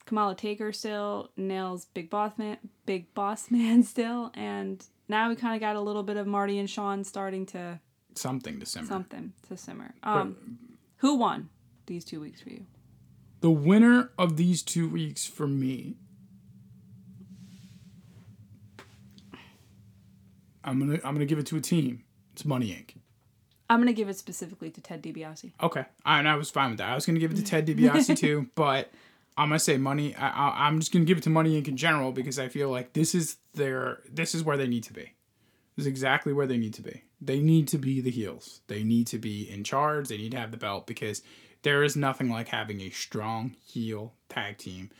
Kamala 0.06 0.34
Taker 0.34 0.72
still 0.72 1.30
nails 1.36 1.84
Big 1.92 2.08
Boss 2.08 2.32
Man, 2.38 2.56
Big 2.86 3.12
Boss 3.12 3.50
Man 3.50 3.82
still, 3.94 4.32
and 4.34 4.82
now 5.08 5.28
we 5.28 5.36
kind 5.36 5.54
of 5.54 5.60
got 5.60 5.76
a 5.76 5.80
little 5.80 6.02
bit 6.02 6.16
of 6.16 6.26
Marty 6.26 6.58
and 6.58 6.70
Shawn 6.70 7.04
starting 7.04 7.44
to 7.46 7.80
something 8.14 8.58
to 8.60 8.66
simmer. 8.66 8.86
something 8.86 9.34
to 9.48 9.56
simmer. 9.58 9.94
Um, 10.02 10.58
who 10.96 11.16
won 11.16 11.50
these 11.86 12.04
two 12.04 12.20
weeks 12.20 12.40
for 12.40 12.48
you? 12.48 12.64
The 13.40 13.50
winner 13.50 14.10
of 14.18 14.36
these 14.36 14.62
two 14.62 14.88
weeks 14.88 15.26
for 15.26 15.46
me. 15.46 15.96
I'm 20.62 20.78
gonna 20.78 21.00
I'm 21.04 21.14
gonna 21.14 21.24
give 21.24 21.38
it 21.38 21.46
to 21.46 21.56
a 21.56 21.60
team. 21.60 22.04
It's 22.32 22.44
Money 22.44 22.68
Inc. 22.68 22.96
I'm 23.70 23.80
gonna 23.80 23.92
give 23.92 24.08
it 24.08 24.18
specifically 24.18 24.70
to 24.70 24.80
Ted 24.80 25.02
DiBiase. 25.02 25.52
Okay, 25.62 25.84
I, 26.04 26.18
and 26.18 26.28
I 26.28 26.34
was 26.34 26.50
fine 26.50 26.70
with 26.70 26.78
that. 26.78 26.90
I 26.90 26.94
was 26.94 27.06
gonna 27.06 27.18
give 27.18 27.30
it 27.30 27.36
to 27.36 27.44
Ted 27.44 27.66
DiBiase 27.66 28.18
too, 28.18 28.48
but 28.54 28.90
I'm 29.38 29.48
gonna 29.48 29.58
say 29.58 29.78
Money. 29.78 30.14
I, 30.16 30.28
I, 30.28 30.66
I'm 30.66 30.78
just 30.78 30.92
gonna 30.92 31.06
give 31.06 31.16
it 31.16 31.24
to 31.24 31.30
Money 31.30 31.60
Inc. 31.60 31.68
in 31.68 31.76
general 31.76 32.12
because 32.12 32.38
I 32.38 32.48
feel 32.48 32.68
like 32.68 32.92
this 32.92 33.14
is 33.14 33.36
their 33.54 34.00
this 34.10 34.34
is 34.34 34.44
where 34.44 34.58
they 34.58 34.68
need 34.68 34.84
to 34.84 34.92
be. 34.92 35.12
This 35.76 35.84
is 35.84 35.86
exactly 35.86 36.32
where 36.34 36.46
they 36.46 36.58
need 36.58 36.74
to 36.74 36.82
be. 36.82 37.04
They 37.22 37.40
need 37.40 37.68
to 37.68 37.78
be 37.78 38.00
the 38.00 38.10
heels. 38.10 38.60
They 38.66 38.82
need 38.82 39.06
to 39.08 39.18
be 39.18 39.48
in 39.48 39.64
charge. 39.64 40.08
They 40.08 40.18
need 40.18 40.32
to 40.32 40.38
have 40.38 40.50
the 40.50 40.56
belt 40.56 40.86
because 40.86 41.22
there 41.62 41.82
is 41.82 41.96
nothing 41.96 42.30
like 42.30 42.48
having 42.48 42.80
a 42.80 42.90
strong 42.90 43.56
heel 43.64 44.14
tag 44.28 44.58
team 44.58 44.90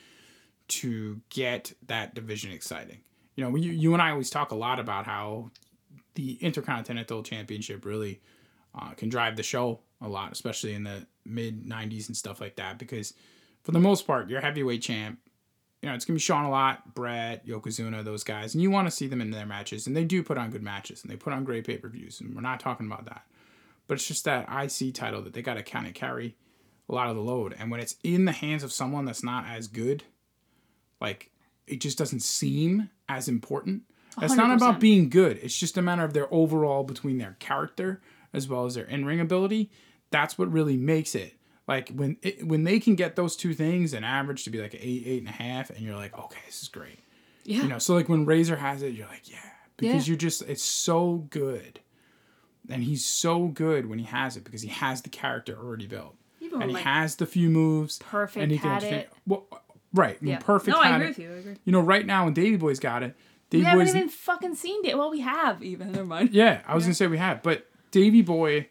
to 0.68 1.20
get 1.30 1.72
that 1.86 2.14
division 2.14 2.52
exciting. 2.52 3.00
You 3.34 3.44
know, 3.44 3.56
you, 3.56 3.72
you 3.72 3.92
and 3.92 4.02
I 4.02 4.10
always 4.10 4.30
talk 4.30 4.50
a 4.50 4.56
lot 4.56 4.78
about 4.78 5.06
how 5.06 5.50
the 6.14 6.34
Intercontinental 6.40 7.22
Championship 7.22 7.84
really 7.84 8.20
uh, 8.74 8.90
can 8.90 9.08
drive 9.08 9.36
the 9.36 9.42
show 9.42 9.80
a 10.00 10.08
lot, 10.08 10.32
especially 10.32 10.74
in 10.74 10.84
the 10.84 11.06
mid 11.24 11.66
90s 11.66 12.08
and 12.08 12.16
stuff 12.16 12.40
like 12.40 12.56
that. 12.56 12.78
Because 12.78 13.14
for 13.62 13.72
the 13.72 13.80
most 13.80 14.06
part, 14.06 14.28
your 14.28 14.40
heavyweight 14.40 14.82
champ, 14.82 15.18
you 15.82 15.88
know, 15.88 15.94
it's 15.94 16.04
going 16.04 16.14
to 16.14 16.20
be 16.20 16.22
Shawn 16.22 16.44
a 16.44 16.50
lot, 16.50 16.94
Bret, 16.94 17.46
Yokozuna, 17.46 18.04
those 18.04 18.22
guys. 18.22 18.54
And 18.54 18.62
you 18.62 18.70
want 18.70 18.86
to 18.86 18.90
see 18.90 19.06
them 19.06 19.20
in 19.20 19.30
their 19.30 19.46
matches. 19.46 19.86
And 19.86 19.96
they 19.96 20.04
do 20.04 20.22
put 20.22 20.36
on 20.36 20.50
good 20.50 20.62
matches 20.62 21.02
and 21.02 21.10
they 21.10 21.16
put 21.16 21.32
on 21.32 21.44
great 21.44 21.66
pay 21.66 21.78
per 21.78 21.88
views. 21.88 22.20
And 22.20 22.34
we're 22.34 22.42
not 22.42 22.60
talking 22.60 22.86
about 22.86 23.06
that. 23.06 23.22
But 23.86 23.94
it's 23.94 24.06
just 24.06 24.24
that 24.26 24.48
IC 24.48 24.94
title 24.94 25.22
that 25.22 25.32
they 25.32 25.42
got 25.42 25.54
to 25.54 25.62
kind 25.62 25.86
of 25.86 25.94
carry 25.94 26.36
a 26.90 26.94
lot 26.94 27.08
of 27.08 27.16
the 27.16 27.22
load. 27.22 27.54
And 27.58 27.70
when 27.70 27.80
it's 27.80 27.96
in 28.04 28.24
the 28.26 28.32
hands 28.32 28.62
of 28.62 28.72
someone 28.72 29.04
that's 29.06 29.22
not 29.22 29.46
as 29.46 29.68
good, 29.68 30.04
like 31.00 31.30
it 31.66 31.80
just 31.80 31.96
doesn't 31.96 32.20
seem 32.20 32.90
as 33.08 33.28
important. 33.28 33.82
It's 34.20 34.34
not 34.34 34.50
100%. 34.50 34.56
about 34.56 34.80
being 34.80 35.08
good. 35.08 35.38
It's 35.40 35.56
just 35.56 35.78
a 35.78 35.82
matter 35.82 36.02
of 36.04 36.12
their 36.12 36.32
overall 36.34 36.82
between 36.82 37.18
their 37.18 37.36
character 37.38 38.02
as 38.32 38.48
well 38.48 38.66
as 38.66 38.74
their 38.74 38.84
in-ring 38.84 39.20
ability. 39.20 39.70
That's 40.10 40.36
what 40.36 40.50
really 40.52 40.76
makes 40.76 41.14
it. 41.14 41.34
Like 41.68 41.90
when 41.90 42.16
it, 42.22 42.44
when 42.46 42.64
they 42.64 42.80
can 42.80 42.96
get 42.96 43.14
those 43.14 43.36
two 43.36 43.54
things, 43.54 43.92
an 43.94 44.02
average 44.02 44.42
to 44.44 44.50
be 44.50 44.60
like 44.60 44.74
an 44.74 44.80
eight, 44.82 45.04
eight 45.06 45.20
and 45.20 45.28
a 45.28 45.32
half, 45.32 45.70
and 45.70 45.78
you're 45.80 45.94
like, 45.94 46.18
okay, 46.18 46.40
this 46.46 46.60
is 46.62 46.68
great. 46.68 46.98
Yeah. 47.44 47.62
You 47.62 47.68
know, 47.68 47.78
so 47.78 47.94
like 47.94 48.08
when 48.08 48.26
Razor 48.26 48.56
has 48.56 48.82
it, 48.82 48.94
you're 48.94 49.06
like, 49.06 49.30
yeah, 49.30 49.38
because 49.76 50.06
Yeah. 50.08 50.12
you're 50.12 50.18
just 50.18 50.42
it's 50.42 50.64
so 50.64 51.26
good, 51.30 51.78
and 52.68 52.82
he's 52.82 53.04
so 53.04 53.46
good 53.46 53.86
when 53.86 54.00
he 54.00 54.04
has 54.06 54.36
it 54.36 54.42
because 54.42 54.62
he 54.62 54.68
has 54.68 55.02
the 55.02 55.08
character 55.10 55.56
already 55.56 55.86
built, 55.86 56.16
Even 56.50 56.62
and 56.62 56.70
he 56.70 56.74
like, 56.74 56.84
has 56.84 57.16
the 57.16 57.26
few 57.26 57.48
moves. 57.50 57.98
Perfect 57.98 58.42
and 58.42 58.52
he 58.52 58.58
can 58.58 58.70
had 58.70 58.82
it. 58.82 59.12
Well, 59.26 59.46
right. 59.94 60.18
Yeah. 60.20 60.38
perfect. 60.38 60.76
No, 60.76 60.82
I 60.82 60.90
agree 60.96 61.04
it- 61.06 61.08
with 61.08 61.18
you. 61.18 61.30
I 61.32 61.36
agree. 61.38 61.56
You 61.64 61.72
know, 61.72 61.80
right 61.80 62.04
now 62.06 62.24
when 62.24 62.34
Davy 62.34 62.56
Boy's 62.56 62.80
got 62.80 63.02
it, 63.02 63.14
We 63.52 63.62
haven't 63.62 63.86
Boy's 63.86 63.94
even 63.96 64.08
fucking 64.08 64.54
seen 64.54 64.84
it. 64.84 64.96
Well, 64.98 65.10
we 65.10 65.20
have 65.20 65.62
even. 65.62 65.92
Never 65.92 66.04
mind. 66.04 66.30
yeah, 66.32 66.62
I 66.66 66.74
was 66.74 66.84
gonna 66.84 66.94
say 66.94 67.06
we 67.06 67.18
have, 67.18 67.42
but 67.42 67.66
Davy 67.90 68.22
Boy, 68.22 68.68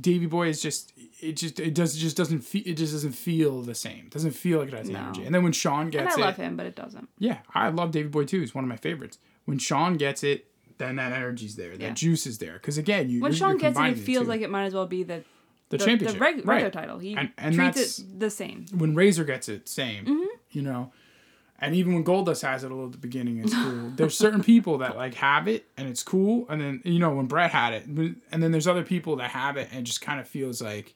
Davy 0.00 0.26
Boy 0.26 0.48
is 0.48 0.62
just 0.62 0.92
it 1.20 1.32
just 1.36 1.58
it 1.58 1.74
does 1.74 1.96
just 1.96 2.16
doesn't 2.16 2.40
feel 2.40 2.62
it 2.64 2.74
just 2.74 2.92
doesn't 2.92 3.12
feel 3.12 3.62
the 3.62 3.74
same. 3.74 4.04
It 4.06 4.10
doesn't 4.10 4.32
feel 4.32 4.58
like 4.60 4.68
it 4.68 4.74
has 4.74 4.88
No. 4.88 4.98
energy. 5.00 5.24
And 5.24 5.34
then 5.34 5.42
when 5.42 5.52
Shawn 5.52 5.82
And 5.82 5.92
gets 5.92 6.16
I 6.16 6.20
it, 6.20 6.24
love 6.24 6.36
him, 6.36 6.56
but 6.56 6.66
it 6.66 6.76
doesn't. 6.76 7.08
yeah, 7.18 7.38
I 7.54 7.68
love 7.70 7.90
Davy 7.90 8.08
Boy 8.08 8.24
too. 8.24 8.40
He's 8.40 8.54
one 8.54 8.64
of 8.64 8.68
my 8.68 8.76
favorites. 8.76 9.18
When 9.46 9.58
Shawn 9.58 9.96
gets 9.96 10.22
it, 10.22 10.46
then 10.78 10.96
that 10.96 11.12
energy's 11.12 11.56
there, 11.56 11.70
that 11.76 11.80
Yeah. 11.80 11.90
juice 11.94 12.26
is 12.26 12.38
there. 12.38 12.54
Because 12.54 12.78
again, 12.78 13.10
you 13.10 13.20
When 13.20 13.32
Shawn 13.32 13.56
gets 13.58 13.78
it, 13.78 13.82
it 13.84 13.98
feels 13.98 14.28
like 14.28 14.40
it 14.42 14.50
might 14.50 14.64
as 14.64 14.74
well 14.74 14.86
be 14.86 15.02
the 15.02 15.24
the, 15.70 15.78
the, 15.78 15.84
championship, 15.84 16.18
the 16.18 16.20
reg- 16.20 16.36
right? 16.36 16.46
regular 16.46 16.70
title. 16.70 16.98
He 16.98 17.14
And- 17.16 17.30
and 17.38 17.54
treats 17.54 17.98
it 17.98 18.20
the 18.20 18.28
same. 18.30 18.66
when 18.74 18.94
Razor 18.94 19.24
gets 19.24 19.48
it, 19.48 19.68
same. 19.68 20.04
Mm-hmm. 20.04 20.26
You 20.50 20.62
know, 20.62 20.92
and 21.60 21.74
even 21.74 21.94
when 21.94 22.04
Goldust 22.04 22.42
has 22.42 22.64
it 22.64 22.70
a 22.70 22.74
little 22.74 22.86
at 22.86 22.92
the 22.92 22.98
beginning, 22.98 23.38
it's 23.38 23.54
cool. 23.54 23.90
there's 23.96 24.16
certain 24.16 24.42
people 24.42 24.78
that 24.78 24.96
like 24.96 25.14
have 25.14 25.46
it 25.48 25.66
and 25.76 25.88
it's 25.88 26.02
cool, 26.02 26.46
and 26.48 26.60
then 26.60 26.82
you 26.84 26.98
know 26.98 27.10
when 27.14 27.26
Bret 27.26 27.50
had 27.50 27.72
it, 27.72 27.86
and 27.86 28.42
then 28.42 28.50
there's 28.52 28.66
other 28.68 28.82
people 28.84 29.16
that 29.16 29.30
have 29.30 29.56
it 29.56 29.68
and 29.70 29.80
it 29.80 29.84
just 29.84 30.00
kind 30.00 30.20
of 30.20 30.28
feels 30.28 30.60
like, 30.60 30.94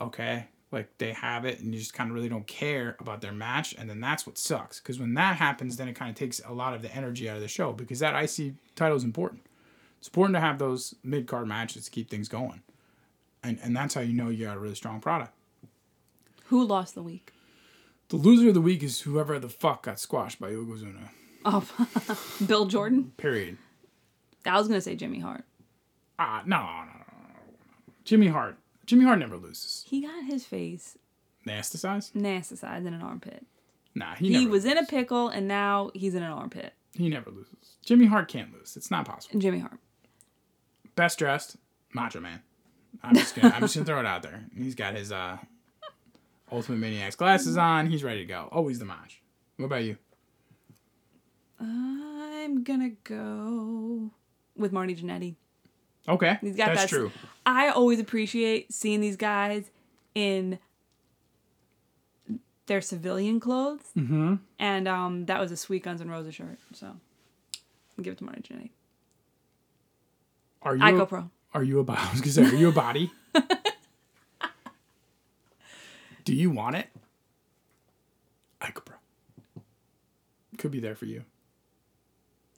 okay, 0.00 0.48
like 0.70 0.88
they 0.98 1.12
have 1.12 1.44
it 1.44 1.60
and 1.60 1.72
you 1.72 1.78
just 1.78 1.94
kind 1.94 2.10
of 2.10 2.14
really 2.14 2.28
don't 2.28 2.46
care 2.46 2.96
about 3.00 3.20
their 3.20 3.32
match, 3.32 3.74
and 3.78 3.88
then 3.88 4.00
that's 4.00 4.26
what 4.26 4.36
sucks. 4.38 4.80
Because 4.80 4.98
when 4.98 5.14
that 5.14 5.36
happens, 5.36 5.76
then 5.76 5.88
it 5.88 5.94
kind 5.94 6.10
of 6.10 6.16
takes 6.16 6.40
a 6.46 6.52
lot 6.52 6.74
of 6.74 6.82
the 6.82 6.94
energy 6.94 7.28
out 7.28 7.36
of 7.36 7.42
the 7.42 7.48
show 7.48 7.72
because 7.72 8.00
that 8.00 8.14
IC 8.22 8.54
title 8.74 8.96
is 8.96 9.04
important. 9.04 9.42
It's 9.98 10.08
important 10.08 10.34
to 10.36 10.40
have 10.40 10.58
those 10.58 10.94
mid 11.04 11.26
card 11.26 11.46
matches 11.46 11.84
to 11.84 11.90
keep 11.90 12.10
things 12.10 12.28
going, 12.28 12.62
and 13.42 13.58
and 13.62 13.76
that's 13.76 13.94
how 13.94 14.00
you 14.00 14.12
know 14.12 14.28
you 14.28 14.44
got 14.46 14.56
a 14.56 14.60
really 14.60 14.74
strong 14.74 15.00
product. 15.00 15.32
Who 16.46 16.64
lost 16.64 16.94
the 16.94 17.02
week? 17.02 17.32
The 18.08 18.16
loser 18.16 18.48
of 18.48 18.54
the 18.54 18.60
week 18.60 18.82
is 18.82 19.00
whoever 19.02 19.38
the 19.38 19.48
fuck 19.48 19.84
got 19.84 19.98
squashed 19.98 20.38
by 20.38 20.50
Yokozuna. 20.50 21.08
Oh, 21.44 21.66
Bill 22.46 22.66
Jordan. 22.66 23.12
Period. 23.16 23.56
I 24.44 24.58
was 24.58 24.68
gonna 24.68 24.80
say 24.80 24.94
Jimmy 24.96 25.18
Hart. 25.20 25.44
Ah, 26.18 26.42
no, 26.44 26.56
no, 26.58 26.62
no, 26.66 26.74
no, 26.82 26.84
no. 26.86 27.94
Jimmy 28.04 28.28
Hart. 28.28 28.58
Jimmy 28.86 29.04
Hart 29.04 29.18
never 29.18 29.36
loses. 29.36 29.84
He 29.88 30.02
got 30.02 30.24
his 30.24 30.44
face 30.44 30.98
Nasticized? 31.46 32.12
nasticized 32.12 32.86
in 32.86 32.94
an 32.94 33.02
armpit. 33.02 33.46
Nah, 33.94 34.14
he, 34.14 34.32
He, 34.32 34.46
was 34.46 34.64
in 34.64 34.78
a 34.78 34.84
pickle, 34.86 35.28
and 35.28 35.46
now 35.48 35.90
he's 35.94 36.14
in 36.14 36.22
an 36.22 36.30
armpit. 36.32 36.72
He 36.94 37.08
never 37.08 37.30
loses. 37.30 37.76
Jimmy 37.84 38.06
Hart 38.06 38.28
can't 38.28 38.52
lose. 38.52 38.76
It's 38.76 38.90
not 38.90 39.06
possible. 39.06 39.38
Jimmy 39.40 39.58
Hart. 39.60 39.78
Best 40.94 41.18
dressed, 41.18 41.56
Macho 41.94 42.20
Man. 42.20 42.40
I'm 43.02 43.14
just 43.14 43.34
gonna, 43.34 43.54
I'm 43.54 43.60
just 43.62 43.74
gonna 43.74 43.84
throw 43.86 44.00
it 44.00 44.06
out 44.06 44.22
there. 44.22 44.44
He's 44.56 44.74
got 44.74 44.94
his 44.94 45.10
uh, 45.12 45.38
Ultimate 46.50 46.78
Maniacs 46.78 47.16
glasses 47.16 47.56
on. 47.56 47.86
He's 47.86 48.04
ready 48.04 48.20
to 48.20 48.26
go. 48.26 48.48
Always 48.52 48.78
the 48.78 48.84
Maj. 48.84 49.20
What 49.56 49.66
about 49.66 49.84
you? 49.84 49.96
I'm 51.60 52.62
gonna 52.64 52.90
go 53.04 54.10
with 54.56 54.72
Marty 54.72 54.94
Jannetty. 54.96 55.36
Okay, 56.08 56.38
He's 56.40 56.56
got 56.56 56.74
that's 56.74 56.82
that. 56.82 56.88
true. 56.88 57.12
I 57.46 57.68
always 57.68 58.00
appreciate 58.00 58.72
seeing 58.72 59.00
these 59.00 59.16
guys 59.16 59.70
in 60.16 60.58
their 62.66 62.80
civilian 62.80 63.38
clothes, 63.38 63.82
Mm-hmm. 63.96 64.34
and 64.58 64.88
um, 64.88 65.26
that 65.26 65.38
was 65.40 65.52
a 65.52 65.56
Sweet 65.56 65.84
Guns 65.84 66.00
and 66.00 66.10
Roses 66.10 66.34
shirt. 66.34 66.58
So, 66.72 66.86
I'll 66.86 68.02
give 68.02 68.12
it 68.14 68.18
to 68.18 68.24
Marty 68.24 68.42
Jannetty. 68.42 68.70
Are 70.62 70.74
you? 70.76 70.82
I 70.82 70.90
go 70.92 71.06
pro. 71.06 71.30
Are 71.54 71.62
you 71.62 71.80
a 71.80 71.84
body? 71.84 72.00
I 72.02 72.10
was 72.12 72.20
gonna 72.20 72.32
say, 72.32 72.44
are 72.44 72.58
you 72.58 72.68
a 72.68 72.72
body? 72.72 73.10
Do 76.24 76.34
you 76.34 76.50
want 76.50 76.76
it? 76.76 76.86
Icobro. 78.60 78.94
Could 80.56 80.70
be 80.70 80.80
there 80.80 80.94
for 80.94 81.06
you. 81.06 81.24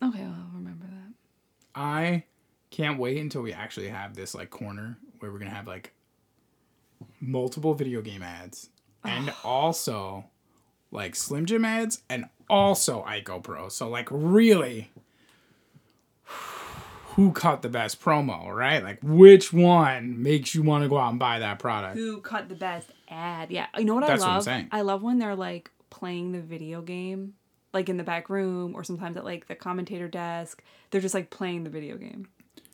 Okay, 0.02 0.20
well, 0.20 0.36
I'll 0.36 0.58
remember 0.58 0.84
that. 0.86 1.14
I 1.74 2.24
can't 2.70 2.98
wait 2.98 3.18
until 3.18 3.40
we 3.42 3.52
actually 3.52 3.88
have 3.88 4.14
this 4.14 4.34
like 4.34 4.50
corner 4.50 4.98
where 5.18 5.32
we're 5.32 5.38
gonna 5.38 5.50
have 5.50 5.66
like 5.66 5.92
multiple 7.20 7.72
video 7.74 8.02
game 8.02 8.22
ads 8.22 8.68
and 9.04 9.32
also 9.42 10.26
like 10.90 11.16
Slim 11.16 11.46
Jim 11.46 11.64
ads 11.64 12.02
and 12.10 12.26
also 12.50 13.02
Ico 13.04 13.42
Pro. 13.42 13.68
So 13.68 13.88
like 13.88 14.08
really 14.10 14.90
who 17.16 17.32
cut 17.32 17.62
the 17.62 17.68
best 17.68 18.00
promo, 18.00 18.52
right? 18.54 18.82
Like 18.82 18.98
which 19.02 19.52
one 19.52 20.22
makes 20.22 20.54
you 20.54 20.62
want 20.62 20.82
to 20.84 20.88
go 20.88 20.98
out 20.98 21.10
and 21.10 21.18
buy 21.18 21.38
that 21.40 21.58
product? 21.58 21.96
Who 21.96 22.20
cut 22.20 22.48
the 22.48 22.54
best 22.54 22.90
ad? 23.08 23.50
Yeah, 23.50 23.66
you 23.78 23.84
know 23.84 23.94
what 23.94 24.06
That's 24.06 24.22
I 24.22 24.26
what 24.26 24.30
I'm 24.30 24.36
love? 24.36 24.44
saying. 24.44 24.68
I 24.72 24.80
love 24.82 25.02
when 25.02 25.18
they're 25.18 25.36
like 25.36 25.70
playing 25.90 26.32
the 26.32 26.40
video 26.40 26.82
game, 26.82 27.34
like 27.72 27.88
in 27.88 27.96
the 27.96 28.04
back 28.04 28.28
room, 28.28 28.74
or 28.74 28.84
sometimes 28.84 29.16
at 29.16 29.24
like 29.24 29.46
the 29.46 29.54
commentator 29.54 30.08
desk. 30.08 30.62
They're 30.90 31.00
just 31.00 31.14
like 31.14 31.30
playing 31.30 31.64
the 31.64 31.70
video 31.70 31.96
game. 31.96 32.28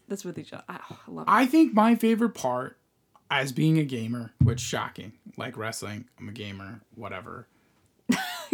That's 0.09 0.25
with 0.25 0.39
each 0.39 0.53
other. 0.53 0.65
I, 0.69 0.79
oh, 0.91 0.99
I 1.07 1.11
love 1.11 1.29
it. 1.29 1.31
I 1.31 1.47
think 1.47 1.75
my 1.75 1.95
favorite 1.95 2.35
part 2.35 2.77
as 3.31 3.53
being 3.53 3.79
a 3.79 3.85
gamer, 3.85 4.33
which 4.43 4.61
shocking, 4.61 5.13
like 5.37 5.57
wrestling, 5.57 6.07
I'm 6.19 6.29
a 6.29 6.33
gamer, 6.33 6.81
whatever. 6.95 7.47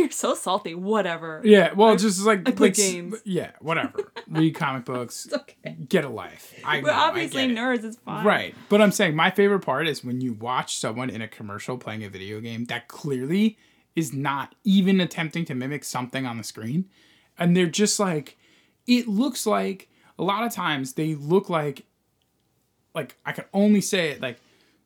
You're 0.07 0.13
so 0.13 0.35
salty. 0.35 0.75
Whatever. 0.75 1.41
Yeah, 1.45 1.73
well, 1.73 1.97
just 1.97 2.25
like 2.25 2.49
I 2.49 2.53
play 2.53 2.69
like, 2.69 2.77
games. 2.77 3.17
Yeah, 3.25 3.51
whatever. 3.61 4.13
Read 4.29 4.55
comic 4.55 4.85
books. 4.85 5.27
It's 5.27 5.35
okay. 5.35 5.77
Get 5.89 6.05
a 6.05 6.09
life. 6.09 6.55
I 6.65 6.77
We're 6.77 6.89
know, 6.89 6.93
I 6.93 7.09
obviously 7.09 7.45
it. 7.45 7.51
nerds. 7.51 7.85
It's 7.85 7.97
fine. 7.97 8.25
Right. 8.25 8.55
But 8.69 8.81
I'm 8.81 8.93
saying 8.93 9.17
my 9.17 9.31
favorite 9.31 9.61
part 9.61 9.89
is 9.89 10.05
when 10.05 10.21
you 10.21 10.33
watch 10.35 10.77
someone 10.77 11.11
in 11.11 11.23
a 11.23 11.29
commercial 11.29 11.77
playing 11.77 12.05
a 12.05 12.09
video 12.09 12.41
game 12.41 12.67
that 12.67 12.87
clearly 12.87 13.59
is 13.97 14.13
not 14.13 14.55
even 14.63 15.01
attempting 15.01 15.45
to 15.47 15.55
mimic 15.55 15.83
something 15.83 16.25
on 16.25 16.39
the 16.39 16.45
screen. 16.45 16.85
And 17.39 17.57
they're 17.57 17.67
just 17.67 17.99
like, 17.99 18.37
it 18.87 19.09
looks 19.09 19.47
like 19.47 19.89
a 20.19 20.23
lot 20.23 20.45
of 20.45 20.53
times 20.53 20.93
they 20.93 21.15
look 21.15 21.51
like, 21.51 21.85
like, 22.95 23.17
I 23.27 23.33
can 23.33 23.45
only 23.53 23.81
say 23.81 24.11
it 24.11 24.21
like 24.23 24.39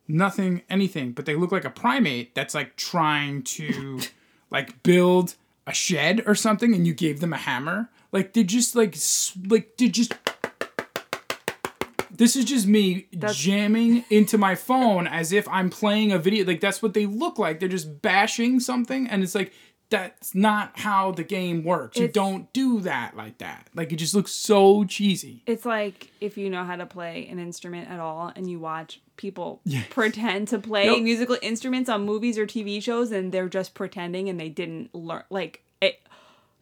nothing, 0.08 0.62
anything, 0.70 1.12
but 1.12 1.26
they 1.26 1.34
look 1.34 1.52
like 1.52 1.64
a 1.64 1.70
primate 1.70 2.34
that's 2.34 2.54
like 2.54 2.76
trying 2.76 3.42
to 3.42 4.00
like 4.50 4.82
build 4.82 5.36
a 5.66 5.72
shed 5.72 6.22
or 6.26 6.34
something 6.34 6.74
and 6.74 6.86
you 6.86 6.94
gave 6.94 7.20
them 7.20 7.32
a 7.32 7.38
hammer. 7.38 7.88
Like 8.12 8.32
they're 8.32 8.44
just 8.44 8.74
like, 8.74 8.96
like, 9.48 9.76
they're 9.76 9.88
just 9.88 10.14
this 12.20 12.36
is 12.36 12.44
just 12.44 12.66
me 12.66 13.06
jamming 13.30 14.04
into 14.10 14.36
my 14.36 14.54
phone 14.54 15.06
as 15.06 15.32
if 15.32 15.48
I'm 15.48 15.70
playing 15.70 16.12
a 16.12 16.18
video. 16.18 16.44
Like 16.44 16.60
that's 16.60 16.82
what 16.82 16.92
they 16.92 17.06
look 17.06 17.38
like. 17.38 17.60
They're 17.60 17.68
just 17.68 18.02
bashing 18.02 18.60
something, 18.60 19.08
and 19.08 19.22
it's 19.22 19.34
like 19.34 19.54
that's 19.88 20.34
not 20.34 20.78
how 20.78 21.12
the 21.12 21.24
game 21.24 21.64
works. 21.64 21.98
You 21.98 22.08
don't 22.08 22.52
do 22.52 22.80
that 22.82 23.16
like 23.16 23.38
that. 23.38 23.68
Like 23.74 23.90
it 23.92 23.96
just 23.96 24.14
looks 24.14 24.32
so 24.32 24.84
cheesy. 24.84 25.42
It's 25.46 25.64
like 25.64 26.10
if 26.20 26.36
you 26.36 26.50
know 26.50 26.64
how 26.64 26.76
to 26.76 26.84
play 26.84 27.26
an 27.30 27.38
instrument 27.38 27.90
at 27.90 28.00
all 28.00 28.30
and 28.36 28.50
you 28.50 28.60
watch 28.60 29.00
people 29.20 29.60
Yes. 29.64 29.86
pretend 29.90 30.48
to 30.48 30.58
play 30.58 30.86
Yep. 30.86 31.02
musical 31.02 31.36
instruments 31.42 31.88
on 31.90 32.04
movies 32.06 32.38
or 32.38 32.46
TV 32.46 32.80
shows 32.82 33.12
and 33.12 33.30
they're 33.32 33.48
just 33.50 33.74
pretending 33.74 34.28
and 34.30 34.40
they 34.40 34.48
didn't 34.48 34.94
learn 34.94 35.22
like 35.30 35.62
it 35.82 36.00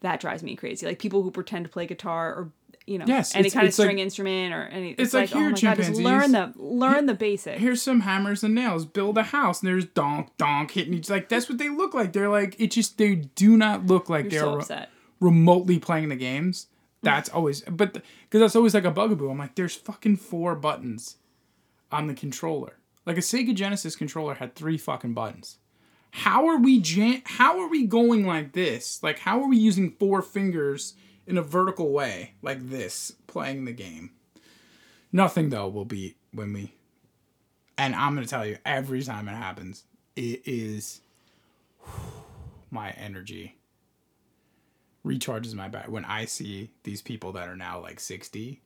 that 0.01 0.21
drives 0.21 0.43
me 0.43 0.57
crazy. 0.57 0.85
Like 0.87 0.99
people 0.99 1.23
who 1.23 1.31
pretend 1.31 1.65
to 1.65 1.71
play 1.71 1.87
guitar 1.87 2.31
or 2.35 2.53
you 2.87 2.99
know 2.99 3.05
Yes, 3.07 3.35
any 3.35 3.43
it's- 3.49 3.55
kind 3.55 3.65
of 3.65 3.69
it's 3.69 3.79
like- 3.79 3.87
string 3.87 3.99
instrument 4.01 4.53
or 4.55 4.65
any 4.73 4.91
it's 4.93 5.15
like, 5.15 5.31
oh 5.35 5.39
here, 5.39 5.51
my 5.51 5.61
god 5.61 5.77
just 5.77 5.93
learn 6.01 6.33
the 6.33 6.53
learn 6.57 7.07
the 7.07 7.15
basics. 7.15 7.61
Here's 7.61 7.81
some 7.83 8.01
hammers 8.01 8.43
and 8.43 8.55
nails. 8.55 8.85
Build 8.87 9.17
a 9.19 9.23
house, 9.25 9.61
and 9.61 9.69
there's 9.69 9.85
donk 9.85 10.37
donk 10.37 10.71
hitting 10.73 10.95
each. 10.95 11.09
Like 11.11 11.29
that's 11.29 11.49
what 11.49 11.59
they 11.59 11.69
look 11.69 11.95
like. 11.95 12.13
They're 12.13 12.29
like 12.31 12.57
it. 12.59 12.71
Just 12.73 12.99
they 12.99 13.15
do 13.15 13.57
not 13.57 13.87
look 13.87 14.09
like 14.09 14.33
You're 14.33 14.57
they're 14.57 14.63
so 14.63 14.75
re- 14.77 14.87
remotely 15.21 15.79
playing 15.79 16.09
the 16.09 16.17
games. 16.17 16.67
That's 17.03 17.29
always, 17.29 17.61
but 17.63 17.93
because 17.93 18.41
that's 18.41 18.57
always 18.57 18.75
like 18.75 18.85
a 18.85 18.91
bugaboo. 18.91 19.31
I'm 19.31 19.39
like, 19.39 19.55
there's 19.55 19.77
fucking 19.77 20.17
four 20.17 20.55
buttons 20.57 21.17
on 21.91 22.07
the 22.07 22.15
controller. 22.15 22.79
Like 23.07 23.17
a 23.17 23.21
Sega 23.21 23.55
Genesis 23.55 23.97
controller 23.97 24.35
had 24.35 24.55
three 24.55 24.77
fucking 24.77 25.15
buttons. 25.15 25.59
How 26.11 26.47
are 26.49 26.59
we 26.59 26.81
jam- 26.81 27.23
How 27.25 27.61
are 27.61 27.69
we 27.69 27.87
going 27.87 28.27
like 28.27 28.53
this? 28.53 29.03
Like, 29.03 29.21
how 29.21 29.43
are 29.43 29.49
we 29.49 29.57
using 29.57 29.93
four 29.93 30.23
fingers 30.23 30.95
in 31.27 31.39
a 31.39 31.43
vertical 31.43 31.93
way 31.93 32.35
like 32.43 32.69
this 32.69 33.13
playing 33.27 33.65
the 33.65 33.73
game? 33.73 34.11
Nothing 35.13 35.51
though 35.51 35.69
will 35.69 35.85
be 35.85 36.17
when 36.33 36.53
we. 36.53 36.75
And 37.77 37.95
I'm 37.95 38.15
gonna 38.15 38.27
tell 38.27 38.47
you, 38.47 38.59
every 38.65 39.03
time 39.03 39.29
it 39.29 39.33
happens, 39.33 39.85
it 40.17 40.43
is 40.47 41.01
my 42.71 42.91
energy 42.91 43.59
recharges 45.05 45.55
my 45.55 45.69
back 45.69 45.89
when 45.89 46.05
I 46.05 46.27
see 46.27 46.71
these 46.83 47.01
people 47.01 47.33
that 47.33 47.49
are 47.49 47.57
now 47.57 47.81
like 47.81 48.01
60 48.01 48.61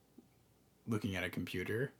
looking 0.88 1.14
at 1.14 1.22
a 1.22 1.30
computer 1.30 1.92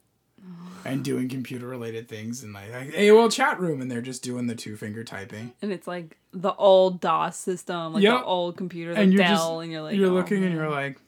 Oh. 0.45 0.81
and 0.85 1.05
doing 1.05 1.29
computer 1.29 1.69
related 1.69 2.09
things 2.09 2.43
and 2.43 2.53
like, 2.53 2.73
like 2.73 2.93
AOL 2.93 3.31
chat 3.33 3.61
room 3.61 3.81
and 3.81 3.89
they're 3.91 4.01
just 4.03 4.23
doing 4.25 4.49
the 4.49 4.57
two 4.57 4.77
finger 4.77 5.05
typing. 5.05 5.53
And 5.63 5.71
it's 5.73 5.87
like 5.87 6.17
the 6.33 6.53
old 6.55 7.01
DOS 7.01 7.37
system, 7.37 7.93
like 7.93 8.03
Yep. 8.03 8.21
the 8.21 8.25
old 8.25 8.57
computer, 8.57 8.93
the 8.95 9.01
And 9.01 9.13
you're 9.13 9.23
Dell, 9.23 9.37
just 9.37 9.63
and 9.63 9.71
you're 9.73 9.83
like 9.83 9.97
you're 9.97 10.11
oh, 10.11 10.15
looking 10.15 10.43
and 10.45 10.53
you're 10.53 10.69
like 10.71 10.99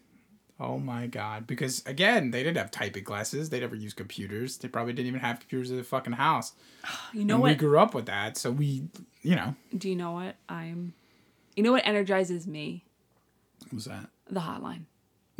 oh 0.60 0.78
my 0.78 1.08
god 1.08 1.48
because 1.48 1.82
again 1.84 2.30
they 2.30 2.44
didn't 2.44 2.56
have 2.58 2.70
typing 2.70 3.02
classes 3.02 3.50
they 3.50 3.58
never 3.58 3.74
used 3.74 3.96
computers 3.96 4.56
they 4.58 4.68
probably 4.68 4.92
didn't 4.92 5.08
even 5.08 5.18
have 5.18 5.40
computers 5.40 5.68
in 5.72 5.76
the 5.76 5.82
fucking 5.82 6.12
house 6.12 6.52
you 7.12 7.24
know 7.24 7.34
and 7.34 7.42
we 7.42 7.54
grew 7.56 7.76
up 7.76 7.92
with 7.92 8.06
that 8.06 8.36
so 8.36 8.52
we 8.52 8.84
you 9.22 9.34
know 9.34 9.56
Do 9.76 9.88
you 9.88 9.96
know 9.96 10.12
what 10.12 10.36
I'm? 10.48 10.94
You 11.56 11.64
know 11.64 11.72
what 11.72 11.84
energizes 11.84 12.46
me? 12.46 12.84
what 13.64 13.72
was 13.74 13.84
that 13.86 14.08
The 14.30 14.40
hotline. 14.40 14.84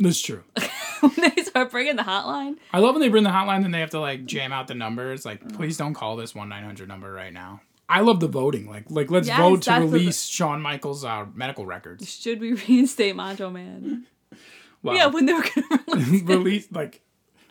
that's 0.01 0.19
true 0.21 0.43
when 0.99 1.13
they 1.15 1.41
start 1.59 1.71
bringing 1.71 1.95
the 1.95 2.03
hotline, 2.03 2.57
I 2.73 2.79
love 2.79 2.95
when 2.95 3.01
they 3.01 3.07
bring 3.07 3.23
the 3.23 3.29
hotline 3.29 3.63
and 3.63 3.73
they 3.73 3.79
have 3.79 3.91
to 3.91 3.99
like 3.99 4.25
jam 4.25 4.51
out 4.51 4.67
the 4.67 4.75
numbers. 4.75 5.25
Like, 5.25 5.53
please 5.53 5.77
don't 5.77 5.93
call 5.93 6.15
this 6.17 6.35
one 6.35 6.49
nine 6.49 6.63
hundred 6.63 6.87
number 6.89 7.11
right 7.11 7.31
now. 7.33 7.61
I 7.87 8.01
love 8.01 8.19
the 8.19 8.27
voting. 8.27 8.67
Like, 8.67 8.85
like 8.89 9.09
let's 9.11 9.27
Yes, 9.27 9.37
vote 9.37 9.61
to 9.63 9.71
what 9.71 9.79
the- 9.79 9.85
release 9.87 10.23
Shawn 10.25 10.61
Michaels' 10.61 11.05
uh, 11.05 11.25
medical 11.33 11.65
records. 11.65 12.09
should 12.13 12.39
we 12.41 12.53
reinstate 12.67 13.15
Macho 13.15 13.49
Man? 13.49 14.05
Well, 14.83 14.95
Yeah, 14.95 15.05
when 15.07 15.25
they 15.27 15.33
were 15.33 15.43
gonna 15.55 15.83
release 15.93 16.23
release 16.23 16.67
like, 16.71 17.01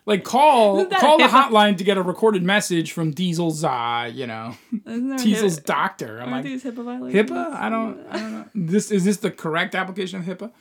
like 0.06 0.22
call 0.22 0.84
call 0.86 1.16
the 1.18 1.24
hotline 1.24 1.78
to 1.78 1.84
get 1.84 1.96
a 1.96 2.02
recorded 2.02 2.42
message 2.42 2.92
from 2.92 3.12
Diesel's, 3.12 3.64
uh, 3.64 4.10
you 4.12 4.26
know, 4.26 4.54
Diesel's 4.86 5.56
doctor. 5.58 6.16
I'm 6.20 6.32
aren't 6.32 6.32
like, 6.32 6.44
these 6.44 6.62
HIPAA 6.64 6.84
violations? 6.84 7.30
HIPAA? 7.30 7.52
I 7.54 7.68
don't, 7.70 8.06
I 8.10 8.18
don't 8.18 8.32
know. 8.32 8.44
This 8.54 8.90
is 8.90 9.04
this 9.04 9.16
the 9.16 9.30
correct 9.30 9.74
application 9.74 10.20
of 10.20 10.26
HIPAA? 10.26 10.52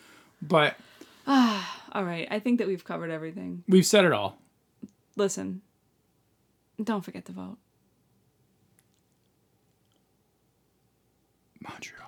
But 0.41 0.75
All 1.93 2.03
right, 2.03 2.27
I 2.31 2.39
think 2.39 2.57
that 2.57 2.67
we've 2.67 2.83
covered 2.83 3.11
everything. 3.11 3.63
we've 3.67 3.85
said 3.85 4.03
it 4.03 4.11
all. 4.11 4.39
Listen, 5.15 5.61
don't 6.83 7.05
forget 7.05 7.25
to 7.25 7.31
vote. 7.31 7.57
Montreal. 11.61 12.02